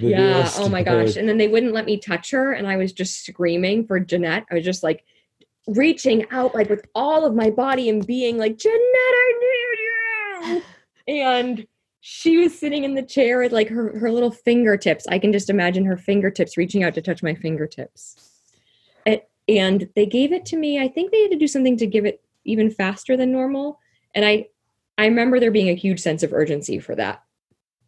the 0.00 0.08
yeah. 0.08 0.50
Oh 0.56 0.68
my 0.68 0.82
gosh! 0.82 1.16
And 1.16 1.28
then 1.28 1.36
they 1.38 1.48
wouldn't 1.48 1.74
let 1.74 1.84
me 1.84 1.98
touch 1.98 2.30
her, 2.30 2.52
and 2.52 2.66
I 2.66 2.76
was 2.76 2.92
just 2.92 3.26
screaming 3.26 3.86
for 3.86 4.00
Jeanette. 4.00 4.46
I 4.50 4.54
was 4.54 4.64
just 4.64 4.82
like 4.82 5.04
reaching 5.66 6.26
out, 6.30 6.54
like 6.54 6.70
with 6.70 6.86
all 6.94 7.24
of 7.24 7.34
my 7.34 7.50
body 7.50 7.88
and 7.88 8.06
being 8.06 8.38
like, 8.38 8.56
Jeanette, 8.56 8.78
I 8.80 9.32
need 9.40 10.54
you. 10.54 10.62
And 11.14 11.66
she 12.00 12.38
was 12.38 12.58
sitting 12.58 12.84
in 12.84 12.94
the 12.94 13.02
chair 13.02 13.40
with 13.40 13.52
like 13.52 13.68
her, 13.68 13.98
her 13.98 14.10
little 14.10 14.30
fingertips. 14.30 15.06
I 15.08 15.18
can 15.18 15.32
just 15.32 15.50
imagine 15.50 15.84
her 15.84 15.96
fingertips 15.96 16.56
reaching 16.56 16.82
out 16.82 16.94
to 16.94 17.02
touch 17.02 17.22
my 17.22 17.34
fingertips. 17.34 18.29
And, 19.58 19.82
and 19.82 19.88
they 19.96 20.06
gave 20.06 20.32
it 20.32 20.46
to 20.46 20.56
me. 20.56 20.80
I 20.80 20.88
think 20.88 21.10
they 21.10 21.22
had 21.22 21.30
to 21.30 21.38
do 21.38 21.48
something 21.48 21.76
to 21.78 21.86
give 21.86 22.04
it 22.04 22.22
even 22.44 22.70
faster 22.70 23.16
than 23.16 23.32
normal. 23.32 23.78
And 24.14 24.24
I 24.24 24.48
I 24.98 25.06
remember 25.06 25.40
there 25.40 25.50
being 25.50 25.70
a 25.70 25.74
huge 25.74 26.00
sense 26.00 26.22
of 26.22 26.32
urgency 26.32 26.78
for 26.78 26.94
that. 26.94 27.22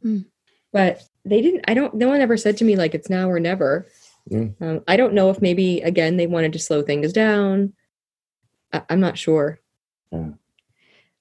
Mm. 0.04 0.26
But 0.72 1.02
they 1.24 1.42
didn't 1.42 1.64
I 1.68 1.74
don't 1.74 1.94
no 1.94 2.08
one 2.08 2.20
ever 2.20 2.36
said 2.36 2.56
to 2.58 2.64
me 2.64 2.76
like 2.76 2.94
it's 2.94 3.10
now 3.10 3.30
or 3.30 3.40
never. 3.40 3.86
Mm. 4.30 4.54
Um, 4.60 4.80
I 4.86 4.96
don't 4.96 5.14
know 5.14 5.30
if 5.30 5.42
maybe 5.42 5.80
again 5.80 6.16
they 6.16 6.26
wanted 6.26 6.52
to 6.54 6.58
slow 6.58 6.82
things 6.82 7.12
down. 7.12 7.72
I, 8.72 8.82
I'm 8.88 9.00
not 9.00 9.18
sure. 9.18 9.60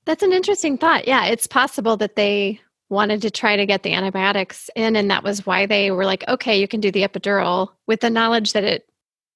That's 0.06 0.24
an 0.24 0.34
interesting 0.34 0.78
thought. 0.78 1.08
Yeah, 1.08 1.26
it's 1.26 1.48
possible 1.48 1.96
that 1.98 2.16
they 2.16 2.60
wanted 2.90 3.22
to 3.22 3.32
try 3.32 3.56
to 3.56 3.66
get 3.66 3.84
the 3.84 3.94
antibiotics 3.94 4.70
in, 4.76 4.96
and 4.96 5.10
that 5.10 5.24
was 5.24 5.46
why 5.46 5.66
they 5.66 5.92
were 5.92 6.06
like, 6.06 6.28
okay, 6.28 6.60
you 6.60 6.68
can 6.68 6.82
do 6.82 6.92
the 6.92 7.04
epidural 7.04 7.70
with 7.88 8.02
the 8.02 8.10
knowledge 8.10 8.54
that 8.54 8.66
it 8.66 8.91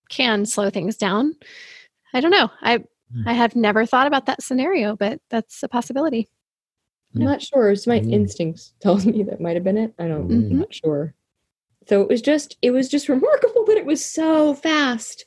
can 0.10 0.46
slow 0.46 0.70
things 0.70 0.98
down. 0.98 1.36
I 2.14 2.22
don't 2.22 2.32
know. 2.32 2.50
I 2.62 2.84
Hmm. 3.14 3.28
I 3.28 3.34
have 3.34 3.56
never 3.56 3.86
thought 3.86 4.08
about 4.08 4.26
that 4.26 4.42
scenario, 4.42 4.96
but 4.96 5.22
that's 5.30 5.62
a 5.62 5.68
possibility. 5.68 6.28
I'm 7.14 7.22
Yeah. 7.22 7.28
not 7.28 7.42
sure. 7.44 7.70
It's 7.70 7.86
my 7.86 8.00
Mm. 8.00 8.12
instincts 8.12 8.74
tells 8.80 9.06
me 9.06 9.22
that 9.24 9.40
might 9.40 9.56
have 9.56 9.64
been 9.64 9.78
it. 9.78 9.94
I 10.00 10.08
don't. 10.08 10.28
Mhm. 10.28 10.52
I'm 10.52 10.60
not 10.60 10.74
sure. 10.74 11.14
So 11.88 12.02
it 12.02 12.08
was 12.08 12.22
just 12.22 12.58
it 12.64 12.72
was 12.72 12.90
just 12.90 13.08
remarkable 13.08 13.64
that 13.66 13.78
it 13.78 13.86
was 13.86 14.04
so 14.04 14.56
fast 14.56 15.24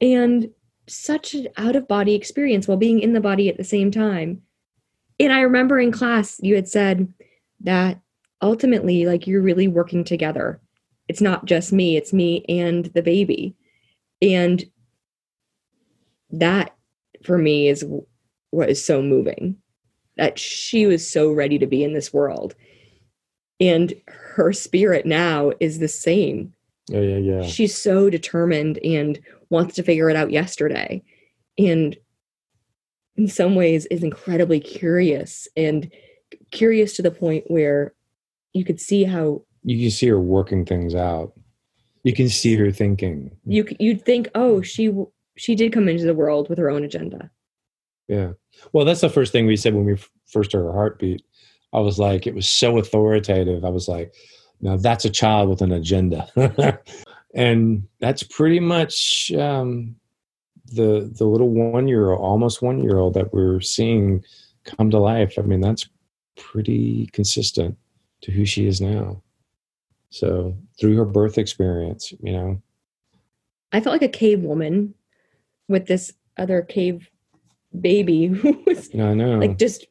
and 0.00 0.50
such 0.86 1.34
an 1.34 1.48
out 1.58 1.76
of 1.76 1.86
body 1.86 2.14
experience 2.14 2.66
while 2.66 2.78
being 2.78 3.00
in 3.00 3.12
the 3.12 3.20
body 3.20 3.48
at 3.50 3.58
the 3.58 3.64
same 3.64 3.90
time. 3.90 4.40
And 5.20 5.32
I 5.34 5.40
remember 5.40 5.78
in 5.78 5.92
class 5.92 6.40
you 6.42 6.54
had 6.54 6.66
said 6.68 7.12
that 7.60 8.00
ultimately 8.40 9.04
like 9.04 9.26
you're 9.26 9.42
really 9.42 9.68
working 9.68 10.02
together. 10.02 10.60
It's 11.08 11.20
not 11.20 11.44
just 11.44 11.72
me, 11.74 11.96
it's 11.98 12.12
me 12.14 12.42
and 12.48 12.86
the 12.86 13.02
baby. 13.02 13.54
And 14.22 14.64
that 16.30 16.74
for 17.24 17.38
me 17.38 17.68
is 17.68 17.84
what 18.50 18.70
is 18.70 18.84
so 18.84 19.02
moving 19.02 19.56
that 20.16 20.38
she 20.38 20.86
was 20.86 21.08
so 21.08 21.30
ready 21.30 21.58
to 21.58 21.66
be 21.66 21.84
in 21.84 21.92
this 21.92 22.12
world 22.12 22.54
and 23.60 23.94
her 24.06 24.52
spirit 24.52 25.06
now 25.06 25.52
is 25.60 25.78
the 25.78 25.88
same 25.88 26.52
Yeah, 26.88 27.00
yeah, 27.00 27.16
yeah. 27.16 27.42
she's 27.42 27.76
so 27.76 28.10
determined 28.10 28.78
and 28.84 29.18
wants 29.50 29.74
to 29.76 29.82
figure 29.82 30.10
it 30.10 30.16
out 30.16 30.30
yesterday 30.30 31.02
and 31.58 31.96
in 33.16 33.28
some 33.28 33.54
ways 33.54 33.86
is 33.86 34.02
incredibly 34.02 34.60
curious 34.60 35.48
and 35.56 35.90
curious 36.50 36.94
to 36.96 37.02
the 37.02 37.10
point 37.10 37.44
where 37.48 37.94
you 38.52 38.64
could 38.64 38.80
see 38.80 39.04
how 39.04 39.42
You 39.62 39.78
can 39.80 39.90
see 39.90 40.08
her 40.08 40.20
working 40.20 40.64
things 40.64 40.94
out. 40.94 41.32
You 42.06 42.14
can 42.14 42.28
see 42.28 42.54
her 42.54 42.70
thinking. 42.70 43.36
you 43.44 43.66
you'd 43.80 44.04
think 44.04 44.28
oh 44.36 44.62
she 44.62 44.94
she 45.36 45.56
did 45.56 45.72
come 45.72 45.88
into 45.88 46.04
the 46.04 46.14
world 46.14 46.48
with 46.48 46.56
her 46.56 46.70
own 46.70 46.84
agenda 46.84 47.30
Yeah. 48.06 48.34
Well, 48.72 48.84
that's 48.84 49.00
the 49.00 49.10
first 49.10 49.32
thing 49.32 49.44
we 49.46 49.56
said 49.56 49.74
when 49.74 49.86
we 49.86 49.96
first 50.26 50.52
heard 50.52 50.62
her 50.62 50.72
heartbeat. 50.72 51.22
I 51.72 51.80
was 51.80 51.98
like, 51.98 52.28
it 52.28 52.34
was 52.36 52.48
so 52.48 52.78
authoritative. 52.78 53.64
I 53.64 53.70
was 53.70 53.88
like, 53.88 54.14
now 54.60 54.76
that's 54.76 55.04
a 55.04 55.10
child 55.10 55.48
with 55.48 55.62
an 55.62 55.72
agenda. 55.72 56.28
and 57.34 57.82
that's 57.98 58.22
pretty 58.22 58.60
much 58.60 59.32
um, 59.32 59.96
the 60.66 61.12
the 61.18 61.24
little 61.24 61.50
one 61.50 61.88
year 61.88 62.12
old, 62.12 62.20
almost 62.20 62.62
one 62.62 62.84
year 62.84 62.98
old 62.98 63.14
that 63.14 63.32
we're 63.34 63.60
seeing 63.60 64.22
come 64.62 64.90
to 64.92 64.98
life. 65.00 65.34
I 65.40 65.42
mean, 65.42 65.60
that's 65.60 65.88
pretty 66.36 67.08
consistent 67.12 67.76
to 68.20 68.30
who 68.30 68.44
she 68.44 68.68
is 68.68 68.80
now. 68.80 69.22
So 70.10 70.56
through 70.80 70.96
her 70.96 71.04
birth 71.04 71.38
experience, 71.38 72.12
you 72.22 72.32
know, 72.32 72.62
i 73.72 73.80
felt 73.80 73.92
like 73.92 74.02
a 74.02 74.08
cave 74.08 74.40
woman 74.42 74.94
with 75.68 75.86
this 75.86 76.12
other 76.38 76.62
cave 76.62 77.10
baby 77.80 78.26
who 78.40 78.62
was 78.66 78.88
you 78.92 78.98
know, 78.98 79.10
I 79.10 79.14
know. 79.14 79.38
like 79.38 79.58
just 79.58 79.86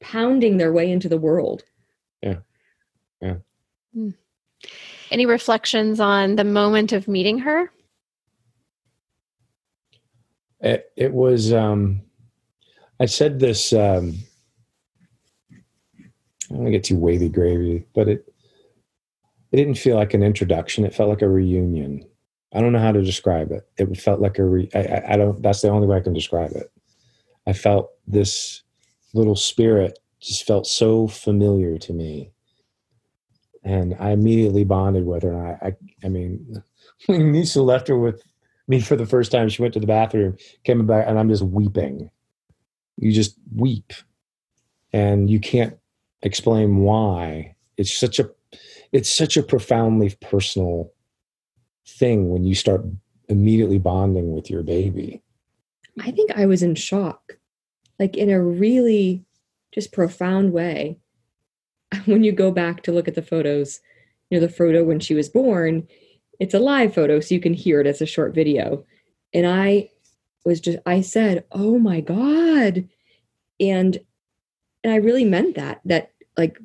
pounding 0.00 0.56
their 0.56 0.72
way 0.72 0.90
into 0.90 1.08
the 1.08 1.18
world 1.18 1.62
Yeah. 2.22 2.36
Yeah. 3.20 3.36
Mm. 3.96 4.14
Any 5.10 5.26
reflections 5.26 6.00
on 6.00 6.36
the 6.36 6.44
moment 6.44 6.92
of 6.92 7.06
meeting 7.06 7.38
her? 7.40 7.70
it, 10.60 10.92
it 10.96 11.12
was 11.12 11.52
um 11.52 12.00
i 13.00 13.04
said 13.06 13.38
this 13.40 13.72
um 13.72 14.14
i 15.52 15.56
don't 16.48 16.58
want 16.58 16.66
to 16.66 16.70
get 16.70 16.84
too 16.84 16.96
wavy 16.96 17.28
gravy 17.28 17.84
but 17.94 18.08
it 18.08 18.31
it 19.52 19.56
didn't 19.56 19.78
feel 19.78 19.96
like 19.96 20.14
an 20.14 20.22
introduction 20.22 20.84
it 20.84 20.94
felt 20.94 21.08
like 21.08 21.22
a 21.22 21.28
reunion 21.28 22.04
i 22.54 22.60
don't 22.60 22.72
know 22.72 22.78
how 22.78 22.92
to 22.92 23.02
describe 23.02 23.50
it 23.52 23.68
it 23.76 23.96
felt 23.96 24.20
like 24.20 24.38
a 24.38 24.44
re 24.44 24.68
I, 24.74 25.02
I, 25.10 25.16
don't 25.16 25.42
that's 25.42 25.60
the 25.60 25.68
only 25.68 25.86
way 25.86 25.96
i 25.96 26.00
can 26.00 26.12
describe 26.12 26.52
it 26.52 26.72
I 27.46 27.52
felt 27.52 27.90
this 28.06 28.62
little 29.14 29.36
spirit 29.36 29.98
just 30.20 30.46
felt 30.46 30.66
so 30.66 31.08
familiar 31.08 31.78
to 31.78 31.92
me. 31.92 32.30
And 33.64 33.96
I 33.98 34.10
immediately 34.10 34.64
bonded 34.64 35.06
with 35.06 35.22
her. 35.22 35.32
And 35.32 35.46
I, 35.46 35.58
I, 35.62 35.76
I 36.04 36.08
mean, 36.08 36.62
when 37.06 37.32
Nisa 37.32 37.62
left 37.62 37.88
her 37.88 37.98
with 37.98 38.22
me 38.68 38.80
for 38.80 38.96
the 38.96 39.06
first 39.06 39.32
time, 39.32 39.48
she 39.48 39.62
went 39.62 39.74
to 39.74 39.80
the 39.80 39.86
bathroom, 39.86 40.36
came 40.64 40.84
back, 40.86 41.04
and 41.06 41.18
I'm 41.18 41.28
just 41.28 41.42
weeping. 41.42 42.10
You 42.96 43.12
just 43.12 43.36
weep. 43.54 43.92
And 44.92 45.28
you 45.30 45.40
can't 45.40 45.76
explain 46.22 46.78
why. 46.78 47.56
It's 47.76 47.92
such 47.92 48.18
a 48.18 48.30
it's 48.92 49.10
such 49.10 49.36
a 49.36 49.42
profoundly 49.42 50.14
personal 50.20 50.92
thing 51.86 52.30
when 52.30 52.44
you 52.44 52.54
start 52.54 52.84
immediately 53.28 53.78
bonding 53.78 54.34
with 54.34 54.50
your 54.50 54.62
baby. 54.62 55.22
I 56.00 56.10
think 56.10 56.30
I 56.32 56.46
was 56.46 56.62
in 56.62 56.74
shock, 56.74 57.38
like 57.98 58.16
in 58.16 58.30
a 58.30 58.42
really 58.42 59.24
just 59.72 59.92
profound 59.92 60.52
way. 60.52 60.98
When 62.06 62.24
you 62.24 62.32
go 62.32 62.50
back 62.50 62.82
to 62.84 62.92
look 62.92 63.06
at 63.06 63.14
the 63.14 63.22
photos, 63.22 63.80
you 64.30 64.40
know, 64.40 64.46
the 64.46 64.52
photo 64.52 64.82
when 64.82 64.98
she 64.98 65.14
was 65.14 65.28
born, 65.28 65.86
it's 66.40 66.54
a 66.54 66.58
live 66.58 66.94
photo, 66.94 67.20
so 67.20 67.34
you 67.34 67.40
can 67.40 67.52
hear 67.52 67.80
it 67.80 67.86
as 67.86 68.00
a 68.00 68.06
short 68.06 68.34
video. 68.34 68.84
And 69.34 69.46
I 69.46 69.90
was 70.44 70.58
just, 70.60 70.78
I 70.86 71.02
said, 71.02 71.44
oh 71.52 71.78
my 71.78 72.00
God. 72.00 72.88
And 73.60 74.00
and 74.82 74.92
I 74.92 74.96
really 74.96 75.24
meant 75.24 75.54
that, 75.54 75.80
that 75.84 76.10
like 76.36 76.58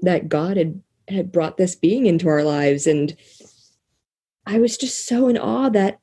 that 0.00 0.28
God 0.28 0.56
had 0.56 0.82
had 1.12 1.32
brought 1.32 1.56
this 1.56 1.74
being 1.74 2.06
into 2.06 2.28
our 2.28 2.42
lives. 2.42 2.86
And 2.86 3.16
I 4.46 4.58
was 4.58 4.76
just 4.76 5.06
so 5.06 5.28
in 5.28 5.38
awe 5.38 5.68
that 5.70 5.98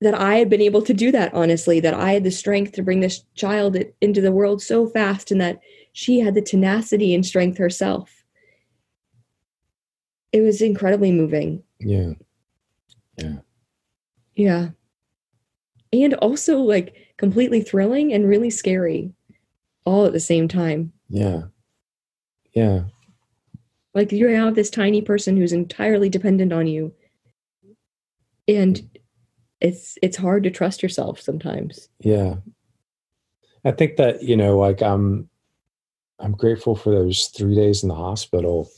that 0.00 0.14
I 0.14 0.34
had 0.34 0.50
been 0.50 0.60
able 0.60 0.82
to 0.82 0.92
do 0.92 1.12
that 1.12 1.32
honestly, 1.32 1.78
that 1.78 1.94
I 1.94 2.12
had 2.12 2.24
the 2.24 2.30
strength 2.32 2.72
to 2.72 2.82
bring 2.82 3.00
this 3.00 3.22
child 3.36 3.76
into 4.00 4.20
the 4.20 4.32
world 4.32 4.60
so 4.60 4.88
fast 4.88 5.30
and 5.30 5.40
that 5.40 5.60
she 5.92 6.18
had 6.18 6.34
the 6.34 6.42
tenacity 6.42 7.14
and 7.14 7.24
strength 7.24 7.56
herself. 7.56 8.24
It 10.32 10.40
was 10.40 10.60
incredibly 10.60 11.12
moving. 11.12 11.62
Yeah. 11.78 12.14
Yeah. 13.16 13.36
Yeah. 14.34 14.68
And 15.92 16.14
also 16.14 16.58
like 16.58 16.96
completely 17.16 17.60
thrilling 17.60 18.12
and 18.12 18.28
really 18.28 18.50
scary 18.50 19.12
all 19.84 20.06
at 20.06 20.12
the 20.12 20.20
same 20.20 20.48
time. 20.48 20.92
Yeah. 21.08 21.42
Yeah. 22.54 22.84
Like 23.94 24.12
you 24.12 24.28
have 24.28 24.54
this 24.54 24.70
tiny 24.70 25.02
person 25.02 25.36
who's 25.36 25.52
entirely 25.52 26.08
dependent 26.08 26.52
on 26.52 26.66
you. 26.66 26.92
And 28.48 28.80
it's 29.60 29.96
it's 30.02 30.16
hard 30.16 30.42
to 30.44 30.50
trust 30.50 30.82
yourself 30.82 31.20
sometimes. 31.20 31.88
Yeah. 32.00 32.36
I 33.64 33.70
think 33.70 33.96
that, 33.96 34.22
you 34.22 34.36
know, 34.36 34.58
like 34.58 34.82
I'm 34.82 35.28
I'm 36.18 36.32
grateful 36.32 36.76
for 36.76 36.90
those 36.90 37.26
3 37.36 37.54
days 37.54 37.82
in 37.82 37.88
the 37.88 37.94
hospital 37.94 38.70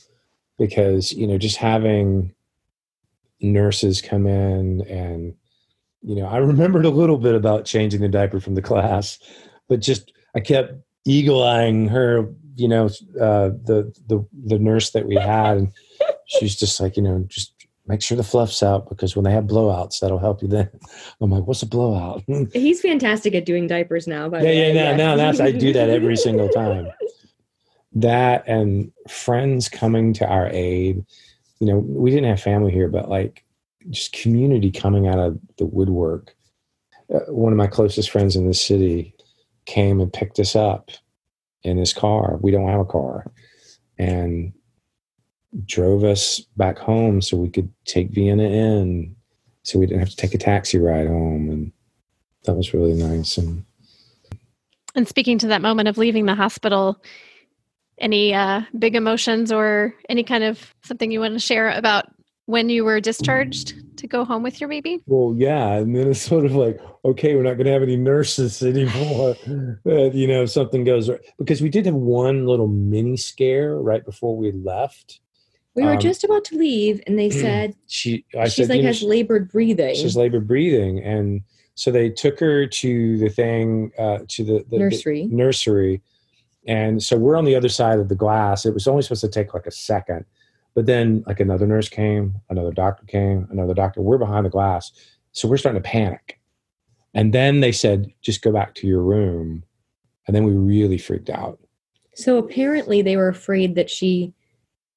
because, 0.57 1.11
you 1.11 1.27
know, 1.27 1.37
just 1.37 1.57
having 1.57 2.33
nurses 3.41 4.01
come 4.01 4.25
in 4.27 4.81
and 4.87 5.35
you 6.01 6.15
know, 6.15 6.27
I 6.27 6.37
remembered 6.53 6.85
a 6.85 6.89
little 6.89 7.17
bit 7.17 7.35
about 7.35 7.65
changing 7.65 8.01
the 8.01 8.07
diaper 8.09 8.39
from 8.39 8.55
the 8.55 8.61
class, 8.61 9.17
but 9.67 9.79
just 9.79 10.11
I 10.35 10.39
kept 10.39 10.73
eagle 11.05 11.43
eyeing 11.43 11.87
her, 11.87 12.29
you 12.55 12.67
know, 12.67 12.85
uh, 13.19 13.49
the 13.63 13.93
the 14.07 14.25
the 14.45 14.59
nurse 14.59 14.91
that 14.91 15.07
we 15.07 15.15
had, 15.15 15.57
and 15.57 15.73
she's 16.25 16.55
just 16.55 16.79
like, 16.79 16.97
you 16.97 17.03
know, 17.03 17.25
just 17.27 17.53
make 17.87 18.01
sure 18.01 18.17
the 18.17 18.23
fluff's 18.23 18.63
out 18.63 18.89
because 18.89 19.15
when 19.15 19.23
they 19.25 19.31
have 19.31 19.45
blowouts, 19.45 19.99
that'll 19.99 20.19
help 20.19 20.41
you 20.41 20.47
then. 20.47 20.69
I'm 21.21 21.31
like, 21.31 21.45
what's 21.45 21.61
a 21.61 21.67
blowout? 21.67 22.23
He's 22.53 22.81
fantastic 22.81 23.35
at 23.35 23.45
doing 23.45 23.67
diapers 23.67 24.07
now. 24.07 24.29
By 24.29 24.41
yeah, 24.41 24.71
yeah, 24.71 24.95
now, 24.95 24.95
now 24.95 25.15
that's 25.15 25.39
I 25.39 25.51
do 25.51 25.73
that 25.73 25.89
every 25.89 26.15
single 26.27 26.49
time. 26.49 26.87
That 27.93 28.43
and 28.47 28.91
friends 29.07 29.69
coming 29.69 30.13
to 30.13 30.27
our 30.27 30.49
aid. 30.49 31.05
You 31.59 31.67
know, 31.67 31.77
we 31.77 32.11
didn't 32.11 32.29
have 32.29 32.41
family 32.41 32.71
here, 32.71 32.89
but 32.89 33.09
like 33.09 33.45
just 33.89 34.13
community 34.13 34.71
coming 34.71 35.07
out 35.07 35.19
of 35.19 35.39
the 35.57 35.65
woodwork. 35.65 36.35
Uh, 37.13 37.19
one 37.31 37.53
of 37.53 37.57
my 37.57 37.67
closest 37.67 38.09
friends 38.09 38.35
in 38.35 38.47
the 38.47 38.53
city 38.53 39.13
came 39.65 40.01
and 40.01 40.11
picked 40.11 40.39
us 40.39 40.55
up 40.55 40.91
in 41.65 41.77
his 41.77 41.93
car. 41.93 42.37
We 42.41 42.51
don't 42.51 42.69
have 42.69 42.79
a 42.79 42.85
car. 42.85 43.31
And 43.97 44.53
drove 45.65 46.03
us 46.03 46.39
back 46.57 46.77
home 46.77 47.21
so 47.21 47.37
we 47.37 47.49
could 47.49 47.71
take 47.85 48.09
Vienna 48.09 48.43
in 48.43 49.15
so 49.63 49.79
we 49.79 49.85
didn't 49.85 49.99
have 49.99 50.09
to 50.09 50.15
take 50.15 50.33
a 50.33 50.37
taxi 50.37 50.77
ride 50.77 51.07
home 51.07 51.49
and 51.49 51.71
that 52.43 52.55
was 52.55 52.73
really 52.73 52.93
nice 52.93 53.37
and 53.37 53.63
and 54.95 55.07
speaking 55.07 55.37
to 55.37 55.47
that 55.47 55.61
moment 55.61 55.87
of 55.87 55.97
leaving 55.97 56.25
the 56.25 56.35
hospital 56.35 57.01
any 57.97 58.33
uh, 58.33 58.61
big 58.77 58.95
emotions 58.95 59.51
or 59.51 59.93
any 60.09 60.23
kind 60.23 60.43
of 60.43 60.75
something 60.83 61.11
you 61.11 61.21
want 61.21 61.33
to 61.33 61.39
share 61.39 61.69
about 61.69 62.05
when 62.45 62.69
you 62.69 62.85
were 62.85 62.99
discharged 62.99 63.73
to 63.97 64.07
go 64.07 64.23
home 64.23 64.43
with 64.43 64.59
your 64.59 64.69
baby? 64.69 65.01
Well, 65.07 65.33
yeah. 65.37 65.73
And 65.73 65.95
then 65.95 66.09
it's 66.09 66.21
sort 66.21 66.45
of 66.45 66.53
like, 66.53 66.79
okay, 67.03 67.35
we're 67.35 67.43
not 67.43 67.53
going 67.53 67.65
to 67.65 67.71
have 67.71 67.83
any 67.83 67.97
nurses 67.97 68.61
anymore. 68.63 69.35
uh, 69.85 70.11
you 70.11 70.27
know, 70.27 70.45
something 70.45 70.83
goes 70.83 71.09
right. 71.09 71.19
Because 71.37 71.61
we 71.61 71.69
did 71.69 71.85
have 71.85 71.95
one 71.95 72.45
little 72.45 72.67
mini 72.67 73.17
scare 73.17 73.75
right 73.77 74.05
before 74.05 74.37
we 74.37 74.51
left. 74.51 75.19
We 75.75 75.83
were 75.83 75.93
um, 75.93 75.99
just 75.99 76.23
about 76.23 76.45
to 76.45 76.57
leave, 76.57 77.01
and 77.05 77.19
they 77.19 77.29
said 77.41 77.75
she. 77.87 78.25
I 78.37 78.47
she's 78.47 78.67
said, 78.67 78.75
like 78.75 78.85
has 78.85 79.03
labored 79.03 79.51
breathing. 79.51 79.95
She's 79.95 80.15
labored 80.15 80.47
breathing, 80.47 81.03
and 81.03 81.41
so 81.75 81.91
they 81.91 82.09
took 82.09 82.39
her 82.39 82.65
to 82.65 83.17
the 83.17 83.29
thing 83.29 83.91
uh, 83.99 84.19
to 84.29 84.43
the, 84.45 84.65
the 84.69 84.79
nursery. 84.79 85.27
The 85.27 85.35
nursery, 85.35 86.01
and 86.65 87.03
so 87.03 87.17
we're 87.17 87.35
on 87.35 87.43
the 87.43 87.55
other 87.55 87.67
side 87.67 87.99
of 87.99 88.07
the 88.07 88.15
glass. 88.15 88.65
It 88.65 88.73
was 88.73 88.87
only 88.87 89.01
supposed 89.01 89.21
to 89.21 89.27
take 89.27 89.53
like 89.53 89.67
a 89.67 89.71
second, 89.71 90.23
but 90.75 90.85
then 90.85 91.23
like 91.25 91.39
another 91.39 91.65
nurse 91.65 91.87
came, 91.87 92.35
another 92.49 92.71
doctor 92.71 93.05
came, 93.05 93.47
another 93.49 93.73
doctor. 93.73 94.01
We're 94.01 94.17
behind 94.17 94.45
the 94.45 94.49
glass. 94.49 94.91
So 95.31 95.47
we're 95.47 95.57
starting 95.57 95.81
to 95.81 95.89
panic. 95.89 96.39
And 97.13 97.33
then 97.33 97.61
they 97.61 97.71
said, 97.71 98.11
just 98.21 98.41
go 98.41 98.51
back 98.51 98.75
to 98.75 98.87
your 98.87 99.01
room. 99.01 99.63
And 100.27 100.35
then 100.35 100.43
we 100.43 100.51
really 100.51 100.97
freaked 100.97 101.29
out. 101.29 101.59
So 102.13 102.37
apparently 102.37 103.01
they 103.01 103.15
were 103.15 103.29
afraid 103.29 103.75
that 103.75 103.89
she 103.89 104.33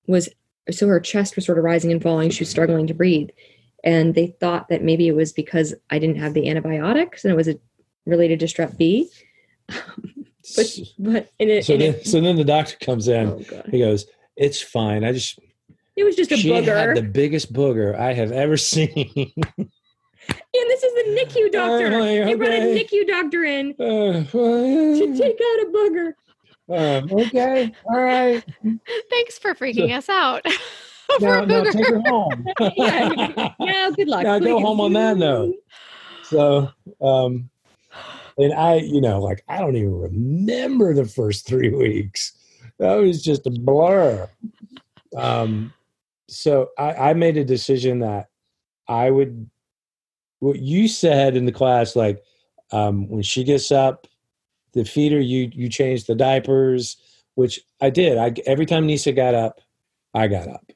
was, 0.09 0.29
so 0.71 0.89
her 0.89 1.01
chest 1.01 1.37
was 1.37 1.47
sort 1.47 1.59
of 1.59 1.65
rising 1.65 1.93
and 1.93 2.03
falling. 2.03 2.31
She 2.31 2.43
was 2.43 2.51
struggling 2.51 2.89
to 2.89 2.95
breathe. 2.95 3.31
And 3.85 4.17
they 4.17 4.35
thought 4.41 4.69
that 4.69 4.83
maybe 4.83 5.07
it 5.07 5.15
was 5.15 5.33
because 5.33 5.75
I 5.91 6.01
didn't 6.01 6.19
have 6.19 6.35
the 6.35 6.49
antibiotics 6.49 7.25
and 7.25 7.33
it 7.33 7.37
was 7.37 7.47
a, 7.47 7.59
related 8.05 8.41
to 8.41 8.47
strep 8.47 8.77
B. 8.77 9.09
but, 9.69 10.79
but 10.99 11.31
in 11.39 11.49
it, 11.49 11.67
so, 11.67 11.75
in 11.75 11.81
then, 11.81 11.95
it, 11.95 12.07
so 12.07 12.21
then 12.21 12.35
the 12.35 12.45
doctor 12.45 12.77
comes 12.85 13.07
in. 13.07 13.29
Oh 13.29 13.63
he 13.71 13.79
goes, 13.79 14.07
it's 14.37 14.61
fine. 14.61 15.05
I 15.05 15.13
just 15.13 15.39
it 15.99 16.05
was 16.05 16.17
just 16.17 16.33
a 16.33 16.37
she 16.37 16.51
booger. 16.51 16.77
had 16.77 16.97
the 16.97 17.03
biggest 17.03 17.53
booger 17.53 17.99
I 17.99 18.15
have 18.15 18.31
ever 18.33 18.57
seen. 18.57 18.89
and 19.17 19.69
this 20.53 20.83
is 20.83 20.95
the 20.95 21.05
NICU 21.11 21.53
doctor. 21.53 21.87
Uh, 21.87 22.01
okay. 22.01 22.25
They 22.25 22.35
brought 22.35 22.51
a 22.51 22.85
NICU 22.85 23.07
doctor 23.07 23.45
in 23.45 23.75
uh, 23.81 24.25
to 24.31 25.17
take 25.17 25.41
out 25.41 25.63
a 25.63 25.71
booger. 25.75 26.13
Um, 26.71 27.11
okay, 27.13 27.73
all 27.87 28.01
right. 28.01 28.45
Thanks 29.11 29.39
for 29.39 29.55
freaking 29.55 29.89
so, 29.89 29.95
us 29.95 30.09
out. 30.09 30.45
now, 31.21 31.45
now 31.45 31.65
take 31.65 31.89
her 31.89 32.01
home. 32.01 32.47
yeah, 32.77 33.53
yeah, 33.59 33.91
good 33.97 34.09
luck. 34.09 34.25
Now 34.25 34.39
please. 34.39 34.49
go 34.49 34.61
home 34.61 34.81
on 34.81 34.93
that 34.93 35.17
note. 35.17 35.55
So, 36.25 36.71
um, 37.01 37.49
and 38.37 38.53
I, 38.53 38.77
you 38.77 39.01
know, 39.01 39.21
like 39.21 39.43
I 39.49 39.59
don't 39.59 39.77
even 39.77 39.99
remember 39.99 40.93
the 40.93 41.07
first 41.07 41.47
three 41.47 41.71
weeks. 41.71 42.33
That 42.79 42.95
was 42.97 43.23
just 43.23 43.47
a 43.47 43.51
blur. 43.51 44.29
Um, 45.17 45.73
so 46.29 46.71
I, 46.79 46.93
I 46.93 47.15
made 47.15 47.37
a 47.37 47.45
decision 47.45 48.01
that 48.01 48.29
I 48.87 49.11
would 49.11 49.49
what 50.41 50.61
you 50.61 50.87
said 50.89 51.37
in 51.37 51.47
the 51.47 51.53
class, 51.53 51.97
like 51.97 52.23
um, 52.71 53.09
when 53.09 53.23
she 53.23 53.45
gets 53.45 53.73
up, 53.73 54.07
the 54.73 54.85
feeder, 54.85 55.21
you 55.21 55.51
you 55.53 55.69
change 55.69 56.05
the 56.05 56.15
diapers, 56.15 56.97
which 57.35 57.61
I 57.81 57.91
did. 57.91 58.19
I 58.19 58.35
every 58.47 58.67
time 58.67 58.87
Nisa 58.87 59.13
got 59.13 59.35
up, 59.35 59.61
I 60.15 60.29
got 60.29 60.49
up. 60.49 60.71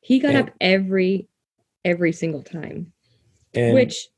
He 0.00 0.18
got 0.18 0.34
and, 0.34 0.48
up 0.48 0.54
every 0.60 1.28
every 1.84 2.12
single 2.12 2.42
time. 2.42 2.92
And 3.54 3.74
which 3.74 4.08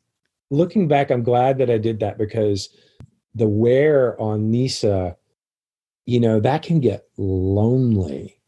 looking 0.51 0.89
back, 0.89 1.11
I'm 1.11 1.23
glad 1.23 1.59
that 1.59 1.71
I 1.71 1.79
did 1.79 2.01
that 2.01 2.19
because 2.19 2.69
the 3.35 3.49
wear 3.49 4.21
on 4.21 4.51
Nisa, 4.51 5.17
you 6.05 6.21
know, 6.21 6.41
that 6.41 6.63
can 6.63 6.81
get 6.81 7.07
lonely. 7.17 8.39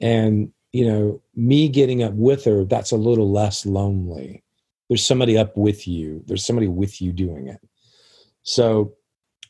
And 0.00 0.52
you 0.72 0.86
know, 0.86 1.20
me 1.34 1.68
getting 1.68 2.02
up 2.02 2.14
with 2.14 2.44
her, 2.44 2.64
that's 2.64 2.92
a 2.92 2.96
little 2.96 3.30
less 3.30 3.66
lonely. 3.66 4.42
There's 4.88 5.06
somebody 5.06 5.38
up 5.38 5.56
with 5.56 5.86
you, 5.86 6.22
there's 6.26 6.44
somebody 6.44 6.68
with 6.68 7.00
you 7.00 7.12
doing 7.12 7.48
it. 7.48 7.60
So, 8.42 8.94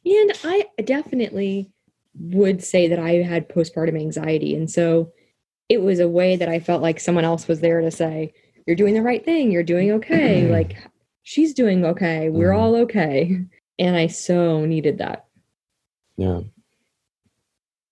and 0.05 0.33
I 0.45 0.67
definitely 0.85 1.71
would 2.19 2.63
say 2.63 2.89
that 2.89 2.99
I 2.99 3.15
had 3.23 3.49
postpartum 3.49 3.99
anxiety. 3.99 4.55
And 4.55 4.71
so 4.71 5.13
it 5.69 5.81
was 5.81 6.01
a 6.01 6.09
way 6.09 6.37
that 6.37 6.49
I 6.49 6.61
felt 6.61 6.83
like 6.83 7.01
someone 7.01 7.25
else 7.25 7.49
was 7.49 7.61
there 7.61 7.81
to 7.81 7.91
say, 7.91 8.35
You're 8.67 8.77
doing 8.77 8.95
the 8.95 9.03
right 9.03 9.25
thing, 9.25 9.51
you're 9.51 9.63
doing 9.63 9.93
okay. 9.93 10.49
like, 10.51 10.77
she's 11.23 11.55
doing 11.55 11.85
okay, 11.85 12.29
we're 12.29 12.51
mm-hmm. 12.51 12.61
all 12.61 12.77
okay. 12.77 13.41
And 13.79 13.97
I 13.97 14.09
so 14.09 14.65
needed 14.65 14.99
that. 14.99 15.27
Yeah. 16.17 16.41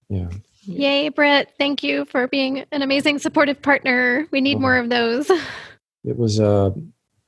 Yeah. 0.08 0.28
Yay, 0.62 1.08
Britt. 1.08 1.50
Thank 1.58 1.82
you 1.82 2.04
for 2.06 2.28
being 2.28 2.64
an 2.72 2.82
amazing 2.82 3.18
supportive 3.18 3.60
partner. 3.62 4.26
We 4.30 4.40
need 4.40 4.56
Oh. 4.56 4.60
more 4.60 4.76
of 4.76 4.88
those. 4.90 5.30
It 6.02 6.16
was 6.16 6.40
a 6.40 6.72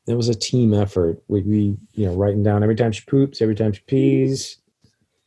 it 0.06 0.14
was 0.14 0.30
a 0.30 0.34
team 0.34 0.72
effort. 0.72 1.22
We, 1.28 1.42
we 1.42 1.76
you 1.92 2.06
know 2.06 2.14
writing 2.14 2.42
down 2.42 2.62
every 2.62 2.74
time 2.74 2.90
she 2.90 3.02
poops, 3.04 3.42
every 3.42 3.54
time 3.54 3.74
she 3.74 3.82
pees, 3.82 4.56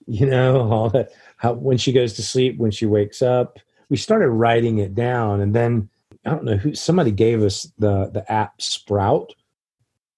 you 0.08 0.26
know 0.26 0.62
all 0.72 0.90
that. 0.90 1.12
How 1.38 1.54
when 1.54 1.78
she 1.78 1.92
goes 1.94 2.14
to 2.14 2.24
sleep, 2.24 2.58
when 2.58 2.72
she 2.72 2.88
wakes 2.88 3.22
up. 3.22 3.60
We 3.90 3.98
started 3.98 4.30
writing 4.30 4.80
it 4.80 4.96
down, 4.96 5.42
and 5.42 5.54
then 5.54 5.90
I 6.26 6.32
don't 6.32 6.44
know 6.44 6.58
who 6.58 6.74
somebody 6.74 7.12
gave 7.12 7.44
us 7.44 7.72
the 7.78 8.10
the 8.12 8.30
app 8.32 8.60
Sprout 8.60 9.32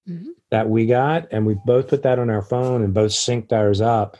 Mhm. 0.09 0.27
that 0.49 0.69
we 0.69 0.85
got, 0.85 1.27
and 1.31 1.45
we 1.45 1.55
both 1.65 1.89
put 1.89 2.03
that 2.03 2.17
on 2.17 2.29
our 2.29 2.41
phone 2.41 2.81
and 2.81 2.93
both 2.93 3.11
synced 3.11 3.51
ours 3.51 3.81
up. 3.81 4.15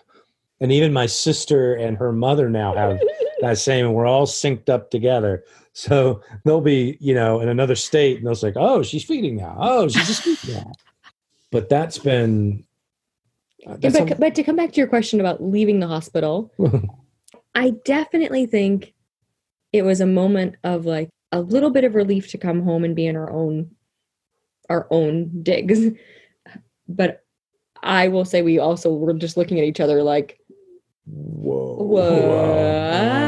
And 0.59 0.70
even 0.74 0.91
my 0.91 1.05
sister 1.05 1.76
and 1.76 1.95
her 1.97 2.11
mother 2.11 2.49
now 2.49 2.74
have 2.76 2.99
that 3.42 3.58
same, 3.58 3.86
and 3.86 3.94
we're 3.96 4.06
all 4.06 4.26
synced 4.26 4.70
up 4.70 4.90
together. 4.92 5.44
So 5.74 6.22
they'll 6.44 6.62
be, 6.62 6.98
you 7.00 7.14
know, 7.14 7.40
in 7.40 7.50
another 7.50 7.76
state, 7.76 8.18
and 8.18 8.26
they'll 8.26 8.36
say, 8.36 8.54
"Oh, 8.56 8.84
she's 8.84 9.04
feeding 9.04 9.38
now. 9.38 9.56
Oh, 9.60 9.88
she's 9.88 10.08
just 10.08 10.24
feeding 10.24 10.56
now." 10.56 10.72
But 11.52 11.70
that's 11.70 11.98
been. 11.98 12.66
uh, 13.66 13.78
That's 13.80 14.00
but, 14.00 14.20
but 14.20 14.36
to 14.36 14.44
come 14.44 14.56
back 14.56 14.72
to 14.72 14.78
your 14.78 14.88
question 14.88 15.20
about 15.20 15.42
leaving 15.44 15.80
the 15.80 15.88
hospital, 15.88 16.52
I 17.56 17.72
definitely 17.86 18.46
think 18.46 18.94
it 19.72 19.84
was 19.84 20.02
a 20.02 20.06
moment 20.06 20.56
of 20.64 20.86
like 20.86 21.10
a 21.32 21.42
little 21.42 21.70
bit 21.70 21.84
of 21.84 21.96
relief 21.96 22.30
to 22.32 22.38
come 22.38 22.64
home 22.64 22.84
and 22.84 22.96
be 22.96 23.06
in 23.08 23.16
our 23.16 23.32
own 23.32 23.72
our 24.70 24.88
own 24.92 25.44
digs. 25.44 25.92
But 26.88 27.24
I 27.84 28.08
will 28.08 28.26
say 28.26 28.42
we 28.42 28.60
also 28.60 28.94
were 28.94 29.14
just 29.14 29.38
looking 29.38 29.60
at 29.60 29.66
each 29.66 29.80
other 29.80 30.02
like, 30.04 30.40
whoa, 31.06 31.84
what? 31.84 33.27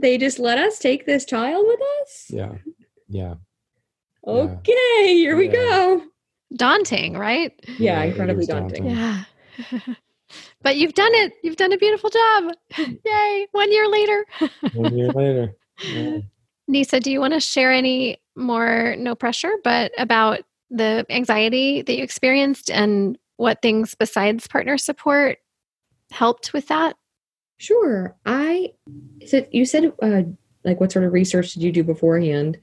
They 0.00 0.18
just 0.18 0.38
let 0.38 0.58
us 0.58 0.78
take 0.78 1.06
this 1.06 1.24
child 1.24 1.66
with 1.66 1.80
us? 2.02 2.26
Yeah, 2.30 2.52
yeah. 3.08 3.34
Okay, 4.26 5.14
here 5.14 5.36
we 5.36 5.46
Yeah. 5.46 5.52
go. 5.52 6.02
Daunting, 6.56 7.16
right? 7.16 7.52
Yeah, 7.78 8.02
it 8.02 8.08
incredibly 8.10 8.38
was 8.38 8.48
daunting. 8.48 8.86
Yeah. 8.86 9.24
but 10.62 10.76
you've 10.76 10.94
done 10.94 11.14
it. 11.14 11.34
You've 11.42 11.56
done 11.56 11.72
a 11.72 11.78
beautiful 11.78 12.10
job. 12.10 12.52
Yay. 12.78 13.46
One 13.52 13.70
year 13.72 13.88
later. 13.88 14.26
One 14.74 14.96
year 14.96 15.10
later. 15.12 15.56
Yeah. 15.82 16.18
Nisa, 16.68 17.00
do 17.00 17.10
you 17.10 17.20
want 17.20 17.34
to 17.34 17.40
share 17.40 17.72
any 17.72 18.18
more, 18.36 18.94
no 18.98 19.14
pressure, 19.14 19.52
but 19.64 19.92
about 19.98 20.40
the 20.70 21.04
anxiety 21.10 21.82
that 21.82 21.96
you 21.96 22.02
experienced 22.02 22.70
and 22.70 23.18
what 23.36 23.62
things 23.62 23.94
besides 23.94 24.46
partner 24.46 24.76
support 24.78 25.38
helped 26.10 26.52
with 26.52 26.68
that? 26.68 26.96
Sure. 27.60 28.16
I 28.24 28.72
said 29.26 29.48
you 29.52 29.66
said 29.66 29.92
uh, 30.00 30.22
like 30.64 30.80
what 30.80 30.90
sort 30.90 31.04
of 31.04 31.12
research 31.12 31.52
did 31.52 31.62
you 31.62 31.70
do 31.70 31.84
beforehand? 31.84 32.56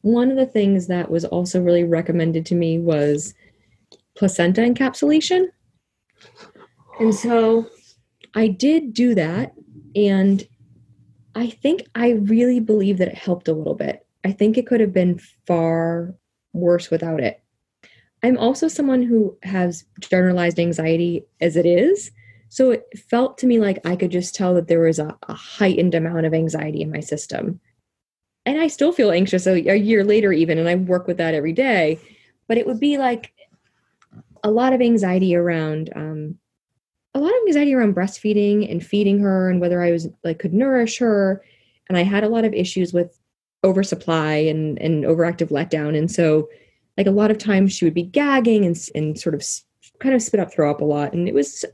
One 0.00 0.30
of 0.30 0.38
the 0.38 0.46
things 0.46 0.86
that 0.86 1.10
was 1.10 1.26
also 1.26 1.60
really 1.60 1.84
recommended 1.84 2.46
to 2.46 2.54
me 2.54 2.78
was 2.78 3.34
placenta 4.16 4.62
encapsulation. 4.62 5.48
And 6.98 7.14
so 7.14 7.66
I 8.34 8.48
did 8.48 8.94
do 8.94 9.14
that 9.14 9.52
and 9.94 10.48
I 11.34 11.50
think 11.50 11.82
I 11.94 12.12
really 12.12 12.60
believe 12.60 12.96
that 12.96 13.08
it 13.08 13.18
helped 13.18 13.48
a 13.48 13.52
little 13.52 13.74
bit. 13.74 14.06
I 14.24 14.32
think 14.32 14.56
it 14.56 14.66
could 14.66 14.80
have 14.80 14.94
been 14.94 15.20
far 15.46 16.14
worse 16.54 16.90
without 16.90 17.20
it. 17.20 17.42
I'm 18.22 18.38
also 18.38 18.68
someone 18.68 19.02
who 19.02 19.36
has 19.42 19.84
generalized 20.00 20.58
anxiety 20.58 21.26
as 21.42 21.56
it 21.56 21.66
is. 21.66 22.10
So 22.50 22.72
it 22.72 22.98
felt 23.08 23.38
to 23.38 23.46
me 23.46 23.60
like 23.60 23.78
I 23.86 23.94
could 23.94 24.10
just 24.10 24.34
tell 24.34 24.54
that 24.54 24.66
there 24.66 24.80
was 24.80 24.98
a, 24.98 25.16
a 25.28 25.34
heightened 25.34 25.94
amount 25.94 26.26
of 26.26 26.34
anxiety 26.34 26.82
in 26.82 26.90
my 26.90 26.98
system. 26.98 27.60
And 28.44 28.60
I 28.60 28.66
still 28.66 28.90
feel 28.90 29.12
anxious 29.12 29.46
a, 29.46 29.52
a 29.68 29.76
year 29.76 30.02
later, 30.02 30.32
even, 30.32 30.58
and 30.58 30.68
I 30.68 30.74
work 30.74 31.06
with 31.06 31.16
that 31.18 31.32
every 31.32 31.52
day. 31.52 32.00
But 32.48 32.58
it 32.58 32.66
would 32.66 32.80
be 32.80 32.98
like 32.98 33.32
a 34.42 34.50
lot 34.50 34.72
of 34.72 34.80
anxiety 34.80 35.36
around, 35.36 35.90
um, 35.94 36.38
a 37.14 37.20
lot 37.20 37.30
of 37.30 37.46
anxiety 37.46 37.72
around 37.72 37.94
breastfeeding 37.94 38.68
and 38.68 38.84
feeding 38.84 39.20
her 39.20 39.48
and 39.48 39.60
whether 39.60 39.80
I 39.80 39.92
was 39.92 40.08
like 40.24 40.40
could 40.40 40.52
nourish 40.52 40.98
her. 40.98 41.44
And 41.88 41.96
I 41.96 42.02
had 42.02 42.24
a 42.24 42.28
lot 42.28 42.44
of 42.44 42.52
issues 42.52 42.92
with 42.92 43.16
oversupply 43.62 44.34
and, 44.34 44.76
and 44.80 45.04
overactive 45.04 45.50
letdown. 45.50 45.96
And 45.96 46.10
so, 46.10 46.48
like 46.98 47.06
a 47.06 47.12
lot 47.12 47.30
of 47.30 47.38
times, 47.38 47.72
she 47.72 47.84
would 47.84 47.94
be 47.94 48.02
gagging 48.02 48.64
and, 48.64 48.76
and 48.96 49.18
sort 49.18 49.36
of 49.36 49.44
kind 50.00 50.16
of 50.16 50.22
spit 50.22 50.40
up, 50.40 50.52
throw 50.52 50.68
up 50.68 50.80
a 50.80 50.84
lot. 50.84 51.12
And 51.12 51.28
it 51.28 51.34
was 51.34 51.64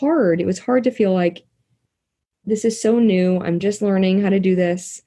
hard. 0.00 0.40
It 0.40 0.46
was 0.46 0.58
hard 0.58 0.84
to 0.84 0.90
feel 0.90 1.12
like 1.12 1.44
this 2.44 2.64
is 2.64 2.80
so 2.80 2.98
new. 2.98 3.38
I'm 3.38 3.60
just 3.60 3.82
learning 3.82 4.22
how 4.22 4.30
to 4.30 4.40
do 4.40 4.56
this. 4.56 5.02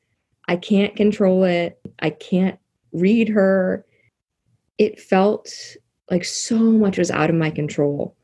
I 0.48 0.56
can't 0.56 0.96
control 0.96 1.44
it. 1.44 1.80
I 2.00 2.12
can't 2.12 2.60
read 2.92 3.30
her. 3.30 3.86
It 4.78 5.00
felt 5.00 5.52
like 6.10 6.26
so 6.26 6.58
much 6.58 6.98
was 6.98 7.12
out 7.12 7.30
of 7.30 7.36
my 7.36 7.50
control. 7.50 8.16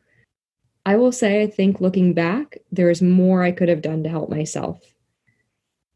I 0.85 0.95
will 0.95 1.11
say, 1.11 1.41
I 1.41 1.47
think 1.47 1.81
looking 1.81 2.13
back, 2.13 2.57
there 2.71 2.89
is 2.89 3.01
more 3.01 3.43
I 3.43 3.51
could 3.51 3.69
have 3.69 3.81
done 3.81 4.03
to 4.03 4.09
help 4.09 4.29
myself. 4.29 4.81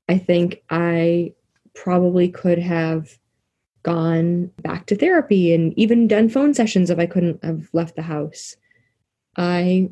I 0.10 0.18
think 0.18 0.64
I 0.70 1.34
probably 1.74 2.30
could 2.30 2.60
have 2.60 3.18
gone 3.84 4.52
back 4.62 4.86
to 4.88 4.96
therapy 4.96 5.54
and 5.54 5.78
even 5.78 6.08
done 6.08 6.30
phone 6.30 6.54
sessions 6.54 6.90
if 6.90 7.00
I 7.00 7.06
couldn't 7.06 7.44
have 7.44 7.70
left 7.74 7.96
the 7.96 8.02
house. 8.02 8.56
I 9.36 9.92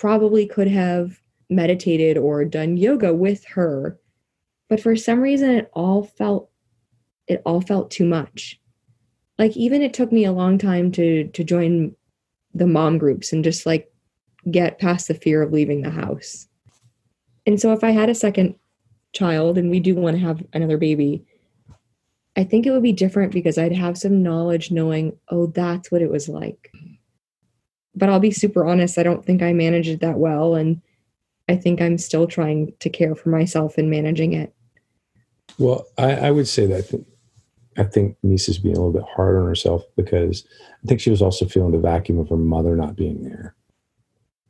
probably 0.00 0.46
could 0.46 0.68
have 0.68 1.20
meditated 1.48 2.16
or 2.16 2.44
done 2.44 2.76
yoga 2.76 3.14
with 3.14 3.44
her 3.44 3.98
but 4.68 4.80
for 4.80 4.96
some 4.96 5.20
reason 5.20 5.50
it 5.50 5.70
all 5.72 6.02
felt 6.02 6.50
it 7.26 7.42
all 7.46 7.60
felt 7.60 7.90
too 7.90 8.04
much. 8.04 8.60
Like 9.38 9.56
even 9.56 9.82
it 9.82 9.94
took 9.94 10.12
me 10.12 10.24
a 10.24 10.32
long 10.32 10.58
time 10.58 10.92
to 10.92 11.28
to 11.28 11.44
join 11.44 11.94
the 12.54 12.66
mom 12.66 12.98
groups 12.98 13.32
and 13.32 13.42
just 13.42 13.66
like 13.66 13.92
get 14.50 14.78
past 14.78 15.08
the 15.08 15.14
fear 15.14 15.42
of 15.42 15.52
leaving 15.52 15.82
the 15.82 15.90
house. 15.90 16.48
And 17.46 17.60
so 17.60 17.72
if 17.72 17.84
i 17.84 17.90
had 17.90 18.08
a 18.08 18.14
second 18.14 18.54
child 19.12 19.58
and 19.58 19.70
we 19.70 19.80
do 19.80 19.94
want 19.94 20.16
to 20.16 20.22
have 20.22 20.42
another 20.54 20.76
baby 20.76 21.24
i 22.36 22.42
think 22.42 22.66
it 22.66 22.72
would 22.72 22.82
be 22.82 22.92
different 22.92 23.32
because 23.32 23.58
i'd 23.58 23.70
have 23.70 23.96
some 23.96 24.24
knowledge 24.24 24.72
knowing 24.72 25.16
oh 25.28 25.46
that's 25.46 25.92
what 25.92 26.02
it 26.02 26.10
was 26.10 26.28
like 26.28 26.72
but 27.94 28.08
I'll 28.08 28.20
be 28.20 28.30
super 28.30 28.64
honest, 28.64 28.98
I 28.98 29.02
don't 29.02 29.24
think 29.24 29.42
I 29.42 29.52
managed 29.52 29.88
it 29.88 30.00
that 30.00 30.18
well. 30.18 30.54
And 30.54 30.80
I 31.48 31.56
think 31.56 31.80
I'm 31.80 31.98
still 31.98 32.26
trying 32.26 32.72
to 32.80 32.90
care 32.90 33.14
for 33.14 33.28
myself 33.28 33.78
and 33.78 33.90
managing 33.90 34.32
it. 34.32 34.54
Well, 35.58 35.86
I, 35.98 36.12
I 36.12 36.30
would 36.30 36.48
say 36.48 36.66
that 36.66 36.76
I 36.76 36.82
think, 36.82 37.06
I 37.76 37.84
think 37.84 38.16
Nisa's 38.22 38.58
being 38.58 38.76
a 38.76 38.78
little 38.78 38.92
bit 38.92 39.08
hard 39.14 39.36
on 39.36 39.46
herself 39.46 39.82
because 39.96 40.44
I 40.82 40.86
think 40.86 41.00
she 41.00 41.10
was 41.10 41.22
also 41.22 41.46
feeling 41.46 41.72
the 41.72 41.78
vacuum 41.78 42.18
of 42.18 42.28
her 42.28 42.36
mother 42.36 42.76
not 42.76 42.96
being 42.96 43.24
there. 43.24 43.54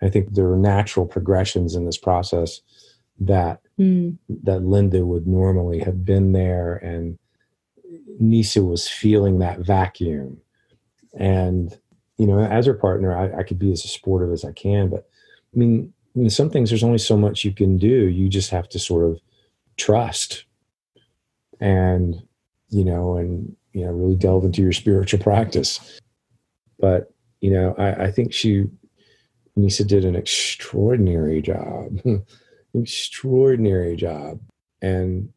I 0.02 0.10
think 0.10 0.34
there 0.34 0.50
are 0.50 0.58
natural 0.58 1.06
progressions 1.06 1.74
in 1.74 1.86
this 1.86 1.96
process 1.96 2.60
that 3.20 3.60
hmm. 3.76 4.10
that 4.28 4.62
Linda 4.62 5.06
would 5.06 5.26
normally 5.26 5.78
have 5.78 6.04
been 6.04 6.32
there, 6.32 6.76
and 6.76 7.18
Nisa 8.18 8.62
was 8.62 8.88
feeling 8.88 9.38
that 9.38 9.60
vacuum. 9.60 10.38
And 11.18 11.78
you 12.18 12.26
know, 12.26 12.38
as 12.38 12.66
her 12.66 12.74
partner, 12.74 13.16
I, 13.16 13.40
I 13.40 13.42
could 13.42 13.58
be 13.58 13.72
as 13.72 13.90
supportive 13.90 14.32
as 14.32 14.44
I 14.44 14.52
can, 14.52 14.88
but 14.88 15.08
I 15.54 15.58
mean, 15.58 15.92
I 16.14 16.20
mean, 16.20 16.30
some 16.30 16.50
things 16.50 16.70
there's 16.70 16.84
only 16.84 16.98
so 16.98 17.16
much 17.16 17.44
you 17.44 17.52
can 17.52 17.76
do. 17.76 17.86
You 17.86 18.28
just 18.28 18.50
have 18.50 18.68
to 18.70 18.78
sort 18.78 19.04
of 19.04 19.20
trust 19.76 20.44
and 21.60 22.22
you 22.68 22.84
know 22.84 23.16
and 23.16 23.56
you 23.72 23.84
know 23.84 23.90
really 23.90 24.14
delve 24.14 24.44
into 24.44 24.62
your 24.62 24.72
spiritual 24.72 25.20
practice. 25.20 26.00
But 26.78 27.12
you 27.40 27.50
know 27.50 27.74
i, 27.78 28.04
I 28.04 28.10
think 28.10 28.32
she 28.32 28.64
nisa 29.56 29.84
did 29.84 30.04
an 30.04 30.16
extraordinary 30.16 31.42
job. 31.42 31.98
Extraordinary 32.74 33.96
job. 33.96 34.40
And 34.82 35.30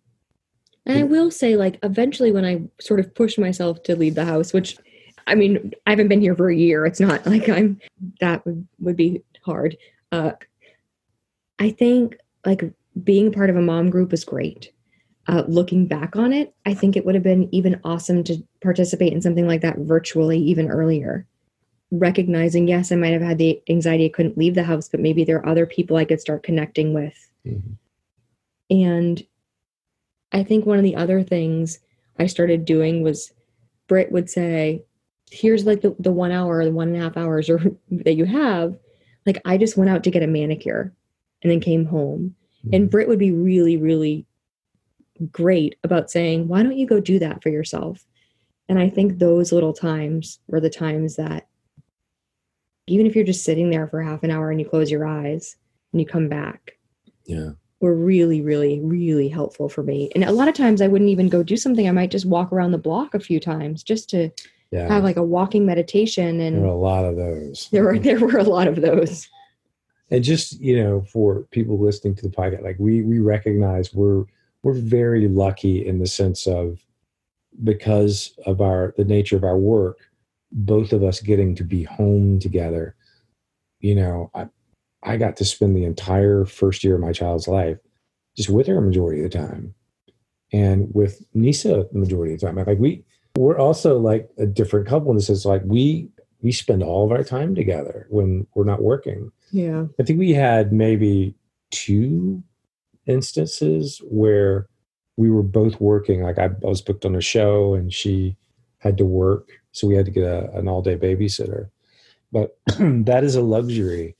And 0.85 0.99
I 0.99 1.03
will 1.03 1.29
say, 1.29 1.55
like, 1.55 1.77
eventually 1.83 2.31
when 2.31 2.45
I 2.45 2.63
sort 2.81 2.99
of 2.99 3.13
pushed 3.13 3.37
myself 3.37 3.83
to 3.83 3.95
leave 3.95 4.15
the 4.15 4.25
house, 4.25 4.53
which 4.53 4.77
I 5.27 5.35
mean, 5.35 5.73
I 5.85 5.91
haven't 5.91 6.07
been 6.07 6.21
here 6.21 6.35
for 6.35 6.49
a 6.49 6.55
year. 6.55 6.85
It's 6.85 6.99
not 6.99 7.25
like 7.27 7.47
I'm 7.49 7.79
that 8.21 8.45
would, 8.45 8.67
would 8.79 8.95
be 8.95 9.21
hard. 9.43 9.77
Uh, 10.11 10.31
I 11.59 11.69
think 11.69 12.17
like 12.45 12.63
being 13.03 13.31
part 13.31 13.49
of 13.49 13.55
a 13.55 13.61
mom 13.61 13.89
group 13.89 14.13
is 14.13 14.23
great. 14.23 14.71
Uh, 15.27 15.43
looking 15.47 15.85
back 15.85 16.15
on 16.15 16.31
it, 16.31 16.53
I 16.65 16.73
think 16.73 16.95
it 16.95 17.05
would 17.05 17.15
have 17.15 17.23
been 17.23 17.53
even 17.53 17.81
awesome 17.83 18.23
to 18.23 18.41
participate 18.61 19.11
in 19.11 19.21
something 19.21 19.45
like 19.45 19.61
that 19.61 19.77
virtually 19.79 20.39
even 20.39 20.69
earlier. 20.69 21.27
Recognizing, 21.91 22.67
yes, 22.67 22.91
I 22.91 22.95
might 22.95 23.11
have 23.11 23.21
had 23.21 23.37
the 23.37 23.61
anxiety 23.69 24.05
I 24.05 24.09
couldn't 24.09 24.37
leave 24.37 24.55
the 24.55 24.63
house, 24.63 24.87
but 24.87 25.01
maybe 25.01 25.25
there 25.25 25.37
are 25.37 25.49
other 25.49 25.65
people 25.65 25.97
I 25.97 26.05
could 26.05 26.21
start 26.21 26.43
connecting 26.43 26.93
with. 26.93 27.29
Mhm. 27.45 27.77
And 28.69 29.23
I 30.31 30.43
think 30.43 30.65
one 30.65 30.77
of 30.77 30.83
the 30.83 30.95
other 30.95 31.23
things 31.23 31.79
I 32.17 32.27
started 32.27 32.63
doing 32.65 33.01
was 33.01 33.33
Britt 33.87 34.11
would 34.11 34.29
say, 34.29 34.83
here's 35.31 35.65
like 35.65 35.81
the, 35.81 35.95
the 35.99 36.11
one 36.11 36.31
hour, 36.31 36.63
the 36.63 36.71
one 36.71 36.89
and 36.89 36.97
a 36.97 37.01
half 37.01 37.17
hours 37.17 37.49
or 37.49 37.59
that 37.91 38.15
you 38.15 38.25
have, 38.25 38.77
like 39.25 39.41
I 39.45 39.57
just 39.57 39.77
went 39.77 39.89
out 39.89 40.03
to 40.05 40.11
get 40.11 40.23
a 40.23 40.27
manicure 40.27 40.93
and 41.43 41.51
then 41.51 41.59
came 41.59 41.85
home. 41.85 42.35
And 42.73 42.83
mm-hmm. 42.83 42.89
Britt 42.89 43.07
would 43.07 43.19
be 43.19 43.31
really, 43.31 43.77
really 43.77 44.25
great 45.31 45.77
about 45.83 46.11
saying, 46.11 46.47
why 46.47 46.63
don't 46.63 46.77
you 46.77 46.87
go 46.87 46.99
do 46.99 47.19
that 47.19 47.43
for 47.43 47.49
yourself? 47.49 48.05
And 48.69 48.79
I 48.79 48.89
think 48.89 49.19
those 49.19 49.51
little 49.51 49.73
times 49.73 50.39
were 50.47 50.59
the 50.59 50.69
times 50.69 51.15
that 51.15 51.47
even 52.87 53.05
if 53.05 53.15
you're 53.15 53.25
just 53.25 53.43
sitting 53.43 53.69
there 53.69 53.87
for 53.87 54.01
half 54.01 54.23
an 54.23 54.31
hour 54.31 54.49
and 54.49 54.59
you 54.59 54.67
close 54.67 54.91
your 54.91 55.05
eyes 55.05 55.57
and 55.91 56.01
you 56.01 56.07
come 56.07 56.29
back, 56.29 56.77
yeah, 57.25 57.51
were 57.79 57.95
really, 57.95 58.41
really, 58.41 58.79
really 58.81 59.27
helpful 59.29 59.69
for 59.69 59.83
me. 59.83 60.09
And 60.15 60.23
a 60.23 60.31
lot 60.31 60.47
of 60.47 60.55
times 60.55 60.81
I 60.81 60.87
wouldn't 60.87 61.09
even 61.09 61.29
go 61.29 61.43
do 61.43 61.57
something. 61.57 61.87
I 61.87 61.91
might 61.91 62.11
just 62.11 62.25
walk 62.25 62.51
around 62.51 62.71
the 62.71 62.77
block 62.77 63.13
a 63.13 63.19
few 63.19 63.39
times 63.39 63.83
just 63.83 64.09
to 64.11 64.31
yeah. 64.71 64.87
have 64.87 65.03
like 65.03 65.17
a 65.17 65.23
walking 65.23 65.65
meditation. 65.65 66.39
And 66.39 66.57
there 66.57 66.63
were 66.63 66.67
a 66.67 66.75
lot 66.75 67.05
of 67.05 67.15
those. 67.15 67.69
there 67.71 67.83
were 67.83 67.99
there 67.99 68.19
were 68.19 68.37
a 68.37 68.43
lot 68.43 68.67
of 68.67 68.81
those. 68.81 69.27
and 70.09 70.23
just 70.23 70.59
you 70.59 70.81
know 70.81 71.01
for 71.01 71.43
people 71.51 71.79
listening 71.79 72.15
to 72.15 72.23
the 72.27 72.35
podcast 72.35 72.63
like 72.63 72.77
we 72.79 73.01
we 73.01 73.19
recognize 73.19 73.93
we're 73.93 74.23
we're 74.63 74.73
very 74.73 75.27
lucky 75.27 75.85
in 75.85 75.99
the 75.99 76.07
sense 76.07 76.47
of 76.47 76.79
because 77.63 78.37
of 78.45 78.61
our 78.61 78.93
the 78.97 79.03
nature 79.03 79.35
of 79.35 79.43
our 79.43 79.57
work 79.57 79.97
both 80.51 80.93
of 80.93 81.03
us 81.03 81.19
getting 81.19 81.55
to 81.55 81.63
be 81.63 81.83
home 81.83 82.39
together 82.39 82.95
you 83.79 83.95
know 83.95 84.31
i 84.33 84.47
i 85.03 85.17
got 85.17 85.35
to 85.35 85.45
spend 85.45 85.75
the 85.75 85.85
entire 85.85 86.45
first 86.45 86.83
year 86.83 86.95
of 86.95 87.01
my 87.01 87.11
child's 87.11 87.47
life 87.47 87.77
just 88.35 88.49
with 88.49 88.67
her 88.67 88.77
a 88.77 88.81
majority 88.81 89.23
of 89.23 89.29
the 89.29 89.37
time 89.37 89.73
and 90.53 90.87
with 90.93 91.21
nisa 91.33 91.85
the 91.91 91.99
majority 91.99 92.33
of 92.33 92.39
the 92.39 92.45
time 92.45 92.55
like 92.55 92.79
we 92.79 93.03
we're 93.37 93.57
also 93.59 93.97
like 93.99 94.29
a 94.37 94.45
different 94.45 94.87
couple 94.87 95.09
in 95.11 95.15
the 95.15 95.21
sense 95.21 95.45
like 95.45 95.61
we 95.65 96.09
we 96.41 96.51
spend 96.51 96.83
all 96.83 97.05
of 97.05 97.11
our 97.11 97.23
time 97.23 97.55
together 97.55 98.07
when 98.09 98.45
we're 98.55 98.63
not 98.63 98.81
working 98.81 99.31
Yeah. 99.51 99.85
I 99.99 100.03
think 100.03 100.19
we 100.19 100.33
had 100.33 100.73
maybe 100.73 101.35
two 101.71 102.43
instances 103.05 104.01
where 104.09 104.67
we 105.15 105.31
were 105.31 105.43
both 105.43 105.79
working. 105.81 106.21
Like 106.21 106.37
I, 106.37 106.45
I 106.45 106.67
was 106.67 106.81
booked 106.81 107.05
on 107.05 107.15
a 107.15 107.21
show 107.21 107.73
and 107.73 107.91
she 107.91 108.35
had 108.79 108.97
to 108.97 109.05
work. 109.05 109.49
So 109.71 109.87
we 109.87 109.95
had 109.95 110.05
to 110.05 110.11
get 110.11 110.23
a, 110.23 110.51
an 110.53 110.67
all 110.67 110.81
day 110.81 110.95
babysitter. 110.95 111.69
But 112.31 112.57
that 112.79 113.23
is 113.23 113.35
a 113.35 113.41
luxury. 113.41 114.15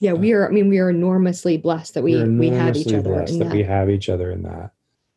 Yeah, 0.00 0.12
we 0.14 0.32
are 0.32 0.48
I 0.48 0.52
mean 0.52 0.68
we 0.68 0.78
are 0.78 0.90
enormously 0.90 1.56
blessed 1.56 1.94
that 1.94 2.02
we 2.02 2.22
We're 2.22 2.54
have 2.54 2.76
each 2.76 2.92
other 2.92 3.14
blessed 3.14 3.38
that 3.38 3.44
that. 3.46 3.54
we 3.54 3.62
have 3.62 3.88
each 3.88 4.08
other 4.08 4.30
in 4.30 4.42
that. 4.42 4.72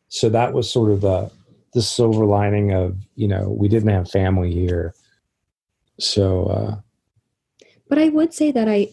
So 0.08 0.28
that 0.30 0.52
was 0.52 0.70
sort 0.70 0.90
of 0.90 1.00
the 1.00 1.30
the 1.74 1.82
silver 1.82 2.24
lining 2.24 2.72
of, 2.72 2.96
you 3.16 3.28
know, 3.28 3.54
we 3.58 3.68
didn't 3.68 3.90
have 3.90 4.10
family 4.10 4.52
here. 4.52 4.94
So 5.98 6.46
uh 6.46 6.76
But 7.88 7.98
I 7.98 8.08
would 8.08 8.32
say 8.32 8.52
that 8.52 8.68
I, 8.68 8.88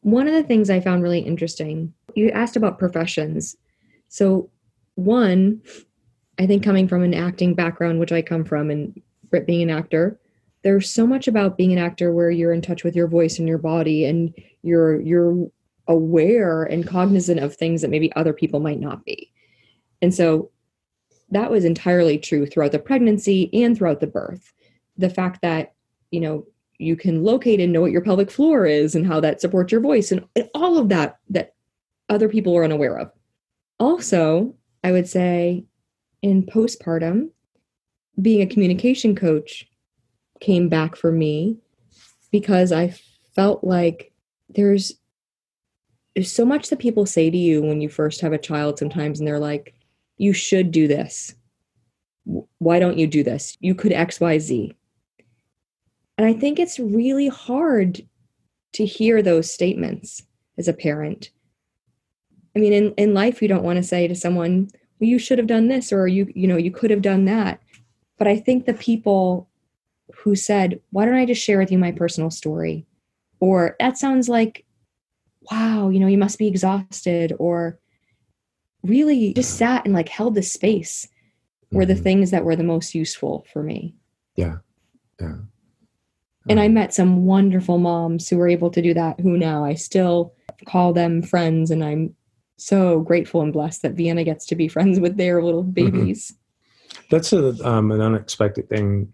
one 0.00 0.28
of 0.28 0.34
the 0.34 0.42
things 0.42 0.70
I 0.70 0.80
found 0.80 1.02
really 1.02 1.20
interesting, 1.20 1.92
you 2.14 2.30
asked 2.30 2.56
about 2.56 2.78
professions. 2.78 3.56
So, 4.08 4.50
one, 4.94 5.62
I 6.38 6.46
think 6.46 6.62
coming 6.62 6.86
from 6.86 7.02
an 7.02 7.14
acting 7.14 7.54
background, 7.54 7.98
which 7.98 8.12
I 8.12 8.22
come 8.22 8.44
from, 8.44 8.70
and 8.70 9.00
being 9.46 9.62
an 9.62 9.70
actor, 9.70 10.18
there's 10.62 10.90
so 10.90 11.06
much 11.06 11.26
about 11.26 11.56
being 11.56 11.72
an 11.72 11.78
actor 11.78 12.12
where 12.12 12.30
you're 12.30 12.52
in 12.52 12.62
touch 12.62 12.84
with 12.84 12.94
your 12.94 13.08
voice 13.08 13.38
and 13.38 13.48
your 13.48 13.58
body, 13.58 14.04
and 14.04 14.34
you're 14.62 15.00
you're 15.00 15.50
aware 15.88 16.62
and 16.62 16.86
cognizant 16.86 17.40
of 17.40 17.56
things 17.56 17.80
that 17.80 17.90
maybe 17.90 18.12
other 18.14 18.32
people 18.32 18.60
might 18.60 18.78
not 18.80 19.04
be. 19.04 19.32
And 20.00 20.14
so, 20.14 20.51
that 21.32 21.50
was 21.50 21.64
entirely 21.64 22.18
true 22.18 22.46
throughout 22.46 22.72
the 22.72 22.78
pregnancy 22.78 23.50
and 23.52 23.76
throughout 23.76 24.00
the 24.00 24.06
birth. 24.06 24.52
The 24.96 25.10
fact 25.10 25.40
that 25.42 25.74
you 26.10 26.20
know 26.20 26.46
you 26.78 26.94
can 26.96 27.24
locate 27.24 27.60
and 27.60 27.72
know 27.72 27.80
what 27.80 27.90
your 27.90 28.02
pelvic 28.02 28.30
floor 28.30 28.66
is 28.66 28.94
and 28.94 29.06
how 29.06 29.20
that 29.20 29.40
supports 29.40 29.72
your 29.72 29.80
voice 29.80 30.12
and, 30.12 30.24
and 30.36 30.48
all 30.54 30.78
of 30.78 30.88
that 30.90 31.18
that 31.30 31.54
other 32.08 32.28
people 32.28 32.56
are 32.56 32.64
unaware 32.64 32.98
of. 32.98 33.10
Also, 33.78 34.54
I 34.84 34.92
would 34.92 35.08
say 35.08 35.64
in 36.22 36.44
postpartum, 36.44 37.30
being 38.20 38.42
a 38.42 38.46
communication 38.46 39.14
coach 39.14 39.66
came 40.40 40.68
back 40.68 40.96
for 40.96 41.10
me 41.10 41.56
because 42.30 42.72
I 42.72 42.94
felt 43.34 43.64
like 43.64 44.12
there's 44.50 44.92
there's 46.14 46.30
so 46.30 46.44
much 46.44 46.68
that 46.68 46.78
people 46.78 47.06
say 47.06 47.30
to 47.30 47.38
you 47.38 47.62
when 47.62 47.80
you 47.80 47.88
first 47.88 48.20
have 48.20 48.34
a 48.34 48.38
child 48.38 48.78
sometimes 48.78 49.18
and 49.18 49.26
they're 49.26 49.38
like 49.38 49.74
you 50.16 50.32
should 50.32 50.70
do 50.70 50.86
this 50.86 51.34
why 52.58 52.78
don't 52.78 52.98
you 52.98 53.06
do 53.06 53.22
this 53.22 53.56
you 53.60 53.74
could 53.74 53.92
xyz 53.92 54.74
and 56.18 56.26
I 56.26 56.38
think 56.38 56.58
it's 56.58 56.78
really 56.78 57.28
hard 57.28 58.00
to 58.74 58.86
hear 58.86 59.22
those 59.22 59.52
statements 59.52 60.22
as 60.58 60.68
a 60.68 60.72
parent. 60.72 61.30
I 62.54 62.58
mean, 62.58 62.72
in, 62.72 62.94
in 62.94 63.14
life, 63.14 63.40
you 63.40 63.48
don't 63.48 63.64
want 63.64 63.78
to 63.78 63.82
say 63.82 64.06
to 64.06 64.14
someone, 64.14 64.70
well, 65.00 65.08
you 65.08 65.18
should 65.18 65.38
have 65.38 65.46
done 65.46 65.68
this, 65.68 65.92
or 65.92 66.06
you, 66.06 66.30
you 66.34 66.46
know, 66.46 66.56
you 66.56 66.70
could 66.70 66.90
have 66.90 67.02
done 67.02 67.24
that. 67.24 67.60
But 68.18 68.28
I 68.28 68.36
think 68.36 68.66
the 68.66 68.74
people 68.74 69.48
who 70.14 70.36
said, 70.36 70.80
why 70.90 71.06
don't 71.06 71.14
I 71.14 71.26
just 71.26 71.42
share 71.42 71.58
with 71.58 71.72
you 71.72 71.78
my 71.78 71.92
personal 71.92 72.30
story? 72.30 72.86
Or 73.40 73.74
that 73.80 73.98
sounds 73.98 74.28
like, 74.28 74.64
wow, 75.50 75.88
you 75.88 75.98
know, 75.98 76.06
you 76.06 76.18
must 76.18 76.38
be 76.38 76.46
exhausted, 76.46 77.32
or 77.38 77.78
really 78.82 79.32
just 79.34 79.56
sat 79.56 79.84
and 79.84 79.94
like 79.94 80.08
held 80.08 80.34
the 80.34 80.42
space 80.42 81.08
were 81.70 81.86
the 81.86 81.94
mhm. 81.94 82.02
things 82.02 82.30
that 82.30 82.44
were 82.44 82.56
the 82.56 82.64
most 82.64 82.94
useful 82.94 83.46
for 83.52 83.62
me. 83.62 83.94
yeah. 84.36 84.56
Yeah. 85.20 85.36
And 86.48 86.58
I 86.58 86.66
Um, 86.66 86.74
met 86.74 86.92
some 86.92 87.24
wonderful 87.24 87.78
moms 87.78 88.28
who 88.28 88.36
were 88.36 88.48
able 88.48 88.70
to 88.70 88.82
do 88.82 88.92
that, 88.94 89.20
who 89.20 89.38
now 89.38 89.64
I 89.64 89.74
still 89.74 90.34
call 90.66 90.92
them 90.92 91.22
friends. 91.22 91.70
And 91.70 91.84
I'm 91.84 92.16
so 92.56 93.00
grateful 93.00 93.40
and 93.42 93.52
blessed 93.52 93.82
that 93.82 93.92
Vienna 93.94 94.24
gets 94.24 94.44
to 94.46 94.56
be 94.56 94.66
friends 94.68 94.98
with 94.98 95.16
their 95.16 95.42
little 95.42 95.62
babies. 95.62 96.34
that's 97.10 97.32
a 97.32 97.54
um, 97.68 97.90
an 97.92 98.00
unexpected 98.00 98.68
thing 98.68 99.12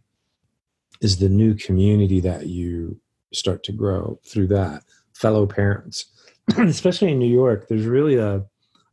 is 1.00 1.18
the 1.18 1.28
new 1.28 1.54
community 1.54 2.20
that 2.20 2.46
you 2.46 2.98
start 3.32 3.62
to 3.64 3.72
grow 3.72 4.18
through 4.26 4.46
that 4.48 4.82
fellow 5.14 5.46
parents 5.46 6.06
especially 6.58 7.12
in 7.12 7.18
new 7.18 7.26
york 7.42 7.68
there's 7.68 7.86
really 7.86 8.16
a, 8.16 8.42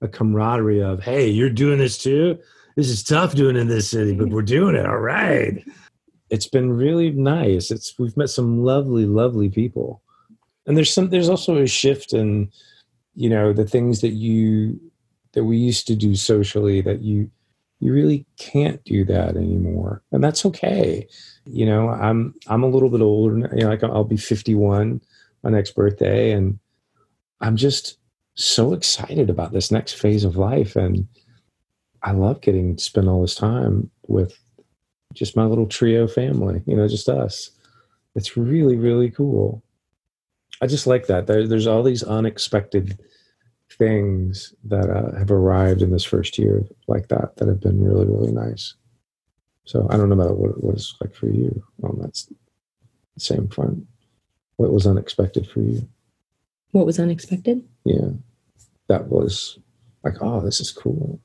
a 0.06 0.08
camaraderie 0.08 0.82
of 0.82 1.04
hey 1.04 1.28
you're 1.28 1.50
doing 1.50 1.80
this 1.80 1.98
too? 1.98 2.40
This 2.76 2.90
is 2.90 3.04
tough 3.04 3.36
doing 3.36 3.58
in 3.58 3.68
this 3.68 3.90
city 3.90 4.14
but 4.14 4.30
we're 4.30 4.42
doing 4.42 4.76
it. 4.76 4.86
All 4.86 5.00
right. 5.00 5.64
It's 6.30 6.48
been 6.48 6.72
really 6.72 7.12
nice. 7.12 7.72
It's 7.72 7.98
we've 8.00 8.16
met 8.16 8.30
some 8.30 8.64
lovely 8.64 9.06
lovely 9.06 9.50
people. 9.50 10.02
And 10.66 10.78
there's 10.78 10.94
some 10.94 11.10
there's 11.10 11.30
also 11.30 11.58
a 11.58 11.68
shift 11.68 12.14
in 12.14 12.52
you 13.16 13.30
know 13.30 13.54
the 13.54 13.68
things 13.68 14.02
that 14.02 14.14
you 14.14 14.80
that 15.34 15.44
we 15.44 15.58
used 15.58 15.88
to 15.88 15.96
do 15.96 16.16
socially 16.16 16.82
that 16.82 17.02
you 17.02 17.30
you 17.80 17.94
really 17.94 18.26
can't 18.38 18.84
do 18.86 19.04
that 19.06 19.36
anymore. 19.36 20.02
And 20.12 20.24
that's 20.24 20.46
okay. 20.46 21.08
You 21.46 21.66
know 21.66 21.90
i'm 21.90 22.34
i'm 22.48 22.64
a 22.64 22.68
little 22.68 22.90
bit 22.90 23.02
older 23.02 23.36
now, 23.36 23.50
you 23.54 23.62
know 23.62 23.70
like 23.70 23.84
i'll 23.84 24.04
be 24.04 24.18
51 24.18 25.02
my 25.44 25.50
next 25.52 25.76
birthday 25.76 26.32
and 26.32 26.58
i'm 27.40 27.56
just 27.56 28.00
so 28.36 28.74
excited 28.74 29.30
about 29.30 29.54
this 29.54 29.72
next 29.72 29.94
phase 29.94 30.24
of 30.24 30.38
life. 30.38 30.76
And 30.76 31.08
i 32.04 32.12
love 32.12 32.40
getting 32.42 32.76
to 32.76 32.84
spend 32.84 33.10
all 33.10 33.22
this 33.22 33.34
time 33.34 33.90
with 34.08 34.38
just 35.14 35.36
my 35.36 35.44
little 35.44 35.66
trio 35.66 36.08
family 36.08 36.62
you 36.68 36.76
know 36.76 36.88
just 36.88 37.10
us. 37.10 37.52
It's 38.16 38.38
really 38.38 38.78
really 38.78 39.10
cool. 39.10 39.64
I 40.62 40.68
just 40.68 40.88
like 40.88 41.08
that. 41.08 41.28
There, 41.28 41.48
there's 41.48 41.68
all 41.68 41.84
these 41.84 42.04
unexpected 42.04 42.98
things 43.78 44.54
that 44.64 44.90
uh, 44.90 45.18
have 45.18 45.32
arrived 45.32 45.82
in 45.82 45.92
this 45.92 46.04
first 46.04 46.38
year 46.38 46.64
like 46.88 47.08
that 47.10 47.36
that 47.38 47.48
have 47.48 47.62
been 47.62 47.84
really 47.84 48.06
really 48.06 48.32
nice. 48.32 48.76
So 49.66 49.88
i 49.90 49.98
don't 49.98 50.10
know 50.10 50.22
about 50.22 50.38
what, 50.38 50.52
it 50.52 50.64
was 50.64 50.96
like 51.02 51.16
for 51.16 51.28
you 51.28 51.64
on 51.84 52.00
that 52.00 52.22
same 53.18 53.48
front. 53.48 53.86
What 54.58 54.72
was 54.72 54.86
unexpected 54.86 55.50
for 55.50 55.62
you? 55.62 55.88
What 56.72 56.86
was 56.86 57.00
unexpected? 57.00 57.68
Yeah 57.86 58.10
that 58.88 59.08
was 59.08 59.58
like 60.04 60.16
oh 60.22 60.42
this 60.42 60.60
is 60.60 60.72
cool 60.72 61.20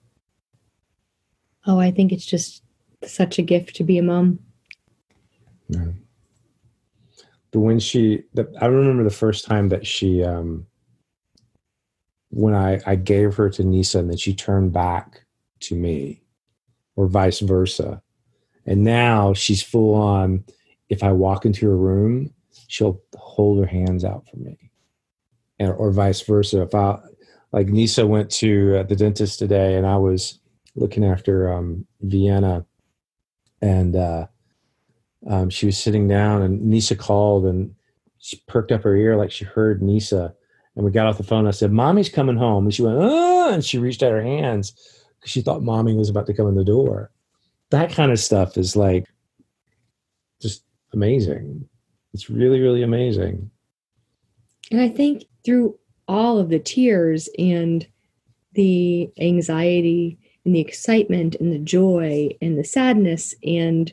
Oh, 1.66 1.78
I 1.78 1.90
think 1.90 2.10
it's 2.10 2.24
just 2.24 2.62
such 3.04 3.38
a 3.38 3.42
gift 3.42 3.76
to 3.76 3.84
be 3.84 3.98
a 3.98 4.02
mom. 4.02 4.38
yeah. 5.68 5.84
but 7.50 7.60
when 7.60 7.78
she 7.78 8.22
the, 8.34 8.50
i 8.60 8.66
remember 8.66 9.04
the 9.04 9.10
first 9.10 9.44
time 9.44 9.68
that 9.68 9.86
she 9.86 10.22
um 10.24 10.66
when 12.30 12.54
i 12.54 12.80
i 12.86 12.94
gave 12.96 13.34
her 13.36 13.48
to 13.50 13.62
nisa 13.64 13.98
and 13.98 14.10
then 14.10 14.16
she 14.16 14.34
turned 14.34 14.72
back 14.72 15.22
to 15.60 15.74
me 15.74 16.22
or 16.96 17.06
vice 17.06 17.40
versa 17.40 18.02
and 18.66 18.82
now 18.84 19.32
she's 19.34 19.62
full 19.62 19.94
on 19.94 20.44
if 20.88 21.02
i 21.02 21.10
walk 21.12 21.44
into 21.46 21.66
her 21.66 21.76
room 21.76 22.32
she'll 22.68 23.00
hold 23.16 23.58
her 23.60 23.66
hands 23.66 24.04
out 24.04 24.24
for 24.28 24.36
me 24.38 24.69
and 25.60 25.72
or 25.74 25.92
vice 25.92 26.20
versa 26.22 26.62
if 26.62 26.74
i 26.74 26.98
like 27.52 27.68
nisa 27.68 28.04
went 28.04 28.28
to 28.30 28.78
uh, 28.78 28.82
the 28.82 28.96
dentist 28.96 29.38
today 29.38 29.76
and 29.76 29.86
i 29.86 29.96
was 29.96 30.40
looking 30.74 31.04
after 31.04 31.52
um 31.52 31.86
vienna 32.00 32.66
and 33.62 33.94
uh 33.94 34.26
um, 35.28 35.50
she 35.50 35.66
was 35.66 35.76
sitting 35.76 36.08
down 36.08 36.42
and 36.42 36.62
Nisa 36.62 36.96
called 36.96 37.44
and 37.44 37.74
she 38.18 38.42
perked 38.46 38.72
up 38.72 38.82
her 38.82 38.96
ear 38.96 39.16
like 39.16 39.30
she 39.30 39.44
heard 39.44 39.82
Nisa. 39.82 40.34
And 40.76 40.84
we 40.84 40.90
got 40.90 41.06
off 41.06 41.18
the 41.18 41.24
phone. 41.24 41.46
I 41.46 41.50
said, 41.50 41.72
Mommy's 41.72 42.08
coming 42.08 42.36
home. 42.36 42.64
And 42.64 42.74
she 42.74 42.82
went, 42.82 42.96
oh, 42.98 43.52
and 43.52 43.64
she 43.64 43.78
reached 43.78 44.02
out 44.02 44.12
her 44.12 44.22
hands 44.22 44.72
because 45.18 45.30
she 45.30 45.42
thought 45.42 45.62
mommy 45.62 45.94
was 45.94 46.08
about 46.08 46.26
to 46.26 46.34
come 46.34 46.46
in 46.46 46.54
the 46.54 46.64
door. 46.64 47.10
That 47.70 47.92
kind 47.92 48.12
of 48.12 48.18
stuff 48.18 48.56
is 48.56 48.76
like 48.76 49.06
just 50.40 50.64
amazing. 50.92 51.68
It's 52.14 52.30
really, 52.30 52.60
really 52.60 52.82
amazing. 52.82 53.50
And 54.70 54.80
I 54.80 54.88
think 54.88 55.24
through 55.44 55.78
all 56.08 56.38
of 56.38 56.48
the 56.48 56.58
tears 56.58 57.28
and 57.38 57.86
the 58.52 59.10
anxiety 59.20 60.18
and 60.44 60.54
the 60.54 60.60
excitement 60.60 61.36
and 61.36 61.52
the 61.52 61.58
joy 61.58 62.28
and 62.40 62.58
the 62.58 62.64
sadness 62.64 63.34
and 63.44 63.92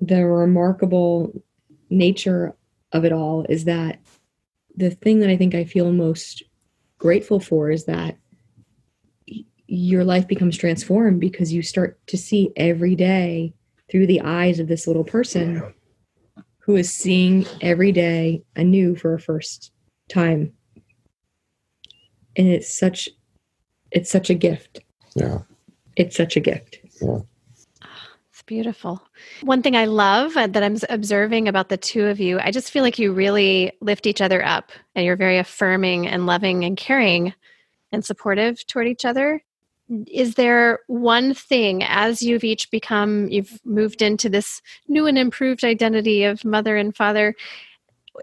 the 0.00 0.24
remarkable 0.24 1.32
nature 1.88 2.54
of 2.92 3.04
it 3.04 3.12
all 3.12 3.44
is 3.48 3.64
that 3.64 4.00
the 4.76 4.90
thing 4.90 5.20
that 5.20 5.30
I 5.30 5.36
think 5.36 5.54
I 5.54 5.64
feel 5.64 5.92
most 5.92 6.42
grateful 6.98 7.40
for 7.40 7.70
is 7.70 7.84
that 7.84 8.16
your 9.66 10.04
life 10.04 10.26
becomes 10.26 10.56
transformed 10.56 11.20
because 11.20 11.52
you 11.52 11.62
start 11.62 11.98
to 12.08 12.18
see 12.18 12.50
every 12.56 12.96
day 12.96 13.54
through 13.90 14.06
the 14.06 14.20
eyes 14.20 14.58
of 14.58 14.68
this 14.68 14.86
little 14.86 15.04
person 15.04 15.72
who 16.58 16.76
is 16.76 16.92
seeing 16.92 17.46
every 17.60 17.92
day 17.92 18.42
anew 18.56 18.96
for 18.96 19.14
a 19.14 19.20
first 19.20 19.72
time 20.08 20.52
and 22.40 22.48
it's 22.48 22.72
such 22.72 23.08
it's 23.90 24.10
such 24.10 24.30
a 24.30 24.34
gift 24.34 24.80
Yeah. 25.14 25.40
it's 25.96 26.16
such 26.16 26.36
a 26.36 26.40
gift 26.40 26.78
Yeah. 27.00 27.20
It's 28.32 28.42
beautiful. 28.46 29.02
One 29.42 29.60
thing 29.60 29.76
I 29.76 29.84
love 29.84 30.34
uh, 30.36 30.46
that 30.46 30.62
I'm 30.62 30.78
observing 30.88 31.46
about 31.48 31.68
the 31.68 31.76
two 31.76 32.06
of 32.06 32.18
you, 32.18 32.38
I 32.40 32.50
just 32.50 32.70
feel 32.70 32.82
like 32.82 32.98
you 32.98 33.12
really 33.12 33.72
lift 33.82 34.06
each 34.06 34.22
other 34.22 34.42
up 34.42 34.72
and 34.94 35.04
you're 35.04 35.16
very 35.16 35.36
affirming 35.36 36.06
and 36.06 36.24
loving 36.24 36.64
and 36.64 36.76
caring 36.76 37.34
and 37.92 38.02
supportive 38.04 38.66
toward 38.66 38.86
each 38.88 39.04
other. 39.04 39.42
Is 40.06 40.36
there 40.36 40.78
one 40.86 41.34
thing 41.34 41.82
as 41.82 42.22
you've 42.22 42.44
each 42.44 42.70
become, 42.70 43.28
you've 43.28 43.60
moved 43.64 44.00
into 44.00 44.30
this 44.30 44.62
new 44.88 45.06
and 45.06 45.18
improved 45.18 45.64
identity 45.64 46.24
of 46.24 46.44
mother 46.44 46.76
and 46.76 46.96
father? 46.96 47.34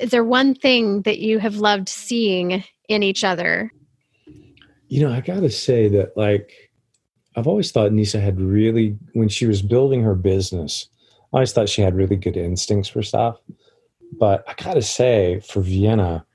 Is 0.02 0.10
there 0.10 0.24
one 0.24 0.56
thing 0.56 1.02
that 1.04 1.20
you 1.20 1.38
have 1.40 1.58
loved 1.58 1.90
seeing 1.90 2.64
in 2.90 3.04
each 3.04 3.24
other? 3.24 3.72
You 4.88 5.02
know, 5.02 5.14
I 5.14 5.22
got 5.22 5.42
to 5.42 5.50
say 5.50 5.88
that, 5.90 6.16
like, 6.16 6.72
I've 7.36 7.48
always 7.48 7.72
thought 7.72 7.92
Nisa 7.92 8.20
had 8.20 8.40
really, 8.40 8.98
when 9.14 9.30
she 9.30 9.46
was 9.46 9.62
building 9.62 10.02
her 10.04 10.16
business, 10.16 10.88
I 11.34 11.38
always 11.38 11.54
thought 11.54 11.70
she 11.70 11.82
had 11.82 11.96
really 11.96 12.16
good 12.16 12.38
instincts 12.38 12.90
for 12.90 13.04
stuff. 13.04 13.38
But 14.14 14.44
I 14.48 14.54
got 14.54 14.76
to 14.76 14.82
say, 14.82 15.42
for 15.42 15.62
Vienna, 15.62 16.26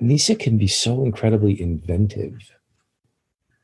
Nisa 0.00 0.34
can 0.34 0.58
be 0.58 0.66
so 0.66 1.02
incredibly 1.04 1.60
inventive 1.60 2.52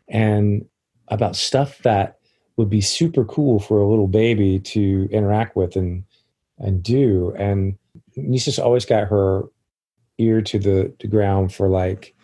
and 0.09 0.65
about 1.09 1.37
stuff 1.37 1.79
that 1.79 2.19
would 2.57 2.71
be 2.71 2.81
super 2.81 3.25
cool 3.25 3.59
for 3.59 3.81
a 3.81 3.89
little 3.89 4.07
baby 4.07 4.59
to 4.61 5.09
interact 5.11 5.57
with 5.57 5.77
and 5.77 6.05
and 6.59 6.83
do. 6.83 7.35
And 7.37 7.77
Nisa's 8.17 8.59
always 8.59 8.85
got 8.85 9.09
her 9.09 9.43
ear 10.19 10.41
to 10.43 10.59
the, 10.59 10.95
the 11.01 11.09
ground 11.09 11.53
for 11.53 11.69
like, 11.69 12.15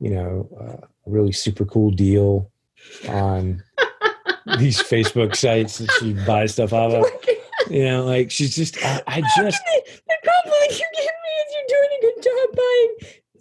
you 0.00 0.10
know, 0.10 0.48
uh, 0.60 0.86
really 1.06 1.32
super 1.32 1.64
cool 1.64 1.90
deal 1.90 2.50
on 3.08 3.62
these 4.58 4.82
Facebook 4.82 5.34
sites 5.36 5.78
that 5.78 5.90
she 5.98 6.12
buys 6.12 6.52
stuff 6.52 6.72
off 6.72 6.92
of. 6.92 7.06
You 7.70 7.84
know, 7.84 8.04
like 8.04 8.30
she's 8.30 8.54
just, 8.54 8.76
I, 8.84 9.02
I 9.06 9.20
just, 9.36 9.60
the 10.06 10.16
compliment 10.24 10.70
you 10.70 10.86
give 10.94 11.04
me 11.04 11.32
is 11.40 11.54
you're 11.54 11.68
doing 11.68 11.90
a 11.98 12.00
good 12.00 12.22
job 12.22 12.56
buying 12.56 12.96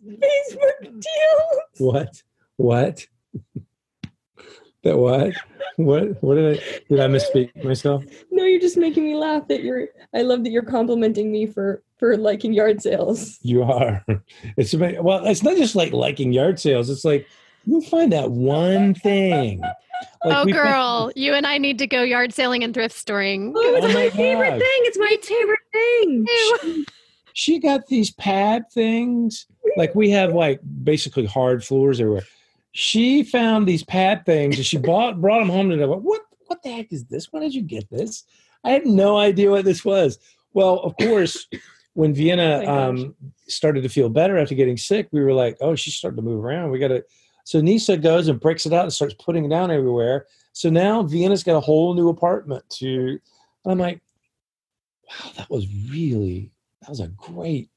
facebook 0.05 1.01
deals 1.01 1.79
what, 1.79 2.23
what, 2.57 3.07
that 4.83 4.97
what, 4.97 5.33
what, 5.77 6.23
what 6.23 6.35
did 6.35 6.57
I, 6.57 6.63
did 6.89 6.99
I 6.99 7.07
misspeak 7.07 7.63
myself? 7.63 8.03
no 8.31 8.43
you're 8.43 8.59
just 8.59 8.77
making 8.77 9.03
me 9.03 9.15
laugh 9.15 9.47
that 9.47 9.63
you're 9.63 9.87
i 10.13 10.21
love 10.21 10.43
that 10.43 10.51
you're 10.51 10.63
complimenting 10.63 11.31
me 11.31 11.45
for 11.45 11.83
for 11.97 12.17
liking 12.17 12.53
yard 12.53 12.81
sales 12.81 13.39
You 13.41 13.63
are. 13.63 14.05
It's 14.57 14.73
well, 14.75 15.25
it's 15.25 15.43
not 15.43 15.57
just 15.57 15.75
like 15.75 15.93
liking 15.93 16.33
yard 16.33 16.59
sales. 16.59 16.89
It's 16.89 17.05
like 17.05 17.27
you 17.65 17.81
find 17.81 18.11
that 18.13 18.31
one 18.31 18.93
thing. 19.03 19.59
Like 19.59 19.73
oh, 20.23 20.45
we 20.45 20.53
found- 20.53 20.63
girl, 20.65 21.11
you 21.15 21.33
and 21.33 21.45
I 21.47 21.57
need 21.57 21.79
to 21.79 21.87
go 21.87 22.01
yard 22.03 22.33
sailing 22.33 22.63
and 22.63 22.73
thrift 22.73 22.95
storing. 22.95 23.53
oh 23.55 23.75
it's 23.75 23.85
Oh 23.85 23.87
my, 23.89 23.93
my 23.93 24.09
favorite 24.09 24.49
God. 24.51 24.59
thing 24.59 24.79
it's 24.83 24.97
my 24.97 25.17
favorite 25.21 25.59
thing 25.71 26.27
she, 26.61 26.85
she 27.33 27.59
got 27.59 27.87
these 27.87 28.11
pad 28.11 28.63
things. 28.71 29.45
Like 29.77 29.93
we 29.95 30.09
have 30.11 30.33
like 30.33 30.59
basically 30.83 31.25
hard 31.25 31.63
floors 31.63 31.99
everywhere. 32.01 32.23
She 32.71 33.23
found 33.23 33.67
these 33.67 33.83
pad 33.83 34.25
things 34.25 34.57
and 34.57 34.65
she 34.65 34.77
bought 34.89 35.21
brought 35.21 35.39
them 35.39 35.49
home 35.49 35.71
and 35.71 35.81
I 35.81 35.85
went, 35.85 36.01
what 36.01 36.21
what 36.47 36.61
the 36.61 36.69
heck 36.71 36.91
is 36.91 37.05
this? 37.05 37.31
Why 37.31 37.39
did 37.39 37.53
you 37.55 37.61
get 37.61 37.89
this? 37.89 38.23
I 38.63 38.71
had 38.71 38.85
no 38.85 39.17
idea 39.17 39.49
what 39.51 39.65
this 39.65 39.85
was. 39.85 40.19
Well, 40.53 40.79
of 40.79 40.95
course, 40.97 41.47
when 41.93 42.13
Vienna 42.13 42.63
Oh 42.65 42.89
um, 42.89 43.15
started 43.47 43.83
to 43.83 43.89
feel 43.89 44.09
better 44.09 44.37
after 44.37 44.55
getting 44.55 44.77
sick, 44.77 45.07
we 45.11 45.23
were 45.23 45.33
like, 45.33 45.57
oh, 45.61 45.75
she's 45.75 45.95
starting 45.95 46.17
to 46.17 46.21
move 46.21 46.43
around. 46.43 46.71
We 46.71 46.79
got 46.79 46.89
to. 46.89 47.03
So 47.45 47.61
Nisa 47.61 47.95
goes 47.95 48.27
and 48.27 48.39
breaks 48.39 48.65
it 48.65 48.73
out 48.73 48.83
and 48.83 48.93
starts 48.93 49.13
putting 49.13 49.45
it 49.45 49.49
down 49.49 49.71
everywhere. 49.71 50.25
So 50.51 50.69
now 50.69 51.03
Vienna's 51.03 51.43
got 51.43 51.55
a 51.55 51.61
whole 51.61 51.93
new 51.93 52.09
apartment 52.09 52.67
to. 52.71 53.19
And 53.63 53.71
I'm 53.71 53.77
like, 53.77 54.01
wow, 55.07 55.31
that 55.37 55.49
was 55.49 55.67
really 55.89 56.51
that 56.81 56.89
was 56.89 56.99
a 56.99 57.07
great 57.07 57.69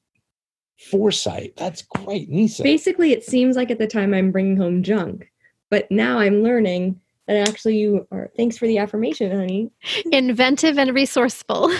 foresight. 0.89 1.53
That's 1.55 1.83
great, 1.83 2.29
Nisa. 2.29 2.63
basically 2.63 3.13
it 3.13 3.23
seems 3.23 3.55
like 3.55 3.69
at 3.71 3.79
the 3.79 3.87
time 3.87 4.13
i'm 4.13 4.31
bringing 4.31 4.55
home 4.55 4.81
junk 4.81 5.29
but 5.69 5.89
now 5.91 6.19
i'm 6.19 6.41
learning 6.41 6.99
that 7.27 7.47
actually 7.47 7.77
you 7.77 8.07
are 8.11 8.29
thanks 8.37 8.57
for 8.57 8.65
the 8.65 8.77
affirmation 8.77 9.29
honey 9.31 9.69
Inventive 10.11 10.77
and 10.79 10.93
resourceful. 10.95 11.71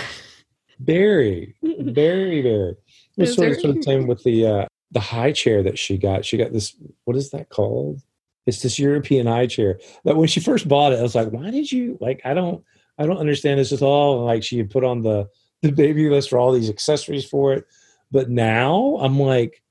Very, 0.80 1.54
very, 1.62 2.42
very. 2.42 2.70
It 2.70 2.76
was 3.16 3.34
sort 3.34 3.50
of, 3.50 3.60
sort 3.60 3.70
of 3.70 3.76
the 3.76 3.82
same 3.82 4.06
with 4.06 4.22
the 4.24 4.46
uh, 4.46 4.66
the 4.90 5.00
high 5.00 5.32
chair 5.32 5.62
that 5.62 5.78
she 5.78 5.98
got. 5.98 6.24
She 6.24 6.36
got 6.36 6.52
this. 6.52 6.74
What 7.04 7.16
is 7.16 7.30
that 7.30 7.48
called? 7.48 8.02
It's 8.46 8.62
this 8.62 8.78
European 8.78 9.26
high 9.26 9.46
chair. 9.46 9.78
That 10.04 10.16
when 10.16 10.28
she 10.28 10.40
first 10.40 10.68
bought 10.68 10.92
it, 10.92 10.98
I 10.98 11.02
was 11.02 11.14
like, 11.14 11.30
"Why 11.30 11.50
did 11.50 11.70
you 11.70 11.98
like? 12.00 12.20
I 12.24 12.34
don't, 12.34 12.64
I 12.98 13.06
don't 13.06 13.18
understand 13.18 13.60
this 13.60 13.72
at 13.72 13.82
all." 13.82 14.18
And 14.18 14.26
like 14.26 14.42
she 14.42 14.58
had 14.58 14.70
put 14.70 14.84
on 14.84 15.02
the 15.02 15.28
the 15.62 15.72
baby 15.72 16.08
list 16.08 16.30
for 16.30 16.38
all 16.38 16.52
these 16.52 16.70
accessories 16.70 17.24
for 17.24 17.52
it, 17.52 17.66
but 18.10 18.30
now 18.30 18.98
I'm 19.00 19.20
like, 19.20 19.62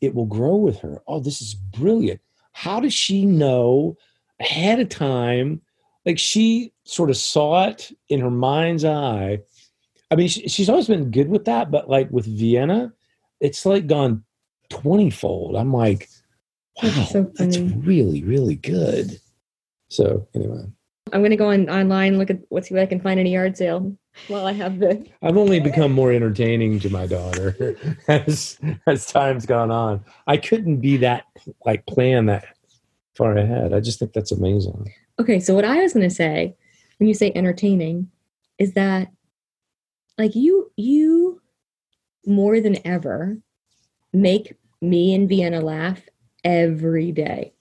it 0.00 0.14
will 0.14 0.26
grow 0.26 0.56
with 0.56 0.78
her. 0.80 1.02
Oh, 1.06 1.20
this 1.20 1.40
is 1.40 1.54
brilliant. 1.54 2.20
How 2.52 2.80
does 2.80 2.94
she 2.94 3.24
know 3.24 3.96
ahead 4.38 4.80
of 4.80 4.88
time? 4.88 5.62
Like 6.04 6.18
she 6.18 6.72
sort 6.84 7.10
of 7.10 7.16
saw 7.16 7.68
it 7.68 7.90
in 8.08 8.20
her 8.20 8.30
mind's 8.30 8.84
eye. 8.84 9.40
I 10.10 10.16
mean, 10.16 10.28
she, 10.28 10.48
she's 10.48 10.68
always 10.68 10.88
been 10.88 11.10
good 11.10 11.28
with 11.28 11.44
that, 11.44 11.70
but 11.70 11.88
like 11.88 12.10
with 12.10 12.26
Vienna, 12.26 12.92
it's 13.40 13.64
like 13.64 13.86
gone 13.86 14.24
20 14.70 15.10
fold. 15.10 15.56
I'm 15.56 15.72
like, 15.72 16.08
wow, 16.82 16.90
That's 16.90 17.10
so 17.10 17.30
that's 17.34 17.58
really, 17.58 18.22
really 18.22 18.56
good. 18.56 19.20
So, 19.88 20.26
anyway, 20.34 20.64
i'm 21.12 21.22
gonna 21.22 21.36
go 21.36 21.50
on 21.50 21.68
online 21.68 22.18
look 22.18 22.30
at 22.30 22.38
what 22.48 22.64
see 22.64 22.74
what 22.74 22.82
i 22.82 22.86
can 22.86 23.00
find 23.00 23.18
in 23.18 23.26
a 23.26 23.30
yard 23.30 23.56
sale 23.56 23.96
while 24.28 24.46
i 24.46 24.52
have 24.52 24.78
the 24.78 25.04
I've 25.22 25.36
only 25.36 25.60
become 25.60 25.92
more 25.92 26.12
entertaining 26.12 26.80
to 26.80 26.90
my 26.90 27.06
daughter 27.06 27.76
as 28.08 28.58
as 28.86 29.06
time's 29.06 29.46
gone 29.46 29.70
on. 29.70 30.04
I 30.26 30.36
couldn't 30.36 30.80
be 30.80 30.96
that 30.98 31.24
like 31.64 31.86
plan 31.86 32.26
that 32.26 32.44
far 33.14 33.36
ahead. 33.36 33.72
I 33.72 33.80
just 33.80 33.98
think 33.98 34.12
that's 34.12 34.32
amazing. 34.32 34.92
Okay, 35.20 35.38
so 35.38 35.54
what 35.54 35.64
I 35.64 35.76
was 35.76 35.92
going 35.92 36.08
to 36.08 36.14
say 36.14 36.56
when 36.98 37.06
you 37.08 37.14
say 37.14 37.30
entertaining 37.34 38.10
is 38.58 38.72
that 38.72 39.08
like 40.18 40.34
you 40.34 40.72
you 40.76 41.40
more 42.26 42.60
than 42.60 42.84
ever 42.86 43.38
make 44.12 44.54
me 44.80 45.14
and 45.14 45.28
Vienna 45.28 45.60
laugh 45.60 46.00
every 46.44 47.12
day. 47.12 47.52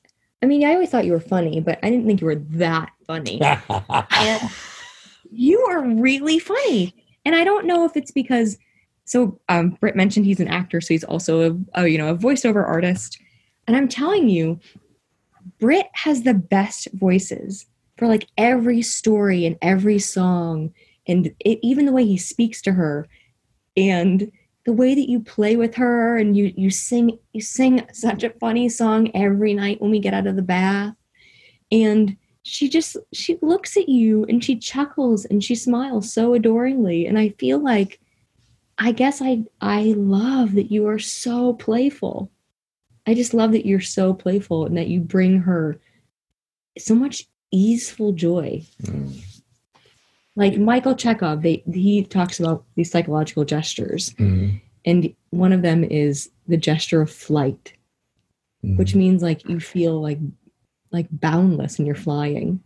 I 0.42 0.46
mean, 0.46 0.66
I 0.66 0.74
always 0.74 0.90
thought 0.90 1.06
you 1.06 1.12
were 1.12 1.20
funny, 1.20 1.60
but 1.60 1.80
I 1.84 1.90
didn't 1.90 2.06
think 2.06 2.22
you 2.22 2.28
were 2.28 2.36
that 2.36 2.92
funny. 3.06 3.42
and 3.90 4.50
you 5.32 5.60
are 5.70 5.82
really 5.82 6.40
funny. 6.40 6.96
And 7.26 7.36
I 7.36 7.44
don't 7.44 7.66
know 7.66 7.86
if 7.86 7.98
it's 7.98 8.12
because 8.12 8.58
so 9.06 9.40
um 9.50 9.72
Britt 9.72 9.96
mentioned 9.96 10.26
he's 10.26 10.40
an 10.40 10.48
actor, 10.48 10.80
so 10.82 10.94
he's 10.94 11.04
also 11.04 11.52
a, 11.74 11.82
a 11.82 11.88
you 11.88 11.98
know 11.98 12.10
a 12.10 12.16
voiceover 12.16 12.66
artist. 12.66 13.20
And 13.68 13.76
I'm 13.76 13.88
telling 13.88 14.30
you, 14.30 14.60
Britt 15.60 15.88
has 15.94 16.24
the 16.24 16.34
best 16.34 16.88
voices 16.94 17.66
for 17.98 18.08
like 18.08 18.28
every 18.38 18.82
story 18.82 19.46
and 19.46 19.58
every 19.62 20.00
song, 20.00 20.74
and 21.08 21.34
it, 21.40 21.60
even 21.62 21.86
the 21.86 21.92
way 21.92 22.06
he 22.06 22.18
speaks 22.18 22.62
to 22.62 22.72
her, 22.72 23.08
and 23.76 24.32
the 24.66 24.74
way 24.74 24.94
that 24.94 25.10
you 25.10 25.20
play 25.20 25.56
with 25.56 25.76
her, 25.76 26.18
and 26.18 26.36
you 26.36 26.54
you 26.56 26.70
sing 26.70 27.18
you 27.34 27.42
sing 27.42 27.86
such 27.94 28.24
a 28.24 28.30
funny 28.32 28.70
song 28.70 29.12
every 29.16 29.54
night 29.54 29.82
when 29.82 29.92
we 29.92 30.00
get 30.00 30.14
out 30.14 30.28
of 30.28 30.36
the 30.36 30.42
bath, 30.42 30.96
and 31.72 32.16
she 32.44 32.70
just 32.70 32.98
she 33.14 33.38
looks 33.42 33.78
at 33.78 33.90
you 33.90 34.26
and 34.26 34.44
she 34.44 34.56
chuckles 34.56 35.26
and 35.26 35.44
she 35.44 35.56
smiles 35.56 36.12
so 36.12 36.34
adoringly, 36.34 37.06
and 37.06 37.18
I 37.18 37.30
feel 37.30 37.60
like 37.60 38.00
I 38.78 38.92
guess 38.92 39.22
I 39.22 39.44
I 39.62 39.94
love 39.98 40.54
that 40.56 40.72
you 40.72 40.88
are 40.88 41.00
so 41.00 41.54
playful. 41.54 42.32
I 43.08 43.14
just 43.14 43.34
love 43.34 43.52
that 43.54 43.66
you're 43.66 43.82
so 43.82 44.14
playful 44.14 44.66
and 44.66 44.78
that 44.78 44.88
you 44.88 45.00
bring 45.00 45.40
her 45.40 45.80
so 46.78 46.96
much 46.96 47.28
easeful 47.52 48.14
joy. 48.14 48.64
Mm. 48.84 49.22
Like 50.40 50.58
Michael 50.58 50.96
Chekhov, 50.96 51.42
they, 51.42 51.62
he 51.74 52.02
talks 52.02 52.40
about 52.40 52.64
these 52.76 52.90
psychological 52.90 53.44
gestures, 53.44 54.12
Mhm. 54.12 54.62
and 54.86 55.14
one 55.32 55.52
of 55.52 55.62
them 55.64 55.84
is 55.84 56.30
the 56.48 56.56
gesture 56.56 57.02
of 57.02 57.12
flight, 57.12 57.74
Mhm. 58.64 58.78
which 58.78 58.96
means 58.96 59.22
like 59.22 59.48
you 59.50 59.60
feel 59.60 60.02
like 60.02 60.18
like 60.92 61.08
boundless 61.12 61.78
and 61.78 61.86
you're 61.86 61.94
flying. 62.08 62.62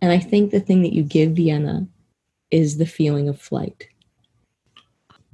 And 0.00 0.10
I 0.10 0.18
think 0.18 0.50
the 0.50 0.58
thing 0.58 0.80
that 0.82 0.94
you 0.94 1.04
give 1.04 1.32
Vienna 1.32 1.86
is 2.50 2.78
the 2.78 2.86
feeling 2.86 3.28
of 3.28 3.38
flight. 3.40 3.86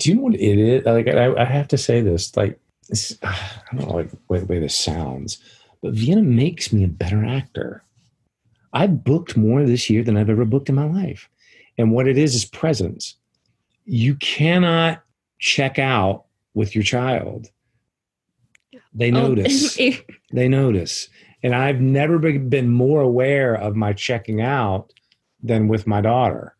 do 0.00 0.10
you 0.10 0.14
know 0.16 0.22
what 0.22 0.34
it 0.34 0.58
is? 0.58 0.84
Like, 0.84 1.08
I, 1.08 1.34
I 1.34 1.44
have 1.44 1.66
to 1.68 1.76
say 1.78 2.00
this. 2.00 2.36
Like, 2.36 2.60
this, 2.88 3.18
I 3.22 3.36
don't 3.72 3.88
know 3.88 3.94
like 3.96 4.10
way, 4.28 4.42
way 4.44 4.58
this 4.60 4.76
sounds, 4.76 5.38
but 5.82 5.92
Vienna 5.94 6.22
makes 6.22 6.72
me 6.72 6.84
a 6.84 6.88
better 6.88 7.24
actor. 7.24 7.82
I 8.72 8.86
booked 8.88 9.36
more 9.36 9.64
this 9.64 9.88
year 9.90 10.04
than 10.04 10.16
I've 10.16 10.30
ever 10.30 10.44
booked 10.44 10.68
in 10.68 10.74
my 10.76 10.84
life, 10.84 11.28
and 11.78 11.92
what 11.92 12.08
it 12.08 12.18
is 12.18 12.34
is 12.34 12.44
presence. 12.44 13.14
You 13.84 14.16
cannot 14.16 15.02
check 15.38 15.78
out 15.78 16.24
with 16.54 16.74
your 16.74 16.84
child. 16.84 17.48
They 18.92 19.10
Oh, 19.12 19.28
notice. 19.34 19.76
they 20.32 20.48
notice, 20.48 21.08
and 21.42 21.54
I've 21.54 21.80
never 21.80 22.18
been 22.18 22.68
more 22.70 23.00
aware 23.00 23.54
of 23.54 23.76
my 23.76 23.92
checking 23.92 24.40
out 24.42 24.92
than 25.42 25.68
with 25.68 25.86
my 25.86 26.00
daughter. 26.00 26.54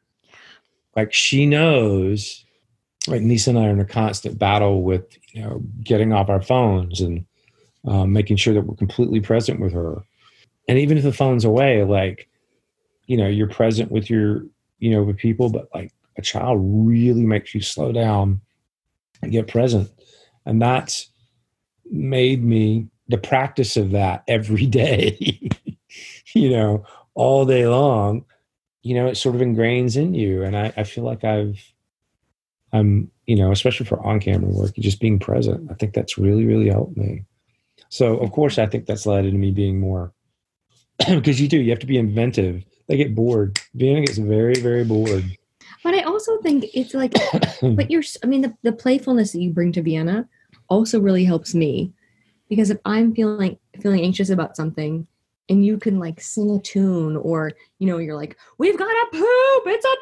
Like 0.96 1.12
she 1.12 1.46
knows 1.46 2.44
like 3.06 3.22
Nisa 3.22 3.50
and 3.50 3.58
I 3.58 3.66
are 3.66 3.70
in 3.70 3.80
a 3.80 3.84
constant 3.84 4.38
battle 4.38 4.82
with 4.82 5.04
you 5.32 5.42
know 5.42 5.62
getting 5.82 6.12
off 6.12 6.28
our 6.28 6.42
phones 6.42 7.00
and 7.00 7.24
um, 7.86 8.12
making 8.12 8.36
sure 8.36 8.54
that 8.54 8.62
we're 8.66 8.76
completely 8.76 9.20
present 9.20 9.60
with 9.60 9.72
her. 9.72 10.02
And 10.68 10.78
even 10.78 10.98
if 10.98 11.04
the 11.04 11.12
phone's 11.12 11.44
away, 11.44 11.84
like 11.84 12.28
you 13.06 13.16
know 13.16 13.26
you're 13.28 13.48
present 13.48 13.90
with 13.90 14.08
your 14.10 14.44
you 14.78 14.90
know 14.90 15.02
with 15.02 15.16
people, 15.16 15.50
but 15.50 15.68
like 15.74 15.92
a 16.16 16.22
child 16.22 16.60
really 16.62 17.24
makes 17.24 17.54
you 17.54 17.60
slow 17.60 17.92
down 17.92 18.40
and 19.22 19.32
get 19.32 19.48
present, 19.48 19.90
and 20.46 20.60
that's 20.60 21.08
made 21.90 22.44
me 22.44 22.88
the 23.08 23.18
practice 23.18 23.76
of 23.76 23.90
that 23.92 24.22
every 24.28 24.66
day. 24.82 25.50
you 26.34 26.50
know, 26.50 26.84
all 27.14 27.44
day 27.44 27.66
long. 27.66 28.24
You 28.82 28.94
know, 28.94 29.06
it 29.06 29.16
sort 29.16 29.34
of 29.34 29.40
ingrains 29.40 29.96
in 29.96 30.14
you, 30.14 30.44
and 30.44 30.56
I, 30.56 30.72
I 30.76 30.84
feel 30.84 31.04
like 31.04 31.24
I've 31.24 31.60
I'm, 32.72 33.10
you 33.26 33.36
know, 33.36 33.50
especially 33.50 33.86
for 33.86 34.04
on 34.04 34.20
camera 34.20 34.50
work, 34.50 34.74
just 34.76 35.00
being 35.00 35.18
present. 35.18 35.70
I 35.70 35.74
think 35.74 35.94
that's 35.94 36.18
really, 36.18 36.44
really 36.44 36.68
helped 36.68 36.96
me. 36.96 37.24
So, 37.88 38.18
of 38.18 38.30
course, 38.32 38.58
I 38.58 38.66
think 38.66 38.86
that's 38.86 39.06
led 39.06 39.24
into 39.24 39.38
me 39.38 39.50
being 39.50 39.80
more 39.80 40.12
because 41.08 41.40
you 41.40 41.48
do, 41.48 41.58
you 41.58 41.70
have 41.70 41.78
to 41.80 41.86
be 41.86 41.98
inventive. 41.98 42.64
They 42.88 42.96
get 42.96 43.14
bored. 43.14 43.60
Vienna 43.74 44.00
gets 44.00 44.18
very, 44.18 44.54
very 44.54 44.84
bored. 44.84 45.24
But 45.84 45.94
I 45.94 46.02
also 46.02 46.38
think 46.38 46.64
it's 46.74 46.94
like, 46.94 47.12
but 47.62 47.90
you're, 47.90 48.02
I 48.22 48.26
mean, 48.26 48.42
the, 48.42 48.54
the 48.62 48.72
playfulness 48.72 49.32
that 49.32 49.40
you 49.40 49.50
bring 49.50 49.72
to 49.72 49.82
Vienna 49.82 50.28
also 50.68 51.00
really 51.00 51.24
helps 51.24 51.54
me 51.54 51.92
because 52.48 52.70
if 52.70 52.78
I'm 52.84 53.14
feeling 53.14 53.58
feeling 53.80 54.02
anxious 54.02 54.30
about 54.30 54.56
something 54.56 55.06
and 55.48 55.64
you 55.64 55.78
can 55.78 55.98
like 55.98 56.20
sing 56.20 56.50
a 56.50 56.60
tune 56.60 57.16
or, 57.16 57.52
you 57.78 57.86
know, 57.86 57.98
you're 57.98 58.16
like, 58.16 58.36
we've 58.58 58.78
got 58.78 58.90
a 58.90 59.06
poop, 59.12 59.62
it's 59.66 59.84
a 59.84 59.96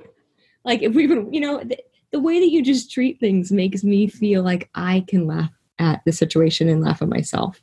poop. 0.00 0.14
like 0.64 0.82
if 0.82 0.94
we 0.94 1.04
even, 1.04 1.32
you 1.32 1.40
know, 1.40 1.62
the, 1.62 1.78
the 2.10 2.20
way 2.20 2.40
that 2.40 2.50
you 2.50 2.62
just 2.62 2.90
treat 2.90 3.20
things 3.20 3.52
makes 3.52 3.84
me 3.84 4.06
feel 4.06 4.42
like 4.42 4.68
I 4.74 5.04
can 5.08 5.26
laugh 5.26 5.50
at 5.78 6.02
the 6.04 6.12
situation 6.12 6.68
and 6.68 6.82
laugh 6.82 7.02
at 7.02 7.08
myself. 7.08 7.62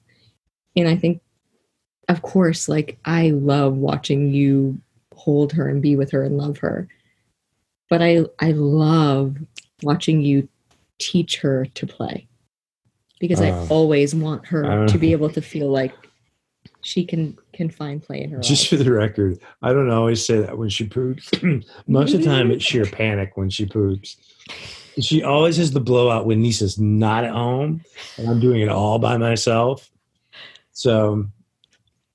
And 0.76 0.88
I 0.88 0.96
think, 0.96 1.22
of 2.10 2.22
course, 2.24 2.68
like 2.68 2.98
I 3.06 3.30
love 3.30 3.76
watching 3.78 4.32
you 4.34 4.80
hold 5.16 5.54
her 5.54 5.68
and 5.70 5.82
be 5.82 5.96
with 5.96 6.12
her 6.12 6.24
and 6.24 6.38
love 6.38 6.58
her. 6.60 6.88
But 7.90 8.02
I 8.02 8.26
I 8.40 8.52
love 8.52 9.38
watching 9.84 10.22
you 10.22 10.48
teach 11.00 11.38
her 11.38 11.66
to 11.76 11.88
play. 11.88 12.28
Because 13.20 13.42
I 13.42 13.52
Oh. 13.52 13.68
always 13.70 14.14
want 14.16 14.46
her 14.48 14.66
Uh. 14.84 14.88
to 14.88 14.98
be 14.98 15.12
able 15.12 15.30
to 15.32 15.42
feel 15.42 15.70
like 15.70 15.94
she 16.82 17.04
can 17.06 17.38
can 17.54 17.70
find 17.70 18.02
play 18.02 18.22
in 18.22 18.30
her 18.32 18.38
own. 18.38 18.44
Just 18.44 18.72
life. 18.72 18.80
for 18.80 18.84
the 18.84 18.92
record, 18.92 19.40
I 19.62 19.74
don't 19.74 19.90
always 19.90 20.26
say 20.26 20.40
that 20.40 20.58
when 20.58 20.70
she 20.70 20.86
poops. 20.88 21.30
Most 21.88 22.14
of 22.14 22.20
the 22.22 22.26
time, 22.26 22.52
it's 22.52 22.64
sheer 22.64 22.86
panic 22.86 23.36
when 23.36 23.50
she 23.50 23.66
poops. 23.66 24.18
She 25.00 25.22
always 25.24 25.58
has 25.58 25.72
the 25.72 25.80
blowout 25.82 26.26
when 26.26 26.42
Nisa's 26.42 26.80
not 26.80 27.24
at 27.24 27.32
home 27.32 27.82
and 28.18 28.30
I'm 28.30 28.40
doing 28.40 28.62
it 28.62 28.70
all 28.70 29.00
by 29.00 29.18
myself. 29.18 29.90
So 30.72 31.28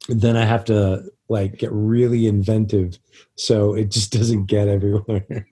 then 0.09 0.37
I 0.37 0.45
have 0.45 0.65
to 0.67 1.05
like 1.29 1.59
get 1.59 1.73
really 1.73 2.27
inventive 2.27 2.99
so 3.37 3.75
it 3.75 3.91
just 3.91 4.13
doesn't 4.19 4.47
get 4.47 4.69
everywhere. 4.69 5.25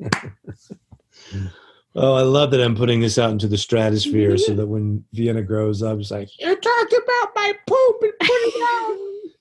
oh, 1.94 2.14
I 2.14 2.22
love 2.22 2.50
that 2.50 2.62
I'm 2.62 2.76
putting 2.76 3.00
this 3.00 3.18
out 3.18 3.30
into 3.30 3.48
the 3.48 3.58
stratosphere 3.58 4.36
so 4.38 4.54
that 4.54 4.66
when 4.66 5.04
Vienna 5.12 5.42
grows 5.42 5.82
up, 5.82 5.98
it's 5.98 6.10
like, 6.10 6.28
You 6.38 6.54
talked 6.54 6.92
about 6.92 7.34
my 7.34 7.52
poop 7.66 8.02
and 8.02 8.12
put 8.20 8.28
it 8.28 8.62
out 8.62 8.98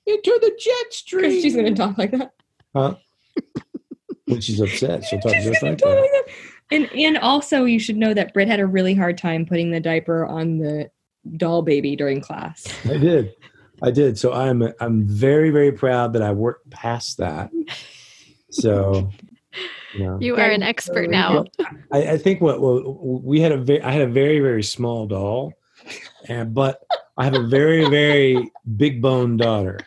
into 0.08 0.40
the 0.42 0.58
jet 0.60 0.94
stream. 0.94 1.42
She's 1.42 1.56
gonna 1.56 1.76
talk 1.76 1.98
like 1.98 2.12
that. 2.12 2.34
Huh? 2.76 2.96
when 4.26 4.42
she's 4.42 4.62
upset, 4.62 5.04
she'll 5.04 5.20
talk 5.20 5.34
She's 5.34 5.46
just 5.46 5.64
like 5.64 5.78
talk 5.78 5.90
that. 5.90 6.02
like 6.02 6.12
that. 6.12 6.26
And 6.72 6.90
and 6.94 7.18
also 7.18 7.66
you 7.66 7.80
should 7.80 7.98
know 7.98 8.14
that 8.14 8.34
Britt 8.34 8.48
had 8.48 8.62
a 8.62 8.66
really 8.66 8.94
hard 8.94 9.18
time 9.18 9.46
putting 9.46 9.72
the 9.72 9.80
diaper 9.80 10.26
on 10.26 10.58
the 10.58 10.90
doll 11.38 11.62
baby 11.62 11.96
during 11.96 12.22
class. 12.22 12.66
I 12.86 12.98
did. 12.98 13.36
I 13.82 13.92
did. 13.92 14.18
So 14.18 14.34
I'm 14.34 14.62
I'm 14.80 15.08
very 15.08 15.50
very 15.50 15.72
proud 15.72 16.14
that 16.14 16.22
I 16.22 16.32
worked 16.32 16.70
past 16.70 17.18
that. 17.18 17.52
So, 18.52 19.10
you 19.94 20.04
know, 20.06 20.18
You 20.20 20.36
are 20.36 20.50
an 20.50 20.64
expert 20.64 21.08
totally 21.08 21.12
now. 21.12 21.46
I, 21.92 22.12
I 22.14 22.18
think 22.18 22.42
what 22.42 22.62
well 22.62 23.00
we 23.24 23.42
had 23.42 23.52
a 23.52 23.58
very 23.58 23.82
I 23.82 23.92
had 23.92 24.02
a 24.02 24.08
very 24.08 24.40
very 24.40 24.64
small 24.64 25.08
doll, 25.08 25.54
and 26.28 26.54
but 26.54 26.82
I 27.18 27.24
have 27.26 27.34
a 27.34 27.44
very 27.48 27.90
very 27.90 28.52
big 28.78 29.02
bone 29.02 29.38
daughter, 29.38 29.80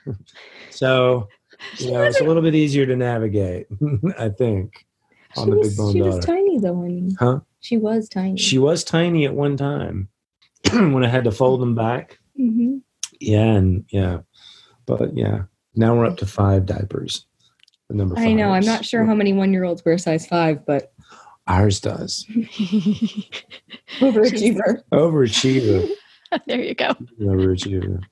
so 0.70 1.28
you 1.78 1.92
know 1.92 2.02
it's 2.04 2.20
a 2.20 2.24
little 2.24 2.42
bit 2.42 2.54
easier 2.54 2.86
to 2.86 2.96
navigate. 2.96 3.66
I 4.18 4.28
think 4.28 4.86
on 5.36 5.46
she 5.46 5.50
the 5.50 5.56
was, 5.56 5.68
big 5.68 5.76
bone 5.76 5.92
she 5.92 6.02
was 6.02 6.24
tiny 6.24 6.58
though, 6.58 6.82
I 6.82 6.88
mean. 6.88 7.16
Huh? 7.18 7.40
She 7.60 7.76
was 7.76 8.08
tiny. 8.08 8.36
She 8.38 8.58
was 8.58 8.84
tiny 8.84 9.24
at 9.24 9.34
one 9.34 9.56
time 9.56 10.08
when 10.72 11.04
I 11.04 11.08
had 11.08 11.24
to 11.24 11.32
fold 11.32 11.60
them 11.60 11.74
back. 11.74 12.18
Mhm. 12.38 12.82
Yeah, 13.24 13.54
and 13.54 13.84
yeah, 13.90 14.20
but 14.86 15.16
yeah, 15.16 15.42
now 15.74 15.96
we're 15.96 16.06
up 16.06 16.18
to 16.18 16.26
five 16.26 16.66
diapers. 16.66 17.26
The 17.88 17.94
number. 17.94 18.18
I 18.18 18.32
know. 18.32 18.50
I'm 18.50 18.64
not 18.64 18.84
sure 18.84 19.04
how 19.04 19.14
many 19.14 19.32
one 19.32 19.52
year 19.52 19.64
olds 19.64 19.84
wear 19.84 19.98
size 19.98 20.26
five, 20.26 20.64
but 20.66 20.92
ours 21.46 21.80
does. 21.80 22.24
overachiever. 24.00 24.82
Overachiever. 24.92 25.88
there 26.46 26.60
you 26.60 26.74
go. 26.74 26.94
Overachiever. 27.20 28.02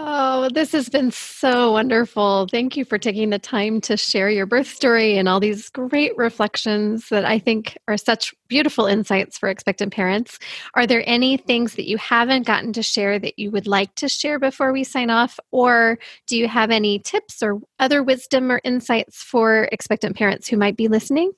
Oh, 0.00 0.48
this 0.52 0.72
has 0.72 0.88
been 0.88 1.12
so 1.12 1.70
wonderful. 1.70 2.48
Thank 2.50 2.76
you 2.76 2.84
for 2.84 2.98
taking 2.98 3.30
the 3.30 3.38
time 3.38 3.80
to 3.82 3.96
share 3.96 4.28
your 4.28 4.44
birth 4.44 4.66
story 4.66 5.16
and 5.16 5.28
all 5.28 5.38
these 5.38 5.68
great 5.68 6.16
reflections 6.16 7.10
that 7.10 7.24
I 7.24 7.38
think 7.38 7.78
are 7.86 7.96
such 7.96 8.34
beautiful 8.48 8.86
insights 8.86 9.38
for 9.38 9.48
expectant 9.48 9.92
parents. 9.92 10.40
Are 10.74 10.84
there 10.84 11.04
any 11.06 11.36
things 11.36 11.76
that 11.76 11.88
you 11.88 11.96
haven't 11.98 12.44
gotten 12.44 12.72
to 12.72 12.82
share 12.82 13.20
that 13.20 13.38
you 13.38 13.52
would 13.52 13.68
like 13.68 13.94
to 13.96 14.08
share 14.08 14.40
before 14.40 14.72
we 14.72 14.82
sign 14.82 15.10
off? 15.10 15.38
Or 15.52 16.00
do 16.26 16.36
you 16.36 16.48
have 16.48 16.72
any 16.72 16.98
tips 16.98 17.40
or 17.40 17.60
other 17.78 18.02
wisdom 18.02 18.50
or 18.50 18.60
insights 18.64 19.22
for 19.22 19.68
expectant 19.70 20.16
parents 20.16 20.48
who 20.48 20.56
might 20.56 20.76
be 20.76 20.88
listening? 20.88 21.30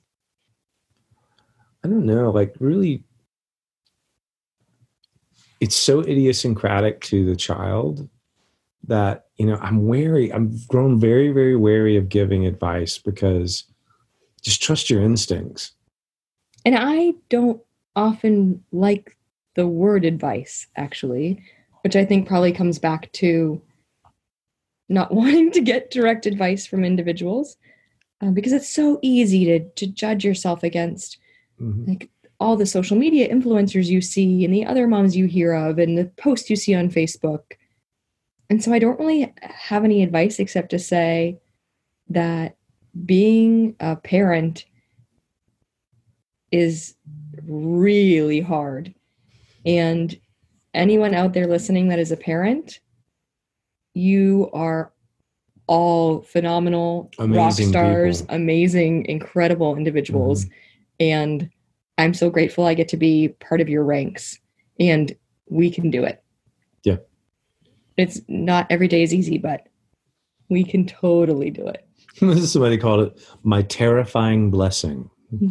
I 1.85 1.89
don't 1.89 2.07
know. 2.07 2.31
Like 2.31 2.55
really, 2.59 3.05
it's 5.61 5.77
so 5.77 6.01
idiosyncratic 6.01 7.03
to 7.03 7.27
the 7.27 7.37
child 7.37 8.09
that 8.89 9.27
you 9.37 9.47
know 9.47 9.59
I'm 9.61 9.87
wary. 9.87 10.33
I've 10.33 10.67
grown 10.69 10.99
very, 10.99 11.31
very 11.31 11.57
wary 11.57 11.97
of 11.97 12.09
giving 12.09 12.47
advice 12.47 12.99
because 12.99 13.65
just 14.43 14.63
trust 14.63 14.91
your 14.91 15.03
instincts. 15.03 15.73
And 16.65 16.77
I 16.79 17.15
don't 17.29 17.61
often 17.95 18.63
like 18.73 19.17
the 19.55 19.67
word 19.67 20.05
advice, 20.05 20.67
actually, 20.77 21.43
which 21.83 21.97
I 21.97 22.05
think 22.05 22.29
probably 22.29 22.53
comes 22.53 22.79
back 22.79 23.11
to 23.13 23.61
not 24.89 25.13
wanting 25.13 25.51
to 25.53 25.61
get 25.61 25.91
direct 25.91 26.27
advice 26.27 26.67
from 26.67 26.85
individuals 26.85 27.57
uh, 28.21 28.31
because 28.31 28.53
it's 28.53 28.69
so 28.69 28.99
easy 29.03 29.45
to, 29.47 29.61
to 29.71 29.87
judge 29.87 30.25
yourself 30.25 30.63
against 30.63 31.19
Mhm. 31.61 31.89
like 31.89 32.11
all 32.39 32.57
the 32.57 32.67
social 32.67 32.99
media 32.99 33.33
influencers 33.33 33.87
you 33.87 34.03
see 34.03 34.45
and 34.45 34.53
the 34.53 34.67
other 34.67 34.87
moms 34.87 35.17
you 35.17 35.27
hear 35.27 35.55
of 35.55 35.79
and 35.79 35.97
the 35.97 36.05
posts 36.17 36.51
you 36.51 36.57
see 36.57 36.75
on 36.75 36.91
Facebook. 36.91 37.53
And 38.49 38.63
so 38.63 38.73
I 38.73 38.79
don't 38.79 38.99
really 38.99 39.33
have 39.43 39.85
any 39.85 40.03
advice 40.03 40.39
except 40.39 40.71
to 40.71 40.79
say 40.79 41.39
that 42.09 42.57
being 43.05 43.75
a 43.81 43.97
parent 43.97 44.65
is 46.53 46.95
really 47.45 48.41
hard. 48.41 48.95
And 49.65 50.17
anyone 50.75 51.15
out 51.15 51.33
there 51.33 51.47
listening 51.47 51.89
that 51.89 51.99
is 51.99 52.13
a 52.13 52.17
parent, 52.17 52.81
you 53.95 54.51
are 54.53 54.93
all 55.67 56.21
phenomenal 56.21 57.11
rock 57.19 57.53
stars, 57.53 58.23
people. 58.23 58.37
amazing, 58.37 59.07
incredible 59.07 59.77
individuals. 59.77 60.45
Mm-hmm. 60.45 60.53
And 61.01 61.51
I'm 61.99 62.15
so 62.15 62.31
grateful 62.31 62.67
I 62.67 62.75
get 62.75 62.89
to 62.89 62.97
be 62.97 63.29
part 63.41 63.61
of 63.61 63.69
your 63.69 63.85
ranks 63.85 64.39
and 64.79 65.15
we 65.49 65.71
can 65.71 65.91
do 65.91 66.05
it. 66.05 66.23
It's 67.97 68.21
not 68.29 68.67
every 68.71 68.89
day 68.89 69.03
is 69.03 69.15
easy, 69.15 69.39
but 69.39 69.69
we 70.49 70.65
can 70.65 70.87
totally 70.87 71.51
do 71.51 71.67
it. 71.67 71.87
Somebody 72.47 72.79
called 72.79 73.09
it 73.09 73.29
my 73.43 73.63
terrifying 73.63 74.51
blessing. 74.51 75.11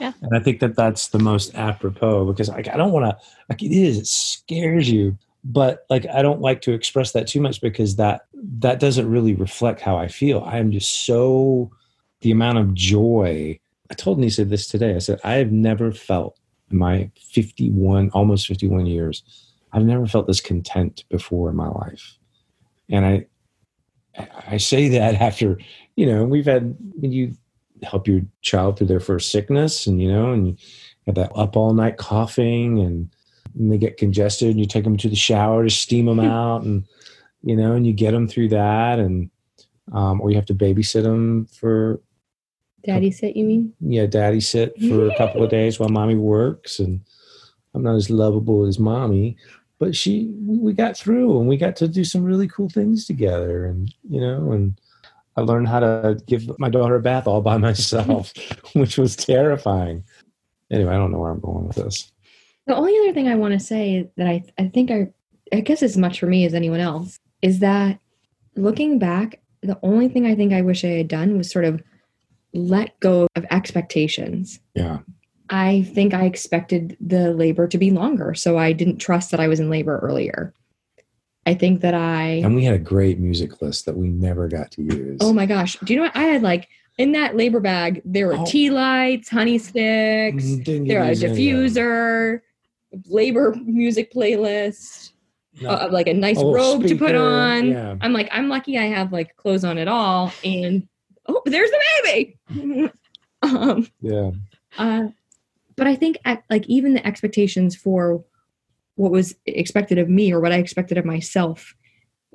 Yeah. 0.00 0.14
And 0.20 0.36
I 0.36 0.40
think 0.40 0.58
that 0.60 0.74
that's 0.74 1.08
the 1.08 1.20
most 1.20 1.54
apropos 1.54 2.24
because 2.24 2.48
like 2.48 2.66
I 2.66 2.76
don't 2.76 2.90
want 2.90 3.04
to 3.04 3.16
like 3.48 3.62
it 3.62 3.70
is 3.70 3.98
it 3.98 4.06
scares 4.08 4.90
you 4.90 5.16
but 5.44 5.84
like 5.90 6.06
I 6.06 6.22
don't 6.22 6.40
like 6.40 6.60
to 6.62 6.72
express 6.72 7.12
that 7.12 7.26
too 7.26 7.40
much 7.40 7.60
because 7.60 7.96
that 7.96 8.22
that 8.58 8.80
doesn't 8.80 9.08
really 9.08 9.34
reflect 9.34 9.80
how 9.80 9.96
I 9.96 10.08
feel. 10.08 10.42
I 10.44 10.58
am 10.58 10.72
just 10.72 11.04
so 11.04 11.70
the 12.20 12.30
amount 12.30 12.58
of 12.58 12.74
joy. 12.74 13.58
I 13.90 13.94
told 13.94 14.18
Nisa 14.18 14.44
this 14.44 14.66
today. 14.66 14.94
I 14.94 14.98
said 14.98 15.20
I 15.24 15.34
have 15.34 15.52
never 15.52 15.92
felt 15.92 16.38
in 16.70 16.78
my 16.78 17.10
51 17.32 18.10
almost 18.10 18.46
51 18.46 18.86
years 18.86 19.22
I've 19.72 19.84
never 19.84 20.06
felt 20.06 20.26
this 20.26 20.40
content 20.40 21.04
before 21.08 21.48
in 21.50 21.56
my 21.56 21.68
life. 21.68 22.18
And 22.88 23.06
I 23.06 23.26
I 24.48 24.58
say 24.58 24.88
that 24.88 25.14
after, 25.20 25.58
you 25.96 26.06
know, 26.06 26.24
we've 26.24 26.46
had 26.46 26.76
when 26.94 27.12
you 27.12 27.34
help 27.82 28.06
your 28.06 28.20
child 28.42 28.78
through 28.78 28.86
their 28.86 29.00
first 29.00 29.30
sickness 29.30 29.86
and 29.86 30.00
you 30.00 30.10
know, 30.10 30.32
and 30.32 30.48
you 30.48 30.56
have 31.06 31.14
that 31.16 31.32
up 31.34 31.56
all 31.56 31.74
night 31.74 31.96
coughing 31.96 32.78
and, 32.78 33.14
and 33.58 33.72
they 33.72 33.78
get 33.78 33.96
congested 33.96 34.50
and 34.50 34.60
you 34.60 34.66
take 34.66 34.84
them 34.84 34.96
to 34.96 35.08
the 35.08 35.16
shower 35.16 35.64
to 35.64 35.70
steam 35.70 36.06
them 36.06 36.20
out 36.20 36.62
and 36.62 36.86
you 37.42 37.56
know, 37.56 37.72
and 37.72 37.86
you 37.86 37.92
get 37.92 38.12
them 38.12 38.28
through 38.28 38.48
that 38.48 38.98
and 38.98 39.30
um, 39.92 40.20
or 40.20 40.30
you 40.30 40.36
have 40.36 40.46
to 40.46 40.54
babysit 40.54 41.02
them 41.02 41.46
for 41.46 42.00
Daddy 42.84 43.12
sit, 43.12 43.36
you 43.36 43.44
mean? 43.44 43.72
yeah, 43.80 44.06
daddy 44.06 44.40
sit 44.40 44.76
for 44.80 45.08
a 45.08 45.16
couple 45.16 45.42
of 45.42 45.50
days 45.50 45.78
while 45.78 45.88
mommy 45.88 46.16
works 46.16 46.80
and 46.80 47.00
I'm 47.74 47.82
not 47.82 47.96
as 47.96 48.10
lovable 48.10 48.66
as 48.66 48.78
mommy, 48.78 49.36
but 49.82 49.96
she 49.96 50.32
we 50.46 50.72
got 50.72 50.96
through 50.96 51.40
and 51.40 51.48
we 51.48 51.56
got 51.56 51.74
to 51.74 51.88
do 51.88 52.04
some 52.04 52.22
really 52.22 52.46
cool 52.46 52.68
things 52.68 53.04
together 53.04 53.66
and 53.66 53.92
you 54.08 54.20
know 54.20 54.52
and 54.52 54.80
I 55.36 55.40
learned 55.40 55.66
how 55.66 55.80
to 55.80 56.20
give 56.24 56.56
my 56.60 56.68
daughter 56.68 56.94
a 56.94 57.00
bath 57.00 57.26
all 57.26 57.40
by 57.40 57.56
myself, 57.68 58.32
which 58.74 58.96
was 58.96 59.16
terrifying. 59.16 60.04
Anyway, 60.70 60.94
I 60.94 60.98
don't 60.98 61.10
know 61.10 61.18
where 61.18 61.32
I'm 61.32 61.40
going 61.40 61.66
with 61.66 61.78
this. 61.78 62.12
The 62.68 62.76
only 62.76 62.96
other 63.00 63.12
thing 63.12 63.26
I 63.26 63.34
want 63.34 63.54
to 63.54 63.58
say 63.58 64.08
that 64.16 64.28
I 64.28 64.44
I 64.56 64.68
think 64.68 64.92
I 64.92 65.08
I 65.52 65.58
guess 65.58 65.82
as 65.82 65.96
much 65.96 66.20
for 66.20 66.26
me 66.26 66.44
as 66.46 66.54
anyone 66.54 66.78
else 66.78 67.18
is 67.40 67.58
that 67.58 67.98
looking 68.54 69.00
back, 69.00 69.40
the 69.62 69.80
only 69.82 70.08
thing 70.08 70.26
I 70.26 70.36
think 70.36 70.52
I 70.52 70.62
wish 70.62 70.84
I 70.84 70.90
had 70.90 71.08
done 71.08 71.36
was 71.36 71.50
sort 71.50 71.64
of 71.64 71.82
let 72.54 73.00
go 73.00 73.26
of 73.34 73.44
expectations. 73.50 74.60
Yeah. 74.76 74.98
I 75.52 75.82
think 75.94 76.14
I 76.14 76.24
expected 76.24 76.96
the 76.98 77.32
labor 77.34 77.68
to 77.68 77.76
be 77.76 77.90
longer, 77.90 78.32
so 78.34 78.56
I 78.56 78.72
didn't 78.72 78.96
trust 78.98 79.30
that 79.32 79.38
I 79.38 79.48
was 79.48 79.60
in 79.60 79.68
labor 79.68 79.98
earlier. 79.98 80.54
I 81.44 81.52
think 81.54 81.82
that 81.82 81.92
I 81.92 82.40
And 82.42 82.54
we 82.54 82.64
had 82.64 82.74
a 82.74 82.78
great 82.78 83.18
music 83.18 83.60
list 83.60 83.84
that 83.84 83.96
we 83.96 84.08
never 84.08 84.48
got 84.48 84.70
to 84.72 84.82
use. 84.82 85.18
Oh 85.20 85.32
my 85.34 85.44
gosh. 85.44 85.76
Do 85.84 85.92
you 85.92 85.98
know 85.98 86.06
what 86.06 86.16
I 86.16 86.22
had 86.24 86.42
like 86.42 86.68
in 86.98 87.12
that 87.12 87.36
labor 87.36 87.60
bag 87.60 88.00
there 88.04 88.28
were 88.28 88.34
Oh. 88.38 88.44
tea 88.46 88.70
lights, 88.70 89.28
honey 89.28 89.58
sticks, 89.58 90.42
Mm, 90.44 90.88
there 90.88 91.00
was 91.04 91.22
a 91.22 91.28
use 91.28 91.36
any 91.38 91.50
of 91.50 91.74
them. 91.74 91.82
diffuser, 91.82 92.40
labor 93.08 93.54
music 93.66 94.12
playlist, 94.12 95.10
No. 95.60 95.68
uh, 95.70 95.88
like 95.92 96.06
a 96.06 96.14
nice 96.14 96.36
little 96.38 96.54
robe 96.54 96.86
to 96.86 96.96
put 96.96 97.14
on. 97.14 97.66
Yeah. 97.68 97.96
I'm 98.00 98.12
like, 98.14 98.28
I'm 98.32 98.48
lucky 98.48 98.78
I 98.78 98.84
have 98.84 99.12
like 99.12 99.36
clothes 99.36 99.64
on 99.64 99.76
at 99.76 99.88
all. 99.88 100.32
And 100.44 100.86
oh, 101.28 101.42
there's 101.44 101.70
the 101.70 101.80
baby. 102.04 102.38
um, 103.42 103.86
Yeah. 104.00 104.30
uh, 104.78 105.08
but 105.82 105.88
I 105.88 105.96
think 105.96 106.18
like 106.48 106.64
even 106.68 106.94
the 106.94 107.04
expectations 107.04 107.74
for 107.74 108.24
what 108.94 109.10
was 109.10 109.34
expected 109.46 109.98
of 109.98 110.08
me 110.08 110.32
or 110.32 110.38
what 110.38 110.52
I 110.52 110.58
expected 110.58 110.96
of 110.96 111.04
myself 111.04 111.74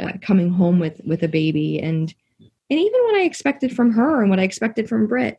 uh, 0.01 0.11
coming 0.21 0.49
home 0.49 0.79
with 0.79 0.99
with 1.05 1.23
a 1.23 1.29
baby 1.29 1.79
and 1.79 2.13
and 2.41 2.77
even 2.77 3.03
what 3.05 3.15
I 3.15 3.21
expected 3.21 3.73
from 3.73 3.93
her 3.93 4.19
and 4.19 4.29
what 4.29 4.41
I 4.41 4.43
expected 4.43 4.89
from 4.89 5.07
Britt. 5.07 5.37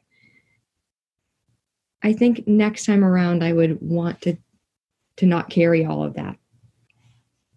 I 2.02 2.14
think 2.14 2.48
next 2.48 2.86
time 2.86 3.04
around 3.04 3.44
I 3.44 3.52
would 3.52 3.78
want 3.82 4.22
to 4.22 4.38
to 5.18 5.26
not 5.26 5.50
carry 5.50 5.84
all 5.84 6.02
of 6.02 6.14
that 6.14 6.38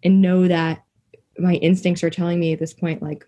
and 0.04 0.20
know 0.20 0.48
that 0.48 0.84
my 1.38 1.54
instincts 1.54 2.04
are 2.04 2.10
telling 2.10 2.38
me 2.38 2.52
at 2.52 2.58
this 2.58 2.74
point 2.74 3.00
like 3.00 3.26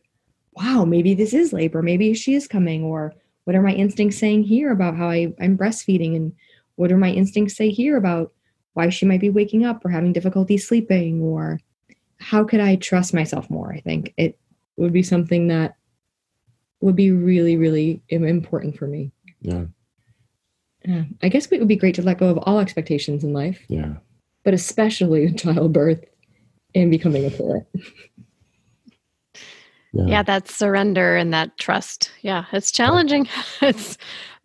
wow 0.53 0.85
maybe 0.85 1.15
this 1.15 1.33
is 1.33 1.55
labor 1.55 1.81
maybe 1.81 2.13
she 2.13 2.35
is 2.35 2.47
coming 2.47 2.85
or 2.85 3.15
what 3.45 3.57
are 3.57 3.63
my 3.63 3.73
instincts 3.73 4.19
saying 4.19 4.43
here 4.43 4.71
about 4.71 4.95
how 4.95 5.09
I, 5.09 5.33
I'm 5.41 5.57
breastfeeding 5.57 6.17
and 6.17 6.35
what 6.77 6.89
do 6.89 6.97
my 6.97 7.11
instincts 7.11 7.57
say 7.57 7.71
here 7.71 7.97
about 7.97 8.33
why 8.75 8.89
she 8.89 9.07
might 9.07 9.21
be 9.21 9.31
waking 9.31 9.65
up 9.65 9.85
or 9.85 9.89
having 9.89 10.13
difficulty 10.13 10.59
sleeping 10.59 11.23
or 11.23 11.61
how 12.19 12.45
could 12.45 12.61
i 12.61 12.77
trust 12.77 13.15
myself 13.15 13.49
more 13.51 13.73
i 13.73 13.81
think 13.81 14.13
it 14.17 14.39
would 14.77 14.93
be 14.93 15.03
something 15.03 15.49
that 15.49 15.77
would 16.81 16.97
be 16.97 17.11
really 17.13 17.57
really 17.57 18.03
important 18.09 18.77
for 18.77 18.87
me 18.87 19.13
Yeah. 19.41 19.65
yeah. 20.85 21.05
i 21.23 21.29
guess 21.29 21.47
it 21.47 21.59
would 21.59 21.69
be 21.69 21.77
great 21.77 21.95
to 21.97 22.03
let 22.03 22.19
go 22.19 22.29
of 22.29 22.39
all 22.39 22.59
expectations 22.59 23.25
in 23.25 23.33
life 23.33 23.65
Yeah. 23.69 23.95
but 24.45 24.55
especially 24.55 25.33
childbirth 25.35 26.05
and 26.75 26.91
becoming 26.91 27.25
a 27.27 27.31
parent 27.31 27.67
Yeah. 29.93 30.07
Yeah, 30.09 30.23
that 30.25 30.49
surrender 30.49 31.15
and 31.17 31.33
that 31.33 31.57
trust. 31.57 32.11
Yeah, 32.23 32.47
it's 32.53 32.73
challenging. 32.73 33.29
it's 33.63 33.97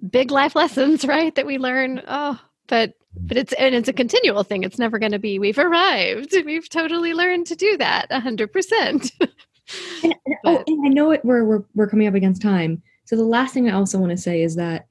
big 0.10 0.32
life 0.32 0.56
lessons, 0.56 1.06
right? 1.06 1.34
That 1.36 1.46
we 1.46 1.58
learn. 1.58 2.02
Oh, 2.08 2.40
but 2.68 2.94
but 3.16 3.38
it's 3.38 3.54
and 3.54 3.74
it's 3.74 3.90
a 3.90 3.94
continual 3.94 4.44
thing. 4.44 4.64
It's 4.64 4.80
never 4.80 5.00
going 5.00 5.12
to 5.12 5.20
be 5.20 5.40
we've 5.40 5.58
arrived. 5.58 6.34
We've 6.46 6.70
totally 6.70 7.14
learned 7.14 7.48
to 7.48 7.56
do 7.56 7.78
that 7.78 8.08
a 8.10 8.20
hundred 8.20 8.52
percent. 8.54 9.12
And, 10.04 10.16
and- 10.26 10.36
oh, 10.46 10.64
and 10.66 10.88
I 10.88 10.90
know 10.90 11.12
it. 11.12 11.24
We're, 11.24 11.44
we're 11.44 11.64
we're 11.76 11.88
coming 11.88 12.08
up 12.08 12.16
against 12.16 12.42
time. 12.42 12.82
So 13.06 13.16
the 13.16 13.24
last 13.24 13.54
thing 13.54 13.70
I 13.70 13.74
also 13.74 14.00
want 14.00 14.10
to 14.10 14.18
say 14.18 14.42
is 14.42 14.56
that 14.56 14.88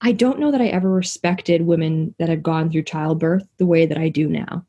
I 0.00 0.12
don't 0.12 0.38
know 0.38 0.50
that 0.50 0.62
I 0.62 0.68
ever 0.68 0.90
respected 0.90 1.66
women 1.66 2.14
that 2.18 2.30
had 2.30 2.42
gone 2.42 2.70
through 2.70 2.84
childbirth 2.84 3.46
the 3.58 3.66
way 3.66 3.84
that 3.84 3.98
I 3.98 4.08
do 4.08 4.26
now. 4.26 4.64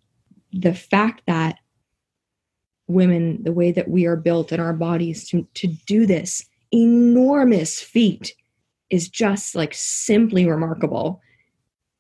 The 0.52 0.74
fact 0.74 1.22
that 1.28 1.60
women, 2.88 3.42
the 3.44 3.54
way 3.54 3.72
that 3.72 3.88
we 3.88 4.06
are 4.06 4.16
built 4.18 4.52
in 4.52 4.60
our 4.60 4.74
bodies 4.74 5.30
to 5.30 5.48
to 5.54 5.68
do 5.88 6.06
this 6.06 6.46
enormous 6.74 7.80
feat, 7.80 8.34
is 8.90 9.08
just 9.10 9.56
like 9.56 9.74
simply 9.74 10.46
remarkable. 10.48 11.22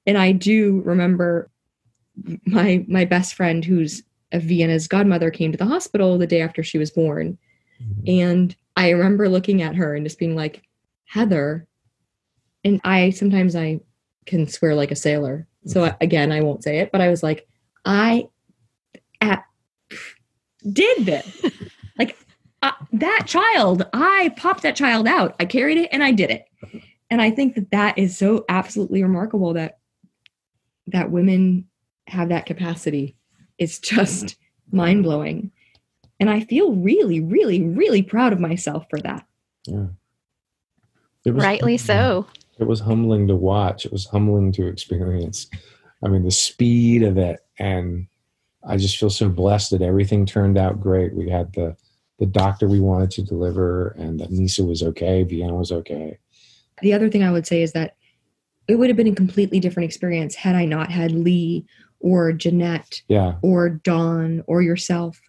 And 0.06 0.18
I 0.18 0.32
do 0.32 0.82
remember 0.86 1.50
my 2.46 2.86
my 2.88 3.06
best 3.06 3.36
friend 3.36 3.64
who's 3.64 4.04
a 4.32 4.40
Vienna's 4.40 4.88
godmother 4.88 5.32
came 5.32 5.52
to 5.52 5.58
the 5.58 5.66
hospital 5.66 6.18
the 6.18 6.28
day 6.28 6.42
after 6.42 6.64
she 6.64 6.78
was 6.78 6.92
born. 6.92 7.38
Mhm. 7.82 8.22
And 8.22 8.56
I 8.76 8.90
remember 8.90 9.30
looking 9.30 9.62
at 9.62 9.76
her 9.76 9.96
and 9.96 10.06
just 10.06 10.20
being 10.20 10.36
like, 10.36 10.64
Heather. 11.06 11.68
And 12.64 12.80
I 12.84 13.10
sometimes 13.12 13.56
I 13.56 13.80
can 14.26 14.48
swear 14.48 14.76
like 14.76 14.92
a 14.92 14.96
sailor. 14.96 15.48
So 15.66 15.86
I- 15.86 15.96
again, 16.02 16.32
I 16.32 16.42
won't 16.42 16.64
say 16.64 16.80
it, 16.80 16.92
but 16.92 17.02
I 17.02 17.10
was 17.10 17.24
like, 17.24 17.48
I 17.86 18.28
at, 19.22 19.44
did 20.72 21.06
this. 21.06 21.46
like 21.98 22.18
uh, 22.62 22.72
that 22.93 23.24
child, 23.26 23.86
I 23.93 24.34
popped 24.38 24.64
that 24.64 24.76
child 24.76 25.07
out. 25.07 25.36
I 25.39 25.45
carried 25.45 25.78
it 25.78 25.89
and 25.91 26.03
I 26.03 26.12
did 26.12 26.30
it. 26.30 26.45
And 27.10 27.22
I 27.22 27.32
think 27.32 27.55
that 27.55 27.72
that 27.72 27.97
is 27.97 28.18
so 28.18 28.45
absolutely 28.49 29.01
remarkable 29.01 29.53
that 29.53 29.80
that 30.88 31.12
women 31.12 31.68
have 32.07 32.30
that 32.30 32.45
capacity. 32.45 33.16
It's 33.57 33.80
just 33.80 34.36
mind 34.72 35.03
blowing. 35.03 35.51
And 36.20 36.30
I 36.30 36.41
feel 36.41 36.74
really, 36.74 37.22
really, 37.22 37.62
really 37.62 38.01
proud 38.01 38.34
of 38.34 38.39
myself 38.39 38.86
for 38.89 38.99
that. 39.01 39.26
Yeah. 39.66 39.88
It 41.26 41.32
was 41.32 41.43
Rightly 41.43 41.78
so. 41.78 42.28
It 42.60 42.68
was 42.68 42.82
humbling 42.82 43.28
to 43.28 43.36
watch. 43.36 43.86
It 43.86 43.91
was 43.91 44.05
humbling 44.05 44.51
to 44.53 44.68
experience. 44.68 45.47
I 46.03 46.10
mean, 46.10 46.24
the 46.24 46.32
speed 46.32 47.03
of 47.03 47.18
it, 47.18 47.39
and 47.57 48.07
I 48.68 48.78
just 48.78 48.97
feel 48.97 49.10
so 49.10 49.30
blessed 49.30 49.72
that 49.72 49.82
everything 49.82 50.26
turned 50.26 50.57
out 50.57 50.82
great. 50.82 51.14
We 51.14 51.30
had 51.30 51.53
the 51.53 51.76
the 52.20 52.26
doctor 52.26 52.67
we 52.67 52.80
wanted 52.80 53.11
to 53.11 53.24
deliver, 53.24 53.89
and 53.97 54.20
that 54.20 54.32
Nisa 54.32 54.63
was 54.63 54.84
okay. 54.84 55.24
Vienna 55.24 55.55
was 55.55 55.72
okay. 55.72 56.17
The 56.82 56.93
other 56.93 57.09
thing 57.09 57.24
I 57.24 57.32
would 57.32 57.47
say 57.47 57.61
is 57.61 57.72
that 57.74 57.95
it 58.67 58.76
would 58.76 58.89
have 58.89 58.97
been 58.97 59.07
a 59.07 59.15
completely 59.15 59.59
different 59.59 59.86
experience 59.88 60.36
had 60.36 60.55
I 60.55 60.65
not 60.65 60.91
had 60.91 61.11
Lee 61.11 61.65
or 61.99 62.32
Jeanette 62.34 63.01
Yeah, 63.07 63.36
or 63.41 63.70
Dawn 63.70 64.43
or 64.47 64.61
yourself 64.61 65.20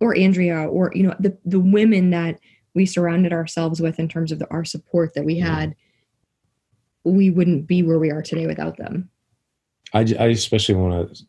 or 0.00 0.16
Andrea 0.16 0.68
or 0.68 0.92
you 0.94 1.02
know 1.02 1.14
the 1.18 1.36
the 1.44 1.60
women 1.60 2.10
that 2.10 2.38
we 2.74 2.86
surrounded 2.86 3.32
ourselves 3.32 3.80
with 3.80 3.98
in 3.98 4.08
terms 4.08 4.32
of 4.32 4.38
the, 4.38 4.50
our 4.50 4.64
support 4.64 5.14
that 5.14 5.24
we 5.24 5.34
Yeah. 5.34 5.54
had. 5.60 5.74
we 7.04 7.30
wouldn't 7.30 7.66
be 7.66 7.82
where 7.82 7.98
we 7.98 8.10
are 8.10 8.22
today 8.22 8.46
without 8.46 8.76
them. 8.78 9.10
I, 9.92 10.00
I 10.18 10.26
especially 10.28 10.74
want 10.74 11.14
to 11.14 11.24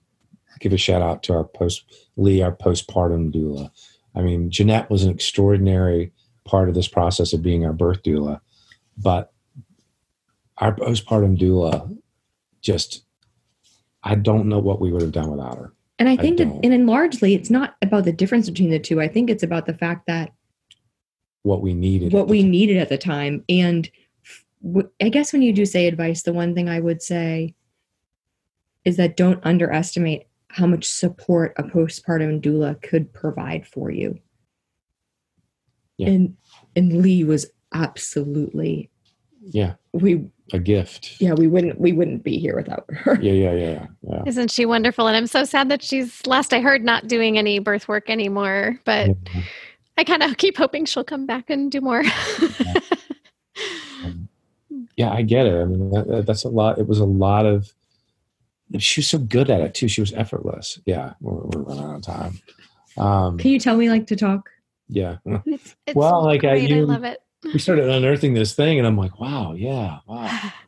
give 0.60 0.72
a 0.74 0.78
shout 0.78 1.02
out 1.02 1.22
to 1.24 1.34
our 1.34 1.44
post 1.44 1.84
Lee, 2.16 2.42
our 2.42 2.56
postpartum 2.56 3.34
doula. 3.34 3.70
I 4.16 4.22
mean, 4.22 4.50
Jeanette 4.50 4.90
was 4.90 5.04
an 5.04 5.12
extraordinary 5.12 6.12
part 6.46 6.70
of 6.70 6.76
this 6.76 6.88
process 6.88 7.34
of 7.34 7.42
being 7.42 7.66
our 7.66 7.74
birth 7.74 8.04
doula, 8.04 8.40
but 8.98 9.34
our 10.58 10.74
postpartum 10.74 11.38
doula 11.38 11.98
just 12.62 13.04
I 14.04 14.16
don't 14.16 14.48
know 14.48 14.60
what 14.60 14.80
we 14.80 14.92
would 14.92 15.02
have 15.02 15.12
done 15.12 15.32
without 15.32 15.58
her. 15.58 15.74
And 15.98 16.08
I 16.08 16.16
think 16.16 16.40
I 16.40 16.44
that, 16.46 16.54
and 16.64 16.72
then 16.72 16.86
largely, 16.86 17.34
it's 17.34 17.50
not 17.50 17.76
about 17.82 18.06
the 18.06 18.12
difference 18.12 18.50
between 18.50 18.70
the 18.70 18.80
two. 18.80 19.02
I 19.02 19.08
think 19.08 19.30
it's 19.30 19.44
about 19.44 19.66
the 19.66 19.74
fact 19.74 20.06
that 20.08 20.32
What 21.44 21.62
we 21.62 21.74
needed. 21.74 22.14
what 22.14 22.28
we 22.28 22.44
needed 22.44 22.78
at 22.78 22.90
the 22.90 22.98
time. 22.98 23.44
And 23.50 23.90
w- 24.64 24.90
I 25.02 25.10
guess 25.10 25.34
when 25.34 25.42
you 25.42 25.54
do 25.54 25.66
say 25.66 25.88
advice, 25.88 26.22
the 26.24 26.34
one 26.34 26.54
thing 26.54 26.70
I 26.70 26.80
would 26.80 27.02
say 27.02 27.56
is 28.84 28.98
that 28.98 29.18
don't 29.18 29.44
underestimate 29.44 30.28
how 30.56 30.66
much 30.66 30.86
support 30.86 31.54
a 31.58 31.64
postpartum 31.64 32.40
doula 32.42 32.82
could 32.82 33.12
provide 33.12 33.68
for 33.68 33.92
you. 33.92 34.18
Yeah. 35.98 36.08
And 36.10 36.38
and 36.78 37.02
Lee 37.02 37.26
was 37.26 37.46
absolutely 37.74 38.90
Yeah, 39.42 39.74
we 39.92 40.26
a 40.54 40.60
gift. 40.60 41.16
yeah 41.20 41.34
we 41.34 41.48
wouldn't 41.48 41.78
we 41.80 41.92
wouldn't 41.92 42.24
be 42.24 42.38
here 42.38 42.56
without 42.56 42.86
her. 42.90 43.20
Yeah, 43.22 43.34
yeah, 43.34 43.54
yeah, 43.54 43.88
yeah. 44.10 44.24
Isn't 44.26 44.50
she 44.50 44.66
wonderful? 44.66 45.08
And 45.08 45.18
I'm 45.18 45.28
so 45.28 45.44
sad 45.44 45.68
that 45.70 45.84
she's, 45.84 46.26
last 46.26 46.54
I 46.54 46.62
heard, 46.62 46.86
not 46.86 47.08
doing 47.08 47.38
any 47.38 47.60
birth 47.60 47.90
work 47.90 48.10
anymore. 48.10 48.80
But 48.86 49.10
Yeah. 49.10 49.42
I 49.98 50.04
kind 50.06 50.24
of 50.24 50.38
keep 50.38 50.56
hoping 50.58 50.86
she'll 50.86 51.04
come 51.04 51.26
back 51.26 51.50
and 51.50 51.70
do 51.72 51.82
more. 51.82 52.04
Yeah, 54.98 55.12
I 55.12 55.22
get 55.22 55.48
it. 55.48 55.54
I 55.62 55.66
mean, 55.66 55.90
that, 55.92 56.08
that- 56.08 56.26
that's 56.26 56.44
a 56.46 56.50
lot. 56.50 56.80
It 56.80 56.88
was 56.88 57.00
a 57.00 57.06
lot 57.06 57.46
of. 57.46 57.74
She 58.80 59.00
was 59.02 59.10
so 59.10 59.18
good 59.20 59.50
at 59.50 59.62
it 59.62 59.74
too. 59.76 59.88
She 59.88 60.02
was 60.02 60.12
effortless. 60.14 60.80
Yeah, 60.86 61.14
we're, 61.22 61.34
we're 61.36 61.62
running 61.64 61.84
out 61.84 61.96
of 61.98 62.02
time. 62.02 62.40
Um, 62.98 63.38
Can 63.38 63.52
you 63.52 63.60
tell 63.60 63.78
me 63.78 63.90
like 63.90 64.08
to 64.08 64.16
talk? 64.16 64.50
yeah, 64.88 65.18
it's, 65.46 65.76
it's 65.86 65.96
Well, 65.96 66.24
like, 66.24 66.44
I- 66.44 66.58
great. 66.60 66.72
I 66.72 66.76
you- 66.76 66.86
love 66.86 67.04
it. 67.04 67.20
we 67.44 67.60
started 67.60 67.90
unearthing 67.90 68.34
this 68.34 68.56
thing, 68.56 68.78
and 68.80 68.88
I'm 68.88 68.98
like, 68.98 69.20
wow, 69.20 69.54
yeah, 69.54 70.00
wow. 70.08 70.52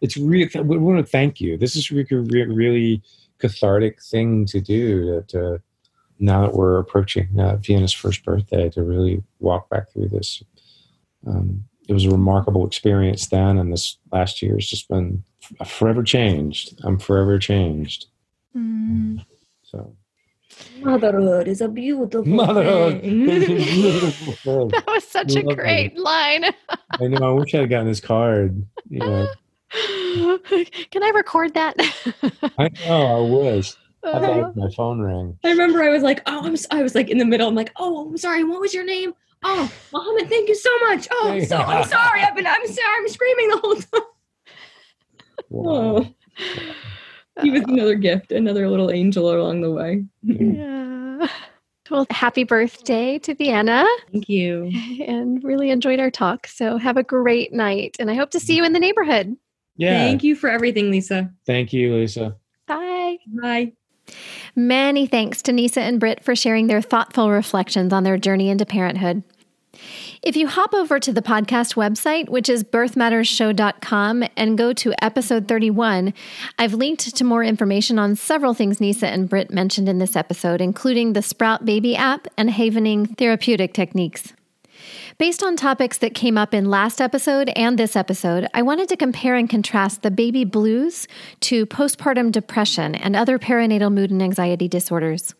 It's 0.00 0.16
really. 0.16 0.50
We 0.64 0.78
want 0.78 0.98
to 0.98 1.08
thank 1.08 1.40
you. 1.40 1.56
This 1.56 1.76
is 1.76 1.92
really, 1.92 2.06
really, 2.10 2.52
really 2.52 3.02
cathartic 3.38 4.02
thing 4.02 4.46
to 4.46 4.60
do. 4.60 5.04
To, 5.06 5.22
to 5.28 5.62
now 6.18 6.40
that 6.42 6.54
we're 6.54 6.78
approaching 6.78 7.28
uh, 7.38 7.56
Vienna's 7.58 7.92
first 7.92 8.24
birthday, 8.24 8.68
to 8.70 8.82
really 8.82 9.22
walk 9.38 9.68
back 9.70 9.92
through 9.92 10.08
this. 10.08 10.42
Um, 11.24 11.64
it 11.88 11.92
was 11.92 12.04
a 12.04 12.10
remarkable 12.10 12.66
experience 12.66 13.28
then, 13.28 13.58
and 13.58 13.72
this 13.72 13.96
last 14.10 14.42
year 14.42 14.54
has 14.54 14.66
just 14.66 14.88
been 14.88 15.22
f- 15.24 15.31
forever 15.66 16.02
changed. 16.02 16.80
I'm 16.84 16.98
forever 16.98 17.38
changed. 17.38 18.06
Mm. 18.56 19.24
So 19.62 19.94
Motherhood 20.80 21.48
is 21.48 21.60
a 21.62 21.68
beautiful 21.68 22.24
motherhood. 22.26 23.00
thing. 23.02 23.26
That 23.26 24.84
was 24.86 25.04
such 25.08 25.32
a 25.32 25.40
Lovely. 25.40 25.54
great 25.54 25.98
line. 25.98 26.44
I 27.00 27.06
know. 27.08 27.30
I 27.36 27.40
wish 27.40 27.54
I 27.54 27.58
had 27.60 27.70
gotten 27.70 27.86
this 27.86 28.00
card. 28.00 28.62
You 28.90 28.98
know, 29.00 29.28
Can 30.90 31.02
I 31.02 31.10
record 31.14 31.54
that? 31.54 31.74
I 32.58 32.68
know. 32.86 33.06
I 33.16 33.20
wish. 33.54 33.72
I 34.04 34.18
thought 34.18 34.56
my 34.56 34.68
phone 34.76 35.00
rang. 35.00 35.38
I 35.44 35.50
remember 35.50 35.82
I 35.82 35.88
was 35.88 36.02
like, 36.02 36.22
oh, 36.26 36.44
I'm. 36.44 36.52
s- 36.54 36.66
I 36.70 36.82
was 36.82 36.94
like 36.94 37.08
in 37.08 37.18
the 37.18 37.24
middle. 37.24 37.48
I'm 37.48 37.54
like, 37.54 37.72
oh, 37.76 38.08
I'm 38.08 38.16
sorry. 38.18 38.44
What 38.44 38.60
was 38.60 38.74
your 38.74 38.84
name? 38.84 39.14
Oh, 39.44 39.72
Mohammed. 39.92 40.28
Thank 40.28 40.48
you 40.48 40.54
so 40.54 40.70
much. 40.80 41.08
Oh, 41.10 41.30
I'm 41.30 41.44
so. 41.46 41.56
I'm 41.56 41.84
sorry. 41.84 42.20
I've 42.22 42.34
been. 42.36 42.46
I'm 42.46 42.66
sorry. 42.66 42.96
I'm 42.98 43.08
screaming 43.08 43.48
the 43.50 43.58
whole 43.58 43.76
time. 43.76 44.02
Wow. 45.52 46.06
Oh, 47.36 47.42
he 47.42 47.50
was 47.50 47.62
another 47.62 47.94
gift, 47.94 48.32
another 48.32 48.68
little 48.68 48.90
angel 48.90 49.30
along 49.34 49.60
the 49.60 49.70
way. 49.70 50.04
yeah. 50.22 51.26
Well, 51.90 52.06
happy 52.10 52.44
birthday 52.44 53.18
to 53.18 53.34
Vienna 53.34 53.84
Thank 54.12 54.28
you. 54.28 54.70
and 55.06 55.42
really 55.44 55.68
enjoyed 55.70 56.00
our 56.00 56.10
talk. 56.10 56.46
So 56.46 56.78
have 56.78 56.96
a 56.96 57.02
great 57.02 57.52
night 57.52 57.96
and 57.98 58.10
I 58.10 58.14
hope 58.14 58.30
to 58.30 58.40
see 58.40 58.56
you 58.56 58.64
in 58.64 58.72
the 58.72 58.80
neighborhood. 58.80 59.36
Yeah. 59.76 59.98
Thank 59.98 60.22
you 60.24 60.34
for 60.34 60.48
everything, 60.48 60.90
Lisa. 60.90 61.30
Thank 61.44 61.72
you, 61.72 61.94
Lisa. 61.94 62.36
Bye. 62.66 63.18
Bye. 63.26 63.72
Many 64.56 65.06
thanks 65.06 65.42
to 65.42 65.52
Nisa 65.52 65.82
and 65.82 66.00
Britt 66.00 66.24
for 66.24 66.34
sharing 66.34 66.66
their 66.66 66.80
thoughtful 66.82 67.30
reflections 67.30 67.92
on 67.92 68.04
their 68.04 68.16
journey 68.16 68.48
into 68.48 68.64
parenthood. 68.64 69.22
If 70.22 70.36
you 70.36 70.46
hop 70.46 70.72
over 70.72 71.00
to 71.00 71.12
the 71.12 71.20
podcast 71.20 71.74
website, 71.74 72.28
which 72.28 72.48
is 72.48 72.62
birthmattersshow.com, 72.62 74.24
and 74.36 74.56
go 74.56 74.72
to 74.72 74.94
episode 75.02 75.48
31, 75.48 76.14
I've 76.60 76.74
linked 76.74 77.16
to 77.16 77.24
more 77.24 77.42
information 77.42 77.98
on 77.98 78.14
several 78.14 78.54
things 78.54 78.80
Nisa 78.80 79.08
and 79.08 79.28
Britt 79.28 79.50
mentioned 79.50 79.88
in 79.88 79.98
this 79.98 80.14
episode, 80.14 80.60
including 80.60 81.12
the 81.12 81.22
Sprout 81.22 81.64
Baby 81.64 81.96
app 81.96 82.28
and 82.38 82.50
Havening 82.50 83.18
therapeutic 83.18 83.74
techniques. 83.74 84.32
Based 85.18 85.42
on 85.42 85.56
topics 85.56 85.98
that 85.98 86.14
came 86.14 86.38
up 86.38 86.54
in 86.54 86.70
last 86.70 87.00
episode 87.00 87.50
and 87.56 87.76
this 87.76 87.96
episode, 87.96 88.46
I 88.54 88.62
wanted 88.62 88.88
to 88.90 88.96
compare 88.96 89.34
and 89.34 89.50
contrast 89.50 90.02
the 90.02 90.12
baby 90.12 90.44
blues 90.44 91.08
to 91.40 91.66
postpartum 91.66 92.30
depression 92.30 92.94
and 92.94 93.16
other 93.16 93.40
perinatal 93.40 93.92
mood 93.92 94.12
and 94.12 94.22
anxiety 94.22 94.68
disorders. 94.68 95.34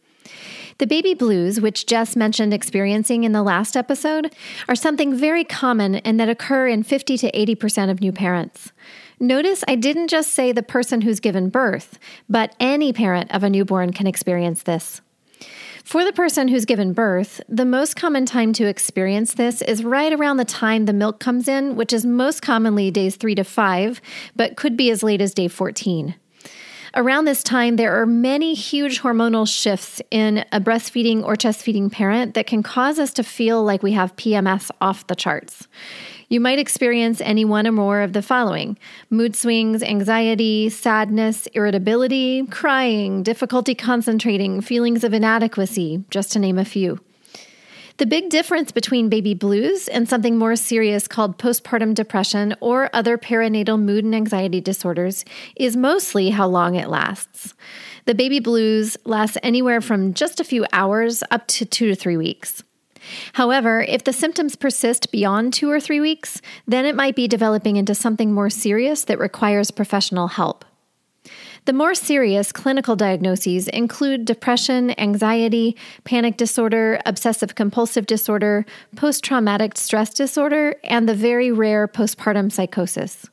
The 0.78 0.86
baby 0.86 1.14
blues, 1.14 1.60
which 1.60 1.86
Jess 1.86 2.16
mentioned 2.16 2.54
experiencing 2.54 3.24
in 3.24 3.32
the 3.32 3.42
last 3.42 3.76
episode, 3.76 4.34
are 4.68 4.74
something 4.74 5.14
very 5.14 5.44
common 5.44 5.96
and 5.96 6.18
that 6.18 6.28
occur 6.28 6.68
in 6.68 6.82
50 6.82 7.18
to 7.18 7.30
80% 7.32 7.90
of 7.90 8.00
new 8.00 8.12
parents. 8.12 8.72
Notice 9.20 9.62
I 9.68 9.76
didn't 9.76 10.08
just 10.08 10.32
say 10.32 10.50
the 10.50 10.62
person 10.62 11.02
who's 11.02 11.20
given 11.20 11.48
birth, 11.48 11.98
but 12.28 12.54
any 12.58 12.92
parent 12.92 13.32
of 13.32 13.44
a 13.44 13.50
newborn 13.50 13.92
can 13.92 14.06
experience 14.06 14.64
this. 14.64 15.00
For 15.84 16.04
the 16.04 16.12
person 16.12 16.48
who's 16.48 16.64
given 16.64 16.92
birth, 16.92 17.40
the 17.48 17.64
most 17.64 17.96
common 17.96 18.24
time 18.24 18.52
to 18.54 18.66
experience 18.66 19.34
this 19.34 19.62
is 19.62 19.84
right 19.84 20.12
around 20.12 20.36
the 20.36 20.44
time 20.44 20.86
the 20.86 20.92
milk 20.92 21.18
comes 21.18 21.48
in, 21.48 21.76
which 21.76 21.92
is 21.92 22.06
most 22.06 22.40
commonly 22.40 22.90
days 22.90 23.16
3 23.16 23.34
to 23.34 23.44
5, 23.44 24.00
but 24.36 24.56
could 24.56 24.76
be 24.76 24.90
as 24.90 25.02
late 25.02 25.20
as 25.20 25.34
day 25.34 25.48
14. 25.48 26.14
Around 26.94 27.24
this 27.24 27.42
time, 27.42 27.76
there 27.76 27.98
are 27.98 28.04
many 28.04 28.52
huge 28.52 29.00
hormonal 29.00 29.48
shifts 29.48 30.02
in 30.10 30.44
a 30.52 30.60
breastfeeding 30.60 31.24
or 31.24 31.36
chest 31.36 31.62
feeding 31.62 31.88
parent 31.88 32.34
that 32.34 32.46
can 32.46 32.62
cause 32.62 32.98
us 32.98 33.14
to 33.14 33.22
feel 33.22 33.64
like 33.64 33.82
we 33.82 33.92
have 33.92 34.14
PMS 34.16 34.70
off 34.78 35.06
the 35.06 35.16
charts. 35.16 35.68
You 36.28 36.38
might 36.38 36.58
experience 36.58 37.22
any 37.22 37.46
one 37.46 37.66
or 37.66 37.72
more 37.72 38.02
of 38.02 38.12
the 38.12 38.20
following 38.20 38.76
mood 39.08 39.34
swings, 39.34 39.82
anxiety, 39.82 40.68
sadness, 40.68 41.46
irritability, 41.54 42.44
crying, 42.48 43.22
difficulty 43.22 43.74
concentrating, 43.74 44.60
feelings 44.60 45.02
of 45.02 45.14
inadequacy, 45.14 46.04
just 46.10 46.30
to 46.32 46.38
name 46.38 46.58
a 46.58 46.64
few. 46.64 47.00
The 48.02 48.06
big 48.06 48.30
difference 48.30 48.72
between 48.72 49.08
baby 49.08 49.32
blues 49.32 49.86
and 49.86 50.08
something 50.08 50.36
more 50.36 50.56
serious 50.56 51.06
called 51.06 51.38
postpartum 51.38 51.94
depression 51.94 52.52
or 52.58 52.90
other 52.92 53.16
perinatal 53.16 53.80
mood 53.80 54.04
and 54.04 54.12
anxiety 54.12 54.60
disorders 54.60 55.24
is 55.54 55.76
mostly 55.76 56.30
how 56.30 56.48
long 56.48 56.74
it 56.74 56.88
lasts. 56.88 57.54
The 58.06 58.16
baby 58.16 58.40
blues 58.40 58.96
lasts 59.04 59.38
anywhere 59.44 59.80
from 59.80 60.14
just 60.14 60.40
a 60.40 60.44
few 60.44 60.66
hours 60.72 61.22
up 61.30 61.46
to 61.46 61.64
two 61.64 61.86
to 61.90 61.94
three 61.94 62.16
weeks. 62.16 62.64
However, 63.34 63.82
if 63.82 64.02
the 64.02 64.12
symptoms 64.12 64.56
persist 64.56 65.12
beyond 65.12 65.52
two 65.52 65.70
or 65.70 65.78
three 65.78 66.00
weeks, 66.00 66.42
then 66.66 66.84
it 66.84 66.96
might 66.96 67.14
be 67.14 67.28
developing 67.28 67.76
into 67.76 67.94
something 67.94 68.32
more 68.32 68.50
serious 68.50 69.04
that 69.04 69.20
requires 69.20 69.70
professional 69.70 70.26
help. 70.26 70.64
The 71.64 71.72
more 71.72 71.94
serious 71.94 72.50
clinical 72.50 72.96
diagnoses 72.96 73.68
include 73.68 74.24
depression, 74.24 74.98
anxiety, 74.98 75.76
panic 76.02 76.36
disorder, 76.36 76.98
obsessive 77.06 77.54
compulsive 77.54 78.04
disorder, 78.06 78.66
post 78.96 79.22
traumatic 79.22 79.76
stress 79.76 80.12
disorder, 80.12 80.74
and 80.82 81.08
the 81.08 81.14
very 81.14 81.52
rare 81.52 81.86
postpartum 81.86 82.50
psychosis. 82.50 83.28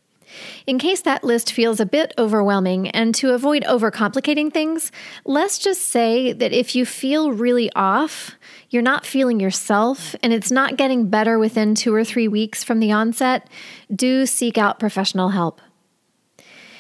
In 0.68 0.78
case 0.78 1.02
that 1.02 1.24
list 1.24 1.52
feels 1.52 1.80
a 1.80 1.88
bit 1.88 2.14
overwhelming, 2.20 2.90
and 2.90 3.16
to 3.16 3.34
avoid 3.34 3.64
overcomplicating 3.64 4.54
things, 4.54 4.92
let's 5.26 5.58
just 5.58 5.88
say 5.88 6.32
that 6.32 6.54
if 6.54 6.76
you 6.76 6.86
feel 6.86 7.32
really 7.32 7.72
off, 7.76 8.36
you're 8.70 8.84
not 8.84 9.08
feeling 9.08 9.40
yourself, 9.40 10.16
and 10.22 10.32
it's 10.32 10.52
not 10.52 10.78
getting 10.78 11.10
better 11.10 11.40
within 11.40 11.74
two 11.74 11.96
or 11.96 12.04
three 12.04 12.28
weeks 12.28 12.64
from 12.64 12.80
the 12.80 12.92
onset, 12.92 13.50
do 13.96 14.28
seek 14.28 14.56
out 14.56 14.78
professional 14.78 15.30
help. 15.30 15.62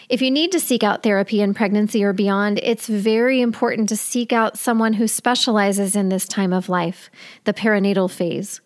If 0.09 0.23
you 0.23 0.31
need 0.31 0.51
to 0.53 0.59
seek 0.59 0.83
out 0.83 1.03
therapy 1.03 1.39
in 1.39 1.53
pregnancy 1.53 2.03
or 2.03 2.13
beyond, 2.13 2.59
it's 2.63 2.87
very 2.87 3.41
important 3.41 3.89
to 3.89 3.95
seek 3.95 4.33
out 4.33 4.57
someone 4.57 4.93
who 4.93 5.07
specializes 5.07 5.95
in 5.95 6.09
this 6.09 6.27
time 6.27 6.51
of 6.51 6.67
life, 6.67 7.11
the 7.43 7.53
perinatal 7.53 8.09
phase. 8.09 8.59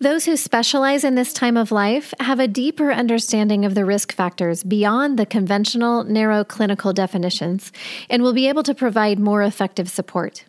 Those 0.00 0.24
who 0.24 0.36
specialize 0.36 1.04
in 1.04 1.14
this 1.14 1.32
time 1.32 1.56
of 1.56 1.70
life 1.70 2.12
have 2.18 2.40
a 2.40 2.48
deeper 2.48 2.90
understanding 2.90 3.64
of 3.64 3.76
the 3.76 3.84
risk 3.84 4.12
factors 4.12 4.64
beyond 4.64 5.20
the 5.20 5.26
conventional, 5.26 6.02
narrow 6.02 6.42
clinical 6.42 6.92
definitions 6.92 7.70
and 8.10 8.20
will 8.20 8.32
be 8.32 8.48
able 8.48 8.64
to 8.64 8.74
provide 8.74 9.20
more 9.20 9.44
effective 9.44 9.88
support. 9.88 10.46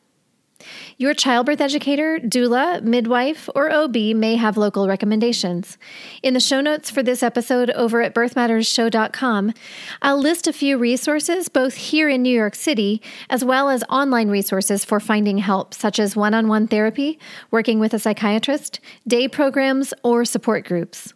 Your 0.98 1.14
childbirth 1.14 1.62
educator, 1.62 2.20
doula, 2.20 2.82
midwife, 2.82 3.50
or 3.56 3.72
OB 3.72 3.96
may 3.96 4.36
have 4.36 4.58
local 4.58 4.88
recommendations. 4.88 5.78
In 6.22 6.34
the 6.34 6.40
show 6.40 6.62
notes 6.62 6.90
for 6.90 7.04
this 7.04 7.24
episode 7.24 7.70
over 7.72 8.02
at 8.02 8.14
birthmattersshow.com, 8.14 9.54
I'll 10.02 10.20
list 10.20 10.48
a 10.48 10.54
few 10.54 10.78
resources 10.78 11.50
both 11.50 11.76
here 11.76 12.10
in 12.10 12.22
New 12.22 12.36
York 12.36 12.56
City 12.56 13.02
as 13.30 13.44
well 13.46 13.70
as 13.70 13.84
online 13.90 14.30
resources 14.30 14.84
for 14.84 15.00
finding 15.00 15.40
help, 15.40 15.74
such 15.74 16.00
as 16.00 16.16
one 16.16 16.34
on 16.34 16.48
one 16.48 16.68
therapy, 16.68 17.20
working 17.52 17.80
with 17.80 17.94
a 17.94 18.00
psychiatrist, 18.00 18.80
day 19.08 19.28
programs, 19.28 19.94
or 20.04 20.26
support 20.26 20.66
groups. 20.66 21.13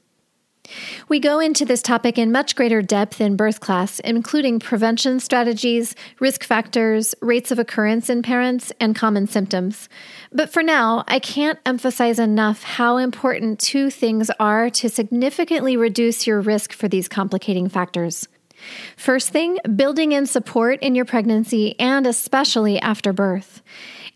We 1.10 1.20
go 1.20 1.40
into 1.40 1.66
this 1.66 1.82
topic 1.82 2.18
in 2.18 2.32
much 2.32 2.56
greater 2.56 2.82
depth 2.82 3.22
in 3.22 3.36
birth 3.36 3.60
class, 3.60 4.00
including 4.00 4.60
prevention 4.60 5.20
strategies, 5.20 5.96
risk 6.20 6.44
factors, 6.44 7.16
rates 7.22 7.52
of 7.52 7.60
occurrence 7.60 8.10
in 8.10 8.22
parents, 8.22 8.72
and 8.80 8.96
common 8.96 9.28
symptoms. 9.28 9.90
But 10.32 10.52
for 10.52 10.64
now, 10.64 11.04
I 11.08 11.20
can't 11.20 11.60
emphasize 11.66 12.20
enough 12.20 12.64
how 12.64 12.98
important 12.98 13.60
two 13.60 13.90
things 13.90 14.30
are 14.40 14.70
to 14.72 14.90
significantly 14.90 15.78
reduce 15.78 16.28
your 16.28 16.42
risk 16.42 16.74
for 16.74 16.88
these 16.88 17.08
complicating 17.08 17.70
factors. 17.70 18.28
First 18.96 19.30
thing, 19.30 19.60
building 19.76 20.12
in 20.12 20.26
support 20.26 20.82
in 20.82 20.96
your 20.96 21.06
pregnancy 21.06 21.80
and 21.80 22.08
especially 22.08 22.80
after 22.80 23.14
birth. 23.14 23.62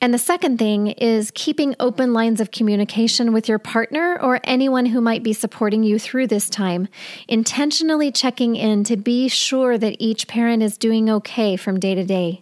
And 0.04 0.12
the 0.12 0.18
second 0.18 0.58
thing 0.58 0.88
is 0.88 1.32
keeping 1.36 1.76
open 1.80 2.12
lines 2.12 2.42
of 2.42 2.50
communication 2.50 3.34
with 3.34 3.48
your 3.48 3.60
partner 3.60 4.20
or 4.20 4.40
anyone 4.44 4.88
who 4.88 5.00
might 5.00 5.22
be 5.22 5.32
supporting 5.32 5.84
you 5.84 6.00
through 6.00 6.26
this 6.26 6.50
time, 6.50 6.88
intentionally 7.28 8.12
checking 8.12 8.56
in 8.56 8.84
to 8.86 8.98
be 8.98 9.28
sure 9.28 9.78
that 9.78 9.98
each 10.00 10.28
parent 10.28 10.64
is 10.64 10.80
doing 10.80 11.08
okay 11.08 11.56
from 11.56 11.80
day 11.80 11.94
to 11.94 12.04
day. 12.04 12.42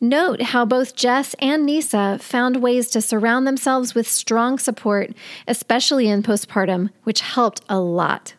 Note 0.00 0.40
how 0.40 0.64
both 0.64 0.94
Jess 0.94 1.34
and 1.40 1.66
Nisa 1.66 2.18
found 2.20 2.62
ways 2.62 2.88
to 2.90 3.02
surround 3.02 3.48
themselves 3.48 3.96
with 3.96 4.06
strong 4.06 4.56
support, 4.56 5.10
especially 5.48 6.06
in 6.08 6.22
postpartum, 6.22 6.90
which 7.02 7.20
helped 7.20 7.62
a 7.68 7.80
lot. 7.80 8.34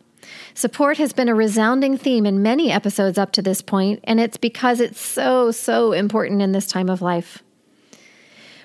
Support 0.54 1.00
has 1.00 1.12
been 1.12 1.28
a 1.28 1.36
resounding 1.36 1.98
theme 1.98 2.26
in 2.26 2.42
many 2.42 2.72
episodes 2.72 3.18
up 3.18 3.34
to 3.34 3.42
this 3.42 3.62
point, 3.62 4.00
and 4.06 4.22
it's 4.22 4.38
because 4.38 4.80
it's 4.80 5.02
so, 5.02 5.52
so 5.52 5.92
important 5.92 6.42
in 6.42 6.54
this 6.54 6.68
time 6.68 6.90
of 6.90 7.02
life. 7.02 7.44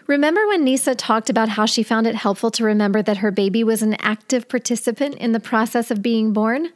Remember 0.06 0.46
when 0.48 0.64
Nisa 0.64 0.94
talked 0.94 1.30
about 1.30 1.50
how 1.50 1.64
she 1.64 1.82
found 1.82 2.06
it 2.06 2.14
helpful 2.14 2.50
to 2.52 2.64
remember 2.64 3.02
that 3.02 3.18
her 3.18 3.30
baby 3.30 3.62
was 3.62 3.82
an 3.82 3.94
active 4.00 4.48
participant 4.48 5.14
in 5.16 5.32
the 5.32 5.40
process 5.40 5.90
of 5.90 6.02
being 6.02 6.32
born? 6.32 6.70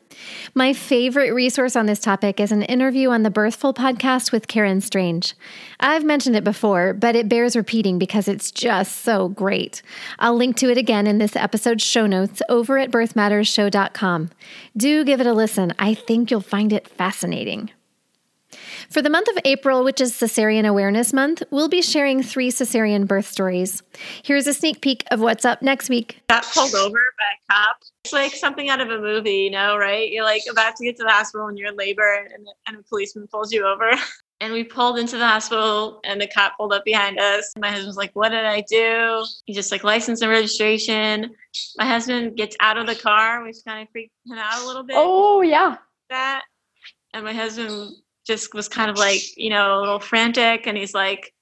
My 0.54 0.72
favorite 0.72 1.32
resource 1.32 1.76
on 1.76 1.86
this 1.86 1.98
topic 1.98 2.38
is 2.38 2.52
an 2.52 2.62
interview 2.62 3.10
on 3.10 3.24
the 3.24 3.30
Birthful 3.30 3.74
podcast 3.74 4.32
with 4.32 4.48
Karen 4.48 4.80
Strange. 4.80 5.34
I've 5.80 6.04
mentioned 6.04 6.36
it 6.36 6.44
before, 6.44 6.94
but 6.94 7.16
it 7.16 7.28
bears 7.28 7.56
repeating 7.56 7.98
because 7.98 8.28
it's 8.28 8.50
just 8.50 9.02
so 9.02 9.28
great. 9.28 9.82
I'll 10.18 10.36
link 10.36 10.56
to 10.58 10.70
it 10.70 10.78
again 10.78 11.06
in 11.06 11.18
this 11.18 11.36
episode's 11.36 11.84
show 11.84 12.06
notes 12.06 12.40
over 12.48 12.78
at 12.78 12.90
birthmattersshow.com. 12.90 14.30
Do 14.76 15.04
give 15.04 15.20
it 15.20 15.26
a 15.26 15.34
listen. 15.34 15.74
I 15.78 15.94
think 15.94 16.30
you'll 16.30 16.40
find 16.40 16.72
it 16.72 16.88
fascinating. 16.88 17.70
For 18.90 19.02
the 19.02 19.10
month 19.10 19.28
of 19.28 19.38
April, 19.44 19.84
which 19.84 20.00
is 20.00 20.12
Cesarean 20.12 20.66
Awareness 20.66 21.12
Month, 21.12 21.42
we'll 21.50 21.68
be 21.68 21.82
sharing 21.82 22.22
three 22.22 22.50
cesarean 22.50 23.06
birth 23.06 23.26
stories. 23.26 23.82
Here's 24.22 24.46
a 24.46 24.54
sneak 24.54 24.80
peek 24.80 25.04
of 25.10 25.20
what's 25.20 25.44
up 25.44 25.62
next 25.62 25.88
week. 25.88 26.20
Got 26.28 26.44
pulled 26.44 26.74
over 26.74 26.98
by 27.18 27.24
a 27.34 27.52
cop. 27.52 27.76
It's 28.04 28.12
like 28.12 28.32
something 28.34 28.68
out 28.68 28.80
of 28.80 28.88
a 28.90 29.00
movie, 29.00 29.30
you 29.30 29.50
know, 29.50 29.76
right? 29.76 30.10
You're 30.10 30.24
like 30.24 30.42
about 30.50 30.76
to 30.76 30.84
get 30.84 30.96
to 30.98 31.02
the 31.02 31.10
hospital 31.10 31.48
and 31.48 31.58
you're 31.58 31.70
in 31.70 31.76
labor 31.76 32.26
and, 32.32 32.46
and 32.66 32.76
a 32.76 32.82
policeman 32.84 33.26
pulls 33.26 33.52
you 33.52 33.66
over. 33.66 33.90
And 34.38 34.52
we 34.52 34.64
pulled 34.64 34.98
into 34.98 35.16
the 35.16 35.26
hospital 35.26 36.00
and 36.04 36.20
the 36.20 36.26
cop 36.26 36.58
pulled 36.58 36.74
up 36.74 36.84
behind 36.84 37.18
us. 37.18 37.54
My 37.58 37.70
husband's 37.70 37.96
like, 37.96 38.10
What 38.12 38.28
did 38.28 38.44
I 38.44 38.60
do? 38.68 39.24
He 39.46 39.54
just 39.54 39.72
like 39.72 39.82
license 39.82 40.20
and 40.20 40.30
registration. 40.30 41.34
My 41.78 41.86
husband 41.86 42.36
gets 42.36 42.54
out 42.60 42.76
of 42.76 42.86
the 42.86 42.96
car, 42.96 43.42
which 43.42 43.56
kind 43.66 43.82
of 43.82 43.90
freaked 43.92 44.12
him 44.26 44.36
out 44.36 44.62
a 44.62 44.66
little 44.66 44.82
bit. 44.82 44.96
Oh, 44.98 45.40
yeah. 45.40 45.76
That. 46.10 46.42
And 47.14 47.24
my 47.24 47.32
husband 47.32 47.94
just 48.26 48.54
was 48.54 48.68
kind 48.68 48.90
of 48.90 48.98
like, 48.98 49.36
you 49.36 49.50
know, 49.50 49.78
a 49.78 49.80
little 49.80 50.00
frantic. 50.00 50.66
And 50.66 50.76
he's 50.76 50.94
like, 50.94 51.32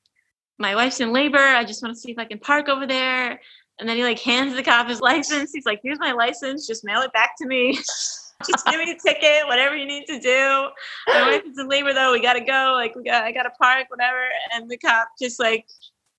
my 0.58 0.74
wife's 0.74 1.00
in 1.00 1.12
labor. 1.12 1.38
I 1.38 1.64
just 1.64 1.82
want 1.82 1.94
to 1.94 2.00
see 2.00 2.12
if 2.12 2.18
I 2.18 2.24
can 2.24 2.38
park 2.38 2.68
over 2.68 2.86
there. 2.86 3.40
And 3.80 3.88
then 3.88 3.96
he 3.96 4.04
like 4.04 4.20
hands 4.20 4.54
the 4.54 4.62
cop 4.62 4.88
his 4.88 5.00
license. 5.00 5.50
He's 5.52 5.66
like, 5.66 5.80
here's 5.82 5.98
my 5.98 6.12
license. 6.12 6.66
Just 6.66 6.84
mail 6.84 7.00
it 7.00 7.12
back 7.12 7.32
to 7.38 7.46
me. 7.46 7.72
just 8.46 8.66
give 8.66 8.78
me 8.78 8.90
a 8.90 8.98
ticket, 8.98 9.46
whatever 9.46 9.74
you 9.74 9.86
need 9.86 10.06
to 10.06 10.20
do. 10.20 10.68
My 11.08 11.30
wife 11.30 11.42
is 11.46 11.58
in 11.58 11.68
labor 11.68 11.92
though. 11.92 12.12
We 12.12 12.20
got 12.20 12.34
to 12.34 12.40
go. 12.40 12.74
Like, 12.76 12.94
we 12.94 13.02
got, 13.02 13.24
I 13.24 13.32
got 13.32 13.44
to 13.44 13.50
park, 13.50 13.86
whatever. 13.88 14.28
And 14.52 14.70
the 14.70 14.76
cop 14.76 15.08
just 15.20 15.40
like, 15.40 15.66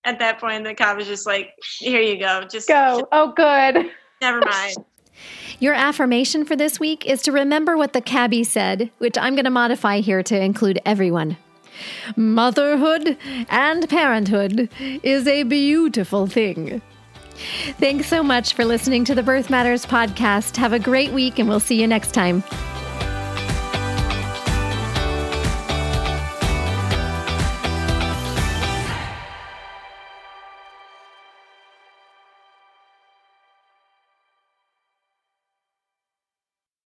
at 0.04 0.20
that 0.20 0.40
point, 0.40 0.64
the 0.64 0.76
cop 0.76 0.98
was 0.98 1.08
just 1.08 1.26
like, 1.26 1.52
here 1.80 2.02
you 2.02 2.18
go. 2.20 2.44
Just 2.44 2.68
go. 2.68 3.00
Just, 3.00 3.06
oh, 3.12 3.34
good. 3.34 3.92
Never 4.22 4.40
mind. 4.40 4.78
Your 5.60 5.74
affirmation 5.74 6.46
for 6.46 6.56
this 6.56 6.80
week 6.80 7.06
is 7.06 7.22
to 7.24 7.32
remember 7.32 7.78
what 7.78 7.94
the 7.94 8.02
cabbie 8.02 8.44
said, 8.44 8.92
which 8.98 9.18
I'm 9.18 9.36
going 9.36 9.46
to 9.46 9.52
modify 9.52 10.00
here 10.00 10.22
to 10.24 10.40
include 10.40 10.80
everyone. 10.86 11.38
Motherhood 12.16 13.18
and 13.50 13.88
parenthood 13.90 14.70
is 14.80 15.28
a 15.28 15.44
beautiful 15.44 16.28
thing. 16.28 16.82
Thanks 17.80 18.08
so 18.08 18.24
much 18.24 18.54
for 18.54 18.64
listening 18.64 19.04
to 19.06 19.16
the 19.16 19.24
Birth 19.24 19.50
Matters 19.50 19.86
podcast. 19.86 20.56
Have 20.58 20.74
a 20.74 20.80
great 20.80 21.12
week, 21.12 21.38
and 21.38 21.50
we'll 21.50 21.60
see 21.60 21.80
you 21.80 21.88
next 21.88 22.14
time. 22.14 22.44